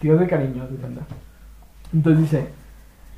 [0.00, 1.00] Tíos de cariño, de cuenta.
[1.94, 2.46] Entonces dice,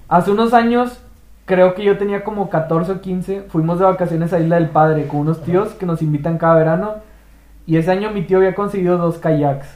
[0.08, 1.00] hace unos años,
[1.46, 5.06] creo que yo tenía como 14 o 15, fuimos de vacaciones a Isla del Padre
[5.06, 6.94] con unos tíos que nos invitan cada verano.
[7.66, 9.66] Y ese año mi tío había conseguido dos kayaks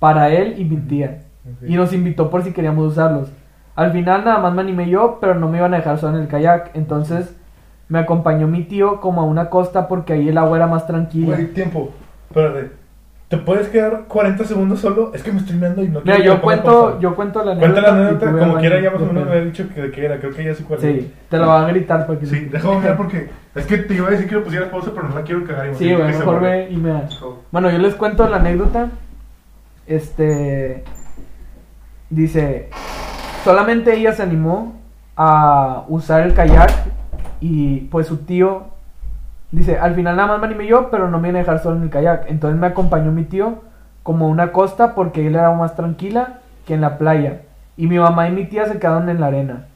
[0.00, 1.22] para él y mi tía.
[1.44, 1.68] Ok.
[1.68, 3.28] Y nos invitó por si queríamos usarlos.
[3.76, 6.22] Al final nada más me animé yo, pero no me iban a dejar solo en
[6.22, 6.70] el kayak.
[6.74, 7.36] Entonces
[7.88, 11.36] me acompañó mi tío como a una costa porque ahí el agua era más tranquila.
[11.36, 11.90] Güey, tiempo.
[12.28, 12.86] Espérate.
[13.28, 15.10] ¿Te puedes quedar 40 segundos solo?
[15.12, 17.44] Es que me estoy meando y no Mira, quiero yo que ponga cuento, yo cuento
[17.44, 19.82] la Cuenta la anécdota, como quiera, ya más o Yo menos me había dicho que
[19.82, 20.18] de qué era.
[20.20, 20.78] Creo que ya sé cuál.
[20.78, 23.94] Sí, te lo van a gritar para que Sí, déjame mirar porque es que te
[23.94, 25.74] iba a decir que lo pusieras pausa, pero no la quiero cagar.
[25.74, 27.20] Sí, güey, mejor ve y me das.
[27.50, 28.90] Bueno, yo les cuento la anécdota.
[29.88, 30.84] Este.
[32.10, 32.68] Dice.
[33.42, 34.76] Solamente ella se animó
[35.16, 36.70] a usar el kayak.
[37.40, 38.64] Y pues su tío.
[39.52, 41.76] Dice, al final nada más me animé yo, pero no me iban a dejar solo
[41.76, 42.26] en el kayak.
[42.28, 43.62] Entonces me acompañó mi tío
[44.02, 47.42] como una costa porque él era más tranquila que en la playa.
[47.76, 49.66] Y mi mamá y mi tía se quedaron en la arena.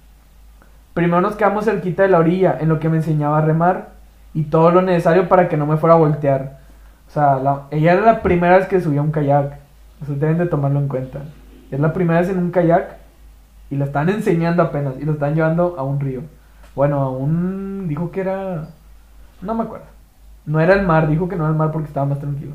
[0.94, 3.90] Primero nos quedamos cerquita de la orilla, en lo que me enseñaba a remar.
[4.34, 6.58] Y todo lo necesario para que no me fuera a voltear.
[7.08, 9.58] O sea, la- ella era la primera vez que subía un kayak.
[10.02, 11.20] Eso deben de tomarlo en cuenta.
[11.70, 12.96] Es la primera vez en un kayak
[13.70, 16.22] y lo están enseñando apenas y lo están llevando a un río.
[16.74, 17.86] Bueno, un...
[17.88, 18.68] dijo que era...
[19.42, 19.86] No me acuerdo.
[20.46, 22.54] No era el mar, dijo que no era el mar porque estaba más tranquilo.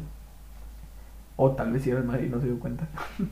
[1.35, 2.85] O tal vez sí era el mar y no se dio cuenta.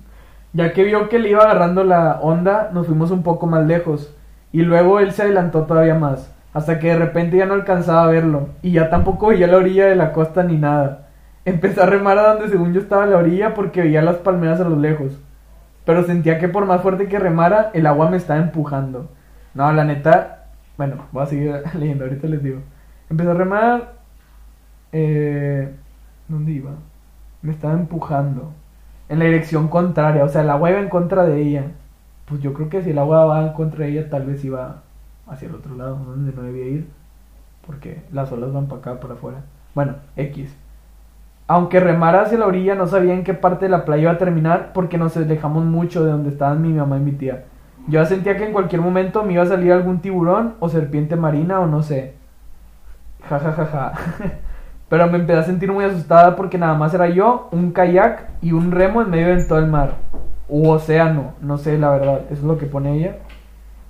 [0.54, 4.14] ya que vio que le iba agarrando la onda, nos fuimos un poco más lejos.
[4.52, 6.32] Y luego él se adelantó todavía más.
[6.54, 8.50] Hasta que de repente ya no alcanzaba a verlo.
[8.62, 11.08] Y ya tampoco veía la orilla de la costa ni nada.
[11.46, 14.70] Empecé a remar a donde según yo estaba la orilla porque veía las palmeras a
[14.70, 15.14] lo lejos.
[15.86, 19.10] Pero sentía que por más fuerte que remara, el agua me estaba empujando.
[19.54, 20.43] No, la neta,
[20.78, 22.60] bueno, voy a seguir leyendo, ahorita les digo.
[23.10, 23.94] Empecé a remar.
[24.92, 25.74] Eh,
[26.28, 26.72] ¿Dónde iba?
[27.42, 28.52] Me estaba empujando.
[29.10, 31.72] En la dirección contraria, o sea, el agua iba en contra de ella.
[32.26, 34.82] Pues yo creo que si el agua va en contra de ella, tal vez iba
[35.28, 36.88] hacia el otro lado, donde no debía ir.
[37.68, 39.42] Porque las olas van para acá, para afuera.
[39.76, 40.56] Bueno, X.
[41.48, 44.18] Aunque remara hacia la orilla, no sabía en qué parte de la playa iba a
[44.18, 47.46] terminar porque nos alejamos mucho de donde estaban mi mamá y mi tía.
[47.88, 51.60] Yo sentía que en cualquier momento me iba a salir algún tiburón o serpiente marina
[51.60, 52.14] o no sé.
[53.30, 53.94] Ja, ja, ja, ja.
[54.90, 58.52] Pero me empecé a sentir muy asustada porque nada más era yo, un kayak y
[58.52, 59.96] un remo en medio de todo el mar.
[60.48, 63.18] U océano, no sé la verdad, eso es lo que pone ella.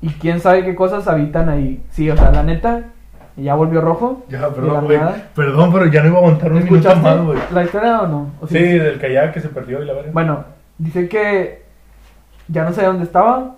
[0.01, 1.83] Y quién sabe qué cosas habitan ahí.
[1.89, 2.83] Sí, o sea, la neta,
[3.35, 4.23] ya volvió rojo.
[4.29, 4.99] Ya, perdón, güey.
[5.35, 7.39] Perdón, pero ya no iba a aguantar un minuto ¿Escuchaste más, güey.
[7.53, 8.31] la historia o no?
[8.41, 10.11] ¿O Sí, del kayak que se perdió y la verga.
[10.13, 10.45] Bueno,
[10.77, 11.63] dice que
[12.47, 13.55] ya no sabía dónde estaba.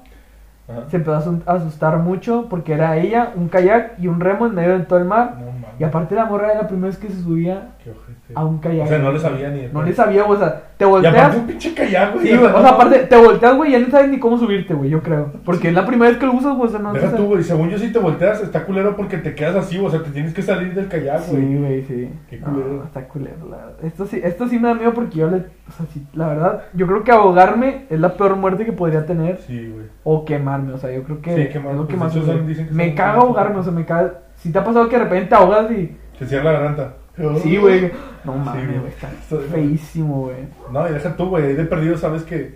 [0.68, 0.90] Ajá.
[0.90, 4.78] Se empezó a asustar mucho porque era ella, un kayak y un remo en medio
[4.80, 5.36] de todo el mar.
[5.40, 5.56] No.
[5.80, 7.92] Y aparte la morra era la primera vez que se subía Qué
[8.34, 8.86] a un kayak.
[8.86, 11.14] O sea, no le sabía ni No le sabía, o sea, te Y volteas.
[11.16, 12.28] aparte un pinche kayak, güey.
[12.28, 14.74] Sí, güey, o sea, aparte te volteas, güey, y ya no sabes ni cómo subirte,
[14.74, 15.32] güey, yo creo.
[15.46, 17.44] Porque es la primera vez que lo usas, güey, o sea, no Deja tú, güey.
[17.44, 20.34] Según yo, si te volteas, está culero porque te quedas así, o sea, te tienes
[20.34, 21.42] que salir del kayak, güey.
[21.42, 22.10] Sí, güey, sí.
[22.30, 22.68] Qué culero.
[22.74, 23.76] No, está culero, la verdad.
[23.84, 25.38] Esto sí, esto sí me da miedo porque yo le.
[25.38, 29.06] O sea, sí, la verdad, yo creo que ahogarme es la peor muerte que podría
[29.06, 29.38] tener.
[29.46, 29.86] Sí, güey.
[30.04, 32.48] O quemarme, o sea, yo creo que Sí, quemarme, es lo que pues, más son-
[32.48, 34.22] dicen que Me caga ahogarme, o sea, me caga.
[34.36, 35.96] Si te ha pasado que de repente te ahogas y.
[36.20, 36.94] Te cierra la garganta.
[37.42, 37.92] Sí, güey.
[38.24, 38.88] No Sí, mames, güey.
[38.92, 40.38] está es- feísimo, güey.
[40.72, 41.46] No, y deja tú, güey.
[41.46, 42.56] Ahí de perdido sabes que.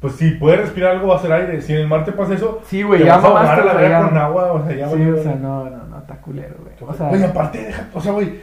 [0.00, 1.60] Pues si puedes respirar algo, va a ser aire.
[1.62, 2.60] Si en el mar te pasa eso.
[2.66, 5.08] Sí, güey, ya vas a ahogar a la verga con agua, o sea, ya Sí,
[5.10, 6.74] o sea, no, no, no, está culero, güey.
[6.90, 8.40] O sea, Güey, aparte, deja, o sea, güey,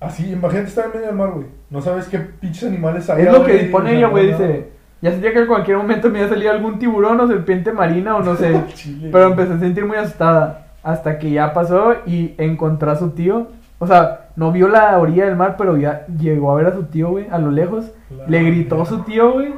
[0.00, 1.46] así, imagínate estar en medio del mar, güey.
[1.70, 3.22] No sabes qué pinches animales hay.
[3.22, 4.68] es lo que güey, pone o sea, ella, güey, dice.
[5.00, 8.16] Ya sentía que en cualquier momento me iba a salir algún tiburón o serpiente marina
[8.16, 8.60] o no sé.
[9.12, 10.66] Pero empecé a sentir muy asustada.
[10.82, 13.46] Hasta que ya pasó y encontró a su tío.
[13.78, 16.84] O sea, no vio la orilla del mar, pero ya llegó a ver a su
[16.84, 17.92] tío, güey, a lo lejos.
[18.10, 19.54] La Le gritó a su tío, güey.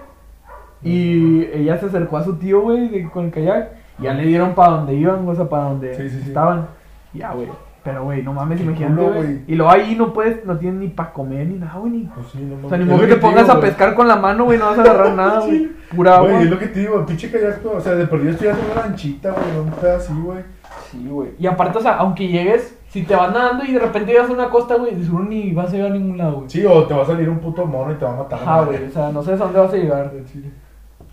[0.83, 3.73] Y ella se acercó a su tío, güey, con el kayak.
[3.99, 6.29] Y ya le dieron para donde iban, o sea, para donde Sí, sí, sí.
[6.29, 6.67] estaban.
[7.13, 7.49] Ya, güey.
[7.85, 9.41] Pero, güey, no mames, imagínate, güey.
[9.49, 11.91] Y luego ahí no puedes, no tienes ni para comer ni nada, güey.
[11.93, 12.05] Ni...
[12.05, 14.17] Pues sí, no O sea, ni modo que te pongas digo, a pescar con la
[14.17, 15.69] mano, güey, no vas a agarrar nada, güey.
[15.95, 16.31] Pura agua.
[16.31, 18.83] Güey, es lo que te digo, pinche kayak, o sea, de perdido estoy haciendo una
[18.83, 20.45] lanchita, güey, no pedacito, güey.
[20.91, 21.31] Sí, güey.
[21.39, 24.33] Y aparte, o sea, aunque llegues, si te vas nadando y de repente llegas a
[24.35, 26.51] una costa, güey, de seguro ni vas a llegar a ningún lado, güey.
[26.51, 28.41] Sí, o te va a salir un puto mono y te va a matar.
[28.43, 28.85] Ajá, güey.
[28.85, 30.13] O sea, no sabes a dónde vas a llegar.
[30.13, 30.51] De Chile.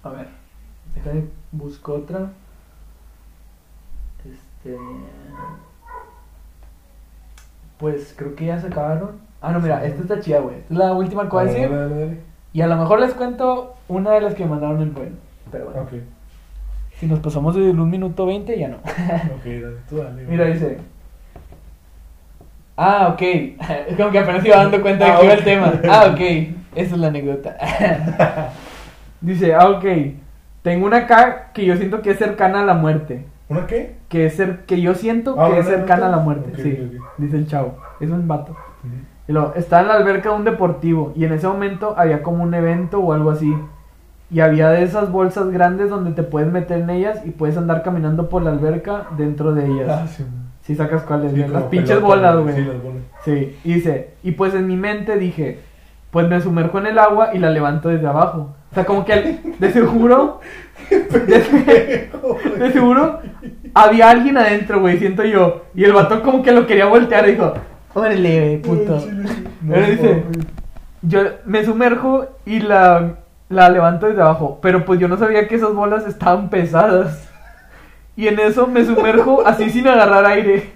[0.04, 0.28] A ver,
[0.96, 1.24] déjame
[1.54, 2.30] busco otra.
[4.26, 4.78] Este.
[7.78, 9.12] Pues creo que ya se acabaron.
[9.42, 10.58] Ah, no, mira, esta está chida, güey.
[10.58, 11.76] Esta es la última que voy a Dale, decir.
[11.78, 12.20] dale, dale.
[12.52, 15.18] Y a lo mejor les cuento una de las que me mandaron el buen.
[15.52, 15.90] Pero bueno, Ok,
[17.00, 18.76] si nos pasamos de un minuto 20, ya no.
[18.78, 20.24] ok, dale, tú dale.
[20.30, 20.78] Mira, dice.
[22.82, 23.22] Ah, ok.
[23.22, 25.74] Es como que apenas iba dando cuenta de Ah, que iba el tema.
[25.90, 26.20] Ah, ok.
[26.76, 27.58] Esa es la anécdota.
[29.22, 29.86] dice, ah, ok.
[30.62, 33.26] Tengo una acá que yo siento que es cercana a la muerte.
[33.50, 33.96] ¿Una qué?
[34.10, 36.52] Que es cer- que yo siento Ah, que ¿una es cercana a la muerte.
[36.54, 37.04] Ok, sí, ok.
[37.18, 37.78] dice el chavo.
[38.00, 38.56] Es un vato.
[39.28, 42.44] Y luego, estaba en la alberca de un deportivo y en ese momento había como
[42.44, 43.54] un evento o algo así.
[44.32, 47.82] Y había de esas bolsas grandes donde te puedes meter en ellas y puedes andar
[47.84, 49.88] caminando por la alberca dentro de ellas.
[49.90, 50.24] Ah, sí.
[50.70, 52.54] Si sacas cuáles, Sí, güey, las pinches pelota, bolas, güey.
[52.54, 53.02] Sí, las bolas.
[53.26, 55.62] Sí, y dice, y pues en mi mente dije,
[56.12, 58.54] pues me sumerjo en el agua y la levanto desde abajo.
[58.72, 60.42] O sea, como que de seguro,
[60.92, 62.08] de,
[62.60, 63.20] de seguro,
[63.74, 65.64] había alguien adentro, güey, siento yo.
[65.74, 67.52] Y el vato como que lo quería voltear y dijo,
[67.96, 69.04] órale, puto.
[69.64, 70.24] No, Pero dice,
[71.02, 73.16] yo me sumerjo y la,
[73.50, 74.60] la levanto desde abajo.
[74.62, 77.28] Pero pues yo no sabía que esas bolas estaban pesadas.
[78.20, 80.72] Y en eso me sumerjo así sin agarrar aire.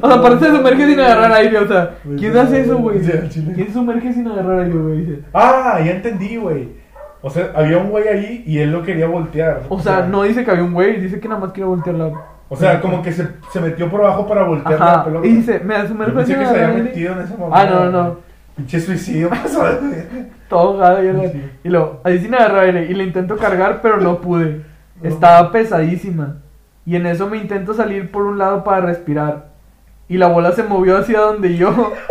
[0.00, 3.00] O sea, aparte se sumerge sin agarrar aire, o sea, ¿quién hace eso, güey?
[3.54, 5.18] ¿Quién sumerge sin agarrar aire, güey?
[5.32, 6.68] Ah, ya entendí, güey.
[7.20, 9.62] O sea, había un güey ahí y él lo quería voltear.
[9.68, 12.12] O sea, no dice que había un güey, dice que nada más quiere voltear la.
[12.48, 15.26] O sea, como que se, se metió por abajo para voltear la pelota.
[15.26, 16.82] y dice, me sumerjo sin que se agarrar había aire.
[16.90, 17.56] metido en esa mamá.
[17.58, 18.16] Ah, no, no, no.
[18.56, 19.64] Pinche suicidio pasó.
[20.48, 21.42] Todo ahogado y, Sí.
[21.64, 22.86] y luego, así sin agarrar aire.
[22.90, 24.62] Y le intento cargar, pero no pude.
[25.02, 26.36] Estaba pesadísima.
[26.86, 29.46] Y en eso me intento salir por un lado para respirar.
[30.08, 31.92] Y la bola se movió hacia donde yo.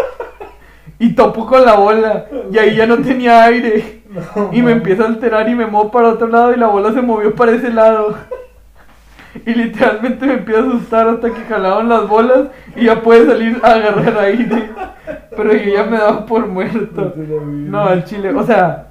[1.00, 2.28] Y topo con la bola.
[2.52, 4.04] Y ahí ya no tenía aire.
[4.10, 6.94] No, Y me empieza a alterar y me muevo para otro lado y la bola
[6.94, 8.16] se movió para ese lado.
[9.46, 13.60] Y literalmente me empieza a asustar hasta que jalaban las bolas y ya puede salir
[13.64, 14.70] a agarrar aire.
[15.36, 17.14] Pero yo ya me daba por muerto.
[17.18, 18.90] No, al chile, o sea,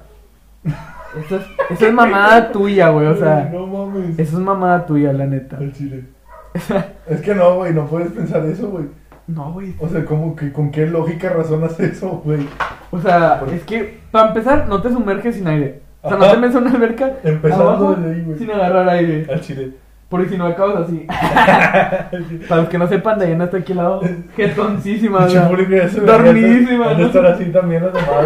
[1.19, 4.17] eso es, eso es mamada tuya, güey, o sea, No mames.
[4.19, 5.57] eso es mamada tuya, la neta.
[5.57, 6.05] Al chile.
[7.07, 8.85] Es que no, güey, no puedes pensar eso, güey.
[9.27, 9.73] No, güey.
[9.79, 12.47] O sea, ¿cómo que, ¿con qué lógica razonas eso, güey?
[12.91, 15.81] O sea, es que, para empezar, no te sumerges sin aire.
[16.01, 18.37] O sea, no te metes en una alberca Empezando abajo desde ahí, güey.
[18.37, 19.25] sin agarrar aire.
[19.31, 19.71] Al chile.
[20.09, 21.07] Porque si no acabas así.
[22.49, 24.01] Para los que no sepan, Dayana está aquí al lado.
[24.35, 25.25] Jetoncísima,
[26.05, 27.05] Dormidísima, de ¿no?
[27.07, 28.25] estar así también los demás.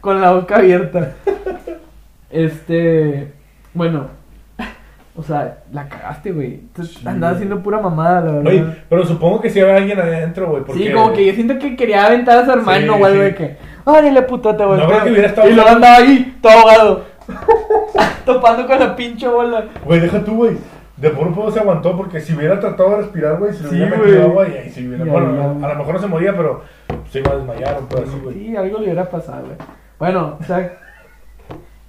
[0.00, 1.12] Con la boca abierta.
[2.34, 3.32] Este.
[3.72, 4.08] Bueno.
[5.16, 6.54] O sea, la cagaste, güey.
[6.54, 7.36] Entonces, Sí, Andaba güey.
[7.36, 8.46] haciendo pura mamada, la verdad.
[8.52, 10.64] Oye, pero supongo que sí había alguien adentro, güey.
[10.76, 13.18] Sí, como que yo siento que quería aventar a su hermano algo sí.
[13.18, 14.88] de que, órale puta, te volteo".
[14.88, 17.04] creo que hubiera estado Y luego andaba ahí, todo ahogado.
[18.26, 19.66] Topando con la pinche bola.
[19.84, 20.56] Güey, deja tú, güey.
[20.96, 23.96] De puro pedo se aguantó porque si hubiera tratado de respirar, güey, se le hubiera
[23.96, 24.00] güey.
[24.10, 25.04] metido agua y ahí sí hubiera.
[25.04, 25.60] Bueno, a güey.
[25.60, 26.62] lo mejor no se moría, pero
[27.10, 28.34] se iba a desmayar o algo así, güey.
[28.34, 29.56] Sí, algo le hubiera pasado, güey.
[29.98, 30.72] Bueno, o sea,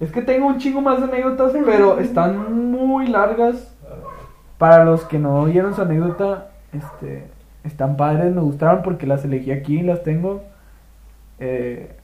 [0.00, 3.72] es que tengo un chingo más de anécdotas, pero están muy largas.
[4.58, 7.26] Para los que no oyeron su anécdota, este,
[7.62, 10.42] están padres, me gustaron porque las elegí aquí, las tengo.
[11.38, 11.94] Eh,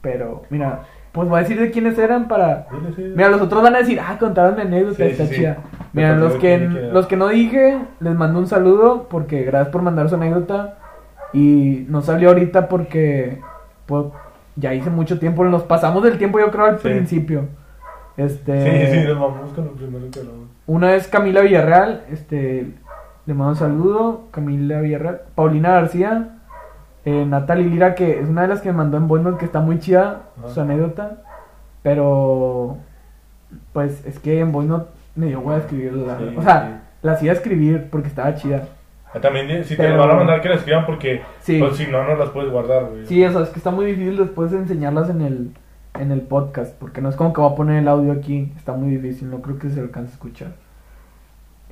[0.00, 0.80] pero, mira,
[1.12, 2.66] pues voy a decir de quiénes eran para...
[2.96, 5.40] Mira, los otros van a decir, ah, contaron mi anécdota, Sí, está sí, sí.
[5.40, 5.58] chida.
[5.92, 10.08] Mira, los que, los que no dije, les mando un saludo porque gracias por mandar
[10.08, 10.78] su anécdota.
[11.32, 13.40] Y no salió ahorita porque
[13.86, 14.06] pues,
[14.56, 16.88] ya hice mucho tiempo, nos pasamos del tiempo yo creo al Sí.
[16.88, 17.44] principio.
[18.16, 20.48] Este, Sí, sí, nos vamos con lo primero que hablamos.
[20.66, 22.72] Una es Camila Villarreal, este,
[23.26, 26.36] le mando un saludo, Camila Villarreal, Paulina García,
[27.04, 29.60] eh, Natalie Lira, que es una de las que me mandó en Boynote, que está
[29.60, 30.48] muy chida Ajá.
[30.50, 31.22] su anécdota,
[31.82, 32.76] pero
[33.72, 36.88] pues es que en Boynote me dio hueá escribirla, Sí, o sea, sí.
[37.02, 38.64] la hacía escribir porque estaba chida.
[39.20, 41.58] También si te Pero- van a mandar que la escriban porque Sí.
[41.58, 43.06] pues, si no, no las puedes guardar, güey.
[43.06, 45.50] Sí, o sea, es que está muy difícil después de enseñarlas en el,
[45.98, 48.72] en el podcast, porque no es como que voy a poner el audio aquí, está
[48.72, 50.48] muy difícil, no creo que se alcance a escuchar.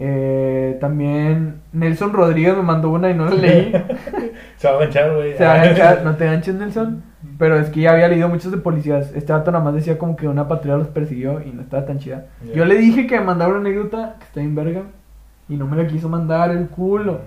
[0.00, 3.72] Eh, también Nelson Rodríguez me mandó una y no la leí.
[4.56, 5.36] Se va a ganchar, güey.
[5.36, 7.02] Se va a enganchar, no te ganches Nelson.
[7.36, 9.12] Pero es que ya había leído muchos de policías.
[9.14, 11.98] Este dato nada más decía como que una patrulla los persiguió y no estaba tan
[11.98, 12.26] chida.
[12.54, 14.82] Yo le dije que me mandara una anécdota que está en verga
[15.48, 17.20] y no me la quiso mandar el culo.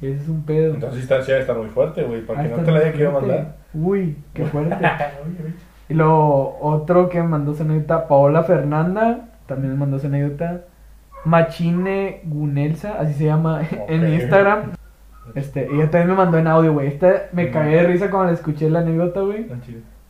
[0.00, 0.74] Ese es un pedo.
[0.74, 2.20] Entonces está, sí va a estar muy fuerte, güey.
[2.22, 3.56] Para Ah, que no está te la haya querido mandar.
[3.74, 4.76] Uy, qué fuerte.
[5.88, 10.62] Y luego otro que me mandó su anécdota, Paola Fernanda, también me mandó su anécdota.
[11.24, 14.20] Machine Gunelsa, así se llama en Ok.
[14.22, 14.60] Instagram.
[15.34, 16.86] Este, ella también me mandó en audio, güey.
[16.88, 19.46] Esta me cagué de risa cuando le escuché la anécdota, güey.
[19.50, 19.56] Ah.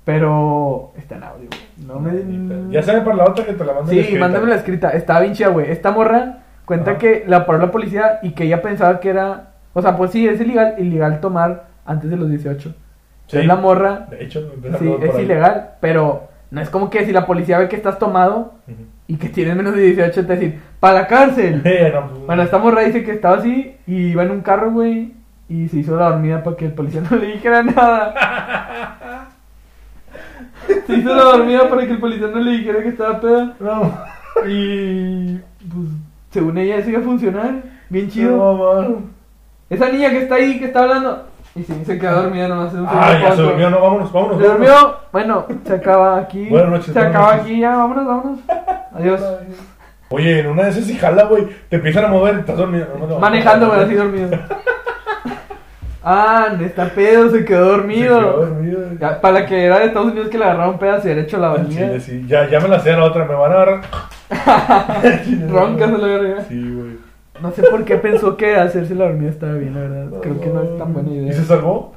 [0.04, 1.86] Pero está en audio, güey.
[1.86, 2.72] No me.
[2.72, 4.90] Ya sabe para la otra que te la manden Sí, mándame la escrita.
[4.90, 5.70] Está bien chida, güey.
[5.70, 6.98] Esta morra cuenta Ajá.
[6.98, 9.52] que la paró la policía y que ella pensaba que era.
[9.72, 12.74] O sea, pues sí, es ilegal, ilegal tomar antes de los 18.
[13.28, 13.38] Sí.
[13.38, 14.06] Es la morra.
[14.10, 15.24] De hecho, Sí, es ahí.
[15.24, 18.54] ilegal, pero no es como que si la policía ve que estás tomado
[19.08, 21.56] y que tienes menos de 18, te decir, ¡para la cárcel!
[21.94, 25.12] No, pues, Bueno, esta morra dice que estaba así y iba en un carro, güey,
[25.48, 28.14] y se hizo la dormida para que el policía no le dijera nada.
[30.86, 33.54] Se hizo la dormida para que el policía no le dijera que estaba peda.
[33.60, 33.92] No,
[34.48, 35.36] Y
[35.68, 35.88] pues,
[36.30, 37.62] según ella, eso iba a funcionar.
[37.88, 38.36] Bien chido.
[38.36, 39.02] no.
[39.70, 41.24] Esa niña que está ahí, que está hablando.
[41.54, 42.72] Y sí, se quedó dormida nomás.
[42.74, 44.36] un Ah, ya se durmió, no, vámonos, vámonos.
[44.38, 44.68] Se vámonos.
[44.68, 44.96] durmió.
[45.12, 46.46] Bueno, se acaba aquí.
[46.50, 47.42] Buenas noches, Se acaba noches.
[47.42, 47.76] aquí ya.
[47.76, 48.40] Vámonos, vámonos.
[48.92, 49.22] Adiós.
[50.10, 51.48] Oye, en una de esas sí jala, güey.
[51.68, 52.86] Te empiezan a mover, estás dormido.
[53.00, 54.28] No, no, Manejando, güey, así dormido.
[56.08, 58.18] Ah, está pedo, se quedó Se dormido.
[58.20, 58.80] quedó dormido.
[59.00, 61.40] Ya, para la que era de Estados Unidos que le agarraron pedas y derecho a
[61.40, 61.68] la avenida.
[61.86, 62.24] chile, sí.
[62.28, 63.80] Ya, ya me la sé la otra, me van a agarrar.
[65.50, 66.40] Roncas a la verga.
[66.42, 66.96] Sí, güey.
[67.42, 70.20] No sé por qué pensó que hacerse la dormida estaba bien, la verdad.
[70.22, 71.32] Creo que no es tan buena ¿Y idea.
[71.32, 71.94] se salvó?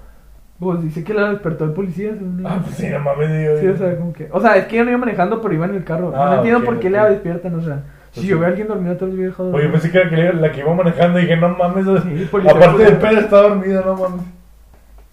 [0.60, 2.12] Pues dice que la despertó el policía.
[2.14, 3.54] según Ah, pues sí, no mames, digo.
[3.62, 4.28] Sí, o sea, como que.
[4.32, 6.12] O sea, es que yo no iba manejando, pero iba en el carro.
[6.16, 6.94] Ah, no entiendo por qué ok.
[6.94, 7.84] le despiertan, o sea.
[8.14, 10.16] Pues si yo veo a alguien dormido, todos los viejos Oye, pensé que era que
[10.18, 11.86] le- la que iba manejando y dije, no mames.
[12.04, 14.22] Sí, policía, Aparte de pedo, está dormida, no mames.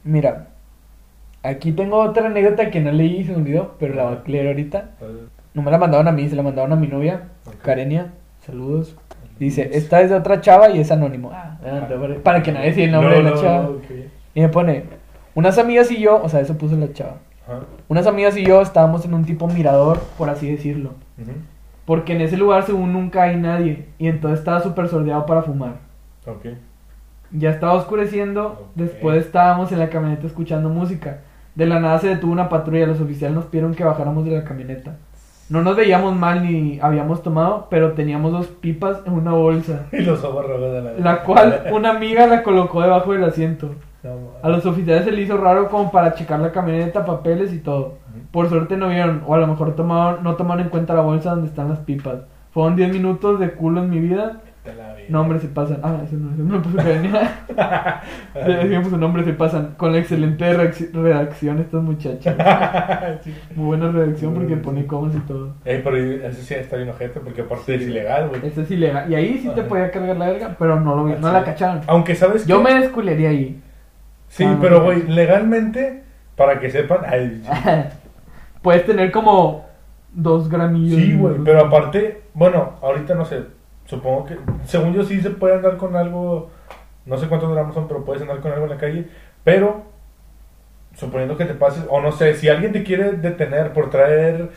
[0.05, 0.47] Mira,
[1.43, 4.29] aquí tengo otra anécdota que no leí y se me olvidó, pero la voy a
[4.31, 4.91] leer ahorita.
[5.55, 7.55] No me la mandaron a mí, se la mandaron a mi novia, Ok.
[7.63, 8.13] Karenia.
[8.45, 8.97] Saludos.
[9.39, 11.31] Dice, esta es de otra chava y es anónimo.
[11.35, 13.63] Ah, adelante, para- para que nadie siga el nombre No, de la no, chava.
[13.65, 13.77] no.
[14.35, 14.85] Y me pone,
[15.35, 17.17] unas amigas y yo, o sea, eso puso la chava.
[17.89, 20.91] Unas amigas y yo estábamos en un tipo mirador, por así decirlo.
[21.21, 21.33] Ujú.
[21.87, 23.87] Porque en ese lugar según nunca hay nadie.
[23.99, 25.77] Y entonces estaba súper sordeado para fumar.
[26.27, 26.47] Ok.
[27.31, 31.21] Ya estaba oscureciendo, después estábamos en la camioneta escuchando música.
[31.55, 34.45] De la nada se detuvo una patrulla, los oficiales nos pidieron que bajáramos de la
[34.45, 34.97] camioneta.
[35.49, 40.03] No nos veíamos mal ni habíamos tomado, pero teníamos dos pipas en una bolsa, Y
[40.03, 43.71] los ojos de la la cual una amiga la colocó debajo del asiento.
[44.03, 44.11] No,
[44.43, 47.95] A los oficiales se les hizo raro como para checar la camioneta, papeles y todo.
[48.37, 51.31] Por suerte no vieron, o a lo mejor tomaron, no tomaron en cuenta la bolsa
[51.31, 52.17] donde están las pipas.
[52.51, 54.43] Fueron 10 minutos de culo en mi vida.
[54.63, 55.05] Te la vi.
[55.09, 55.79] No, hombre, se pasan.
[55.83, 56.61] Ah, eso no, eso no.
[58.47, 59.75] Decíamos su nombre, se pasan.
[59.79, 60.53] Con la excelente
[60.93, 62.37] redacción estas muchachas.
[63.25, 63.35] Sí.
[63.55, 64.61] Muy buena redacción porque Sí.
[64.63, 65.55] pone comas y todo.
[65.65, 68.45] Ey, pero eso sí está bien ojete porque aparte es ilegal, güey.
[68.47, 69.11] Esto es ilegal.
[69.11, 71.81] Y ahí sí te podía cargar la verga, pero no, lo, vi- no la cacharon.
[71.87, 73.63] Aunque sabes Yo que- me desculería ahí.
[74.29, 76.03] Sí, Ah, pero güey, legalmente,
[76.37, 76.99] para que sepan.
[77.09, 77.51] Ay, sí.
[78.67, 79.65] Puedes tener como
[80.13, 81.01] dos gramillos.
[81.01, 83.45] Sí, güey, pero aparte, bueno, ahorita no sé,
[83.85, 86.51] supongo que, según yo sí se puede andar con algo,
[87.05, 89.07] no sé cuántos gramos son, pero puedes andar con algo en la calle,
[89.45, 89.85] pero
[90.97, 94.51] suponiendo que te pases, o no sé, si alguien te quiere detener por traer,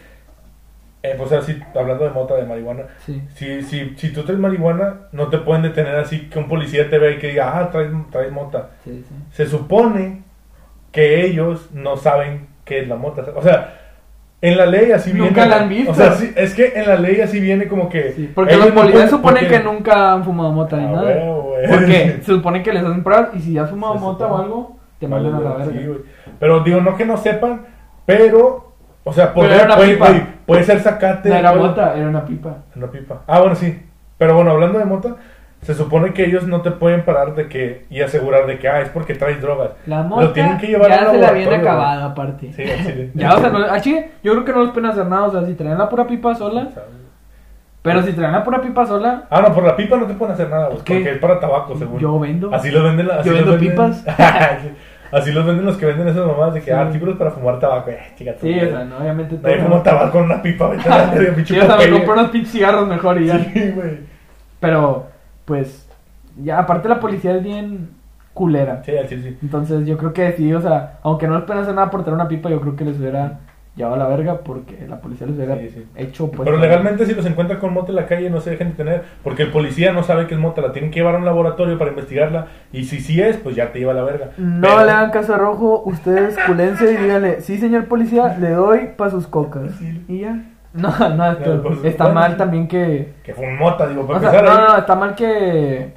[1.03, 3.21] eh, pues así, hablando de mota, de marihuana, Sí.
[3.35, 6.97] si, si, si tú traes marihuana, no te pueden detener así que un policía te
[6.97, 8.71] vea y que diga, ah, traes, traes mota.
[8.83, 9.15] Sí, sí.
[9.33, 10.23] Se supone
[10.91, 13.23] que ellos no saben qué es la mota.
[13.35, 13.75] O sea,
[14.41, 15.27] en la ley así viene.
[15.27, 15.91] Nunca la han visto.
[15.91, 18.13] O sea, sí, es que en la ley así viene como que.
[18.13, 21.15] Sí, porque los policías suponen porque- que nunca han fumado mota ni Ah, nada.
[21.69, 24.77] Porque se supone que les hacen pruebas y si has fumado Se mota o algo,
[24.99, 25.81] te mandan a la verga.
[26.39, 27.61] Pero digo, no que no sepan,
[28.05, 28.73] pero.
[29.03, 29.75] O sea, puede, era
[30.45, 31.29] puede, ser sacate.
[31.29, 32.57] No era mota, era una pipa.
[32.75, 33.21] Una pipa.
[33.27, 33.81] Ah, bueno, sí.
[34.17, 35.15] Pero bueno, hablando de mota,
[35.61, 37.85] se supone que ellos no te pueden parar de que.
[37.89, 39.71] y asegurar de que, ah, es porque traes drogas.
[39.85, 42.53] La Lo mota tienen que llevar ya al se la habían acabado aparte.
[42.53, 43.11] Sí, chile.
[43.13, 45.23] Ya, o sea, no, así, yo creo que no les pueden hacer nada.
[45.23, 46.69] O sea, si traen la pura pipa sola,
[47.81, 50.33] pero si traen la pura pipa sola, Ah, no, por la pipa no te pueden
[50.33, 50.75] hacer nada, ¿Qué?
[50.75, 51.99] porque es para tabaco, según.
[51.99, 52.53] yo vendo.
[52.53, 54.05] Así los venden, así Yo vendo venden- pipas.
[55.11, 56.71] así los venden los que venden esas mamás de que Sí.
[56.71, 57.89] ah, artículos para fumar tabaco.
[57.89, 59.81] Eh, chica, Sí, o sea, no, obviamente todo.
[59.81, 61.91] Tabaco con una pipa, vete a la verga, pinche Sí, o sea, me Popeye.
[61.93, 63.39] compro unos pinches cigarros mejor y ya.
[63.39, 63.97] Sí, güey.
[64.59, 65.07] Pero,
[65.49, 65.89] pues,
[66.43, 67.89] ya, aparte la policía es bien
[68.35, 68.83] culera.
[68.85, 69.37] Sí, chile, sí.
[69.41, 72.13] Entonces yo creo que sí, o sea, aunque no les pueden hacer nada por traer
[72.15, 73.39] una pipa, yo creo que les hubiera
[73.75, 75.85] llevado a la verga porque la policía les hubiera Sí, sí.
[75.95, 76.45] hecho pues...
[76.45, 79.43] Pero legalmente si los encuentran con mota en la calle no se dejen detener porque
[79.43, 81.89] el policía no sabe que es mota, la tienen que llevar a un laboratorio para
[81.91, 84.29] investigarla y si sí es, pues ya te lleva a la verga.
[84.37, 88.51] No Pero- le hagan caso a Rojo, ustedes culense y díganle, sí señor policía, le
[88.51, 89.71] doy para sus cocas.
[89.79, 90.03] Sí.
[90.07, 90.43] Y ya.
[90.73, 93.13] No, no, esto- pues, está bueno, mal también que...
[93.23, 94.57] Que fue un mota, digo, para O sea, no, ahí.
[94.67, 95.93] no, está mal que...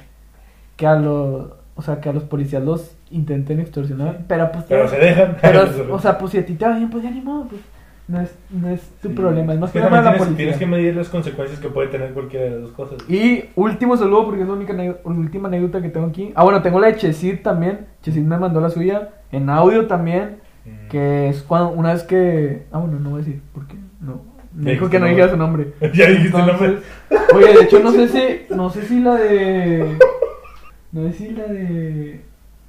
[0.75, 1.49] Que a los...
[1.75, 4.65] O sea, que a los policías los intenten extorsionar, pero pues...
[4.67, 5.37] Pero se dejan.
[5.41, 7.61] Pero, o sea, pues si a ti te va bien, pues ya ni modo, pues.
[8.05, 9.13] No es, no es tu Sí.
[9.15, 10.37] problema, es más Es que problema de la policía.
[10.37, 12.97] tienes que medir las consecuencias que puede tener cualquiera de las dos cosas.
[13.09, 14.75] Y último saludo, porque es la única
[15.05, 16.33] última anécdota que tengo aquí.
[16.35, 17.87] Ah, bueno, tengo la de Chesid también.
[18.01, 20.41] Chesid me mandó la suya en audio también.
[20.65, 20.87] Mm.
[20.89, 22.65] Que es cuando, una vez que.
[22.73, 24.21] Ah, bueno, no voy a decir, porque no.
[24.55, 25.73] Me dijo que no dijera su nombre.
[25.93, 26.77] ya dijiste el nombre.
[27.33, 28.53] Oye, de hecho, no sé si.
[28.53, 29.97] No sé si la de.
[30.91, 32.21] No sé si la de.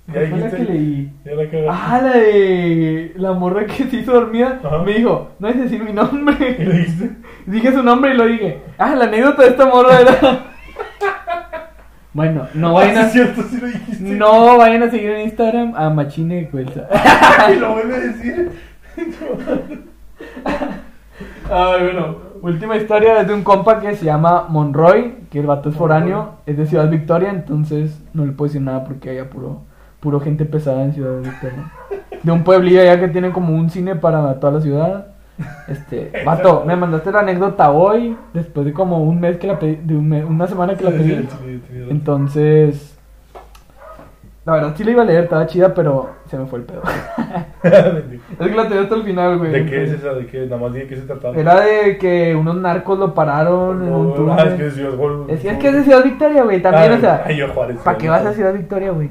[0.06, 1.12] Ya ¿Cuál fue la que leí?
[1.24, 1.68] Ya la cagaste.
[1.70, 4.60] Ah, la de la morra que se hizo dormida.
[4.62, 4.78] Ajá.
[4.82, 6.56] Me dijo, no es decir mi ¿Y nombre.
[6.64, 7.10] lo dijiste?
[7.46, 8.58] Dije su nombre y lo dije.
[8.78, 10.44] Ah, la anécdota de esta morra era.
[12.12, 13.08] bueno, no vayan Ah, a.
[13.08, 14.04] sí, es cierto, sí lo dijiste.
[14.14, 16.86] No vayan a seguir en Instagram a Machine Cuelza.
[17.54, 18.50] Y lo vuelve a decir.
[21.50, 22.16] Ay, bueno.
[22.42, 26.32] Última historia es de un compa que se llama Monroy, que el vato es foráneo,
[26.44, 29.62] es de Ciudad Victoria, entonces no le puedo decir nada porque haya puro,
[30.00, 31.72] puro gente pesada en Ciudad Victoria.
[32.22, 35.06] De un pueblillo allá que tiene como un cine para toda la ciudad.
[35.68, 39.76] Este, vato, me mandaste la anécdota hoy, después de como un mes que la pedí,
[39.76, 41.26] de un mes- una semana que la pedí.
[41.90, 42.93] Entonces,
[44.46, 46.82] la verdad sí la iba a leer, estaba chida, pero se me fue el pedo.
[47.64, 49.50] Es que la tenía hasta el final, güey.
[49.50, 50.12] ¿De qué es esa?
[50.12, 50.44] ¿De qué?
[50.46, 51.34] Nada más dije que se trataba.
[51.34, 54.36] Era de que unos narcos lo pararon en un túnel.
[54.38, 55.18] ah, es que es Ciudad Juárez.
[55.28, 57.78] Es, es que es de Ciudad Victoria, güey, también, Ay, o sea, ay, yo Juárez,
[57.82, 58.32] ¿para qué vas a.
[58.34, 59.08] Ciudad Victoria, güey?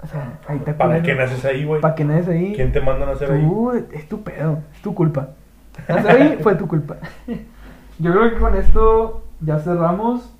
[0.00, 1.80] O sea, ahí te ¿Para qué naces ahí, güey?
[1.80, 2.52] ¿Para qué naces ahí?
[2.54, 3.40] ¿Quién te manda a nacer ahí?
[3.40, 5.30] Tú, es tu pedo, es tu culpa.
[5.88, 6.96] Nacer ahí fue tu culpa.
[7.98, 10.32] Yo creo que con esto ya cerramos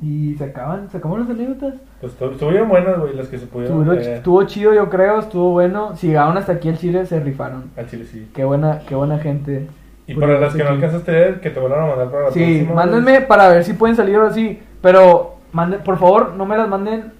[0.00, 1.74] y se acaban, se acaban las anécdotas.
[2.00, 3.80] Pues estu- estuvieron buenas, güey, las que se pudieron.
[3.82, 5.94] Estuvo, estuvo chido, yo creo, estuvo bueno.
[5.96, 7.64] Si llegaron hasta aquí el Chile, se rifaron.
[7.76, 8.28] Al chile sí.
[8.34, 9.68] Qué buena, qué buena gente.
[10.06, 12.40] Y para las que no alcanzaste a que te van a mandar para la Sí,
[12.40, 12.74] próxima.
[12.74, 14.58] mándenme para ver si pueden salir ahora sí.
[14.80, 17.12] Pero, manden, por favor, no me las manden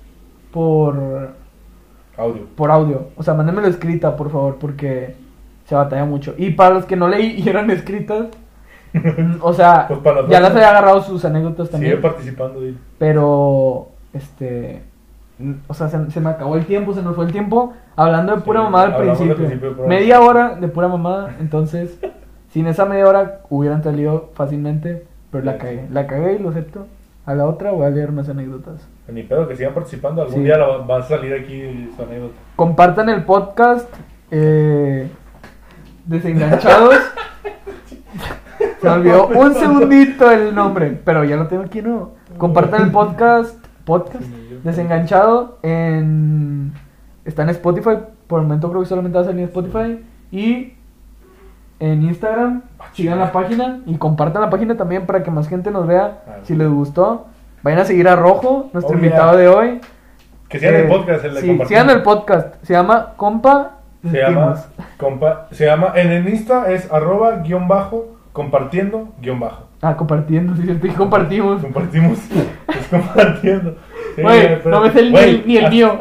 [0.50, 0.96] por,
[2.16, 2.42] Audio.
[2.56, 3.08] por audio.
[3.16, 5.14] O sea, mándenmelo escrita, por favor, porque
[5.66, 6.34] se batalla mucho.
[6.36, 8.26] Y para los que no leí y eran escritas,
[9.40, 12.00] o sea, Pues para ya las había agarrado sus anécdotas Sigue también.
[12.00, 12.74] participando, güey.
[12.98, 14.82] Pero, este,
[15.68, 18.42] o sea, se, se me acabó el tiempo, se nos fue el tiempo hablando de
[18.42, 19.34] pura Sí, mamada al principio.
[19.36, 21.98] principio media hora de pura mamada, entonces,
[22.50, 25.76] sin esa media hora hubieran salido fácilmente, pero la Sí, cagué.
[25.78, 25.86] sí.
[25.92, 26.86] La cagué y lo acepto.
[27.24, 28.86] A la otra voy a leer más anécdotas.
[29.08, 30.22] Ni pedo, que sigan participando.
[30.22, 32.34] Algún día va a salir aquí su anécdota.
[32.56, 33.88] Compartan el podcast,
[34.30, 35.08] eh,
[36.06, 36.96] desenganchados.
[38.82, 42.10] Se me olvidó un segundito el nombre, pero ya lo tengo aquí, ¿no?
[42.36, 44.24] Compartan el podcast, podcast
[44.64, 46.72] desenganchado en
[47.24, 47.96] está en Spotify,
[48.26, 50.74] por el momento creo que solamente va a salir en Spotify y
[51.80, 55.86] en Instagram, sigan la página y compartan la página también para que más gente nos
[55.86, 57.26] vea Ah, si les gustó.
[57.62, 59.06] Vayan a seguir a Rojo, nuestro Oh, yeah.
[59.08, 59.80] invitado de hoy.
[60.48, 62.54] Que sigan Eh, el podcast, el de sí, sigan el podcast.
[62.62, 63.78] Se llama Compa.
[64.08, 64.56] Se llama,
[64.96, 69.68] compa, se llama, en el Insta es arroba guion bajo, compartiendo guion bajo.
[69.80, 71.60] Ah, compartiendo, sí, cierto, y compartimos.
[71.62, 72.18] Compartimos,
[72.68, 73.76] es compartiendo.
[74.14, 74.20] Sí,
[74.68, 75.98] no me sé el- güey, ni el- ni el hasta- mío.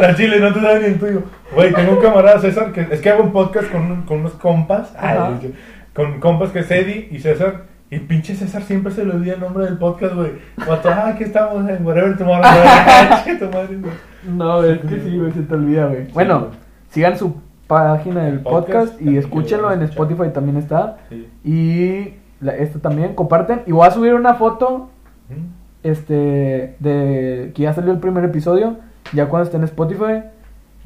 [0.08, 1.22] el chile, no te sabes ni el tuyo.
[1.54, 4.94] Güey, tengo un camarada César que es que hago un podcast con, con unos compas.
[4.96, 5.26] Ajá.
[5.26, 5.52] Ay, es que-
[5.92, 7.64] con compas que es Eddie y César.
[7.90, 10.30] Y pinche César siempre se le olvida el nombre del podcast, güey.
[10.66, 12.50] Vato, ah, aquí estamos en Whatever Tomorrow.
[13.38, 13.78] tu madre.
[14.24, 16.06] No, es que sí, güey, se te olvida, güey.
[16.14, 16.46] Bueno,
[16.88, 19.82] sigan su página del Podcast, podcast, y escúchenlo en.
[19.82, 20.98] Spotify también está.
[21.08, 21.28] Sí.
[21.44, 22.14] Y
[22.44, 23.62] la- esto también, comparten.
[23.66, 24.90] Y voy a subir una foto
[25.28, 25.44] ¿Mm?
[25.84, 28.76] este de que ya salió el primer episodio.
[29.12, 30.24] Ya cuando esté en Spotify,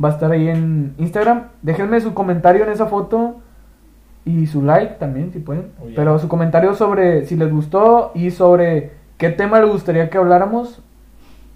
[0.03, 1.45] va a estar ahí en Instagram.
[1.63, 3.37] Déjenme su comentario en esa foto
[4.25, 5.73] y su like también, si pueden.
[5.81, 5.97] Oh, yeah.
[5.97, 10.83] Pero su comentario sobre si les gustó y sobre qué tema les gustaría que habláramos.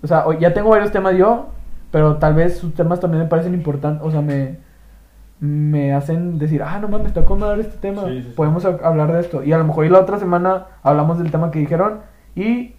[0.02, 1.48] O sea, ya tengo varios temas yo,
[1.90, 4.06] pero tal vez sus temas también me parecen importantes.
[4.06, 4.58] O sea, me,
[5.40, 8.04] me hacen decir, ah, no mames, está con madre este tema.
[8.06, 8.32] Sí, sí, sí.
[8.34, 9.42] Podemos hablar de esto.
[9.42, 12.00] Y a lo mejor y la otra semana hablamos del tema que dijeron.
[12.34, 12.74] Y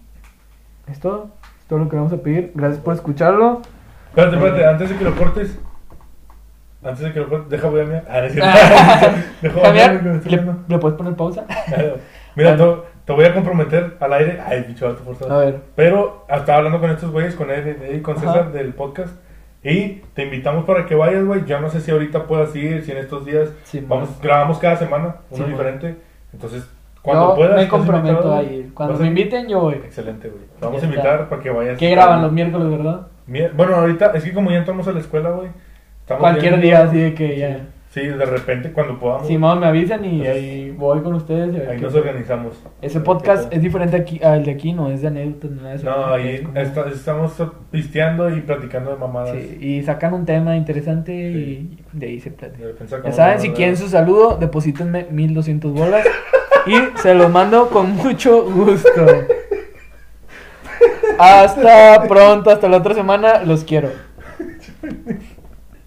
[0.88, 1.30] es todo.
[1.60, 2.52] Es todo lo que vamos a pedir.
[2.56, 3.62] Gracias por escucharlo.
[4.10, 5.60] Espérate, espérate, antes de que lo cortes.
[6.84, 8.06] Antes de que lo cortes, deja voy a mirar.
[8.10, 10.60] Ah, es cierto.
[10.68, 11.46] ¿Le, puedes poner pausa?
[12.36, 12.64] Mira, te,
[13.06, 14.42] te voy a comprometer al aire.
[14.46, 15.34] Ay, bicho, vato forzado.
[15.34, 15.62] A ver.
[15.76, 18.26] Pero estaba hablando con estos güeyes, con y con Ajá.
[18.26, 19.14] César del podcast.
[19.64, 21.46] Y te invitamos para que vayas, güey.
[21.46, 23.50] Yo no sé si ahorita puedas ir, si en estos días.
[23.64, 24.20] Sí, vamos, man.
[24.22, 25.52] grabamos cada semana, uno Sí, man.
[25.52, 25.96] diferente.
[26.32, 26.70] Entonces,
[27.02, 27.56] cuando Yo puedas.
[27.58, 28.74] me comprometo invitado, a ir.
[28.74, 29.74] Cuando me a- inviten, yo voy.
[29.76, 30.44] Excelente, güey.
[30.62, 31.78] Vamos a invitar para que vayas.
[31.78, 33.08] ¿Qué graban los miércoles, verdad?
[33.56, 35.50] Bueno, ahorita es que como ya entramos a la escuela, güey.
[36.08, 37.60] Cualquier día, así de que ya.
[37.92, 39.26] Sí, de repente cuando podamos.
[39.28, 41.56] Si mamá me avisan y Entonces, ahí voy con ustedes.
[41.56, 42.54] y ahí nos organizamos.
[42.84, 45.86] Ese podcast es diferente aquí, al de aquí, no es de anécdotas nada de eso.
[45.86, 47.34] No, Es ahí como- está- estamos
[47.72, 49.32] pisteando y platicando de mamadas.
[49.32, 52.68] Sí, y sacan un tema interesante y de ahí se platica.
[53.06, 56.06] Ya saben, si quieren su saludo, deposítenme 1200 bolas
[56.68, 58.90] y se los mando con mucho gusto.
[61.18, 63.90] Hasta pronto, hasta la otra semana, los quiero.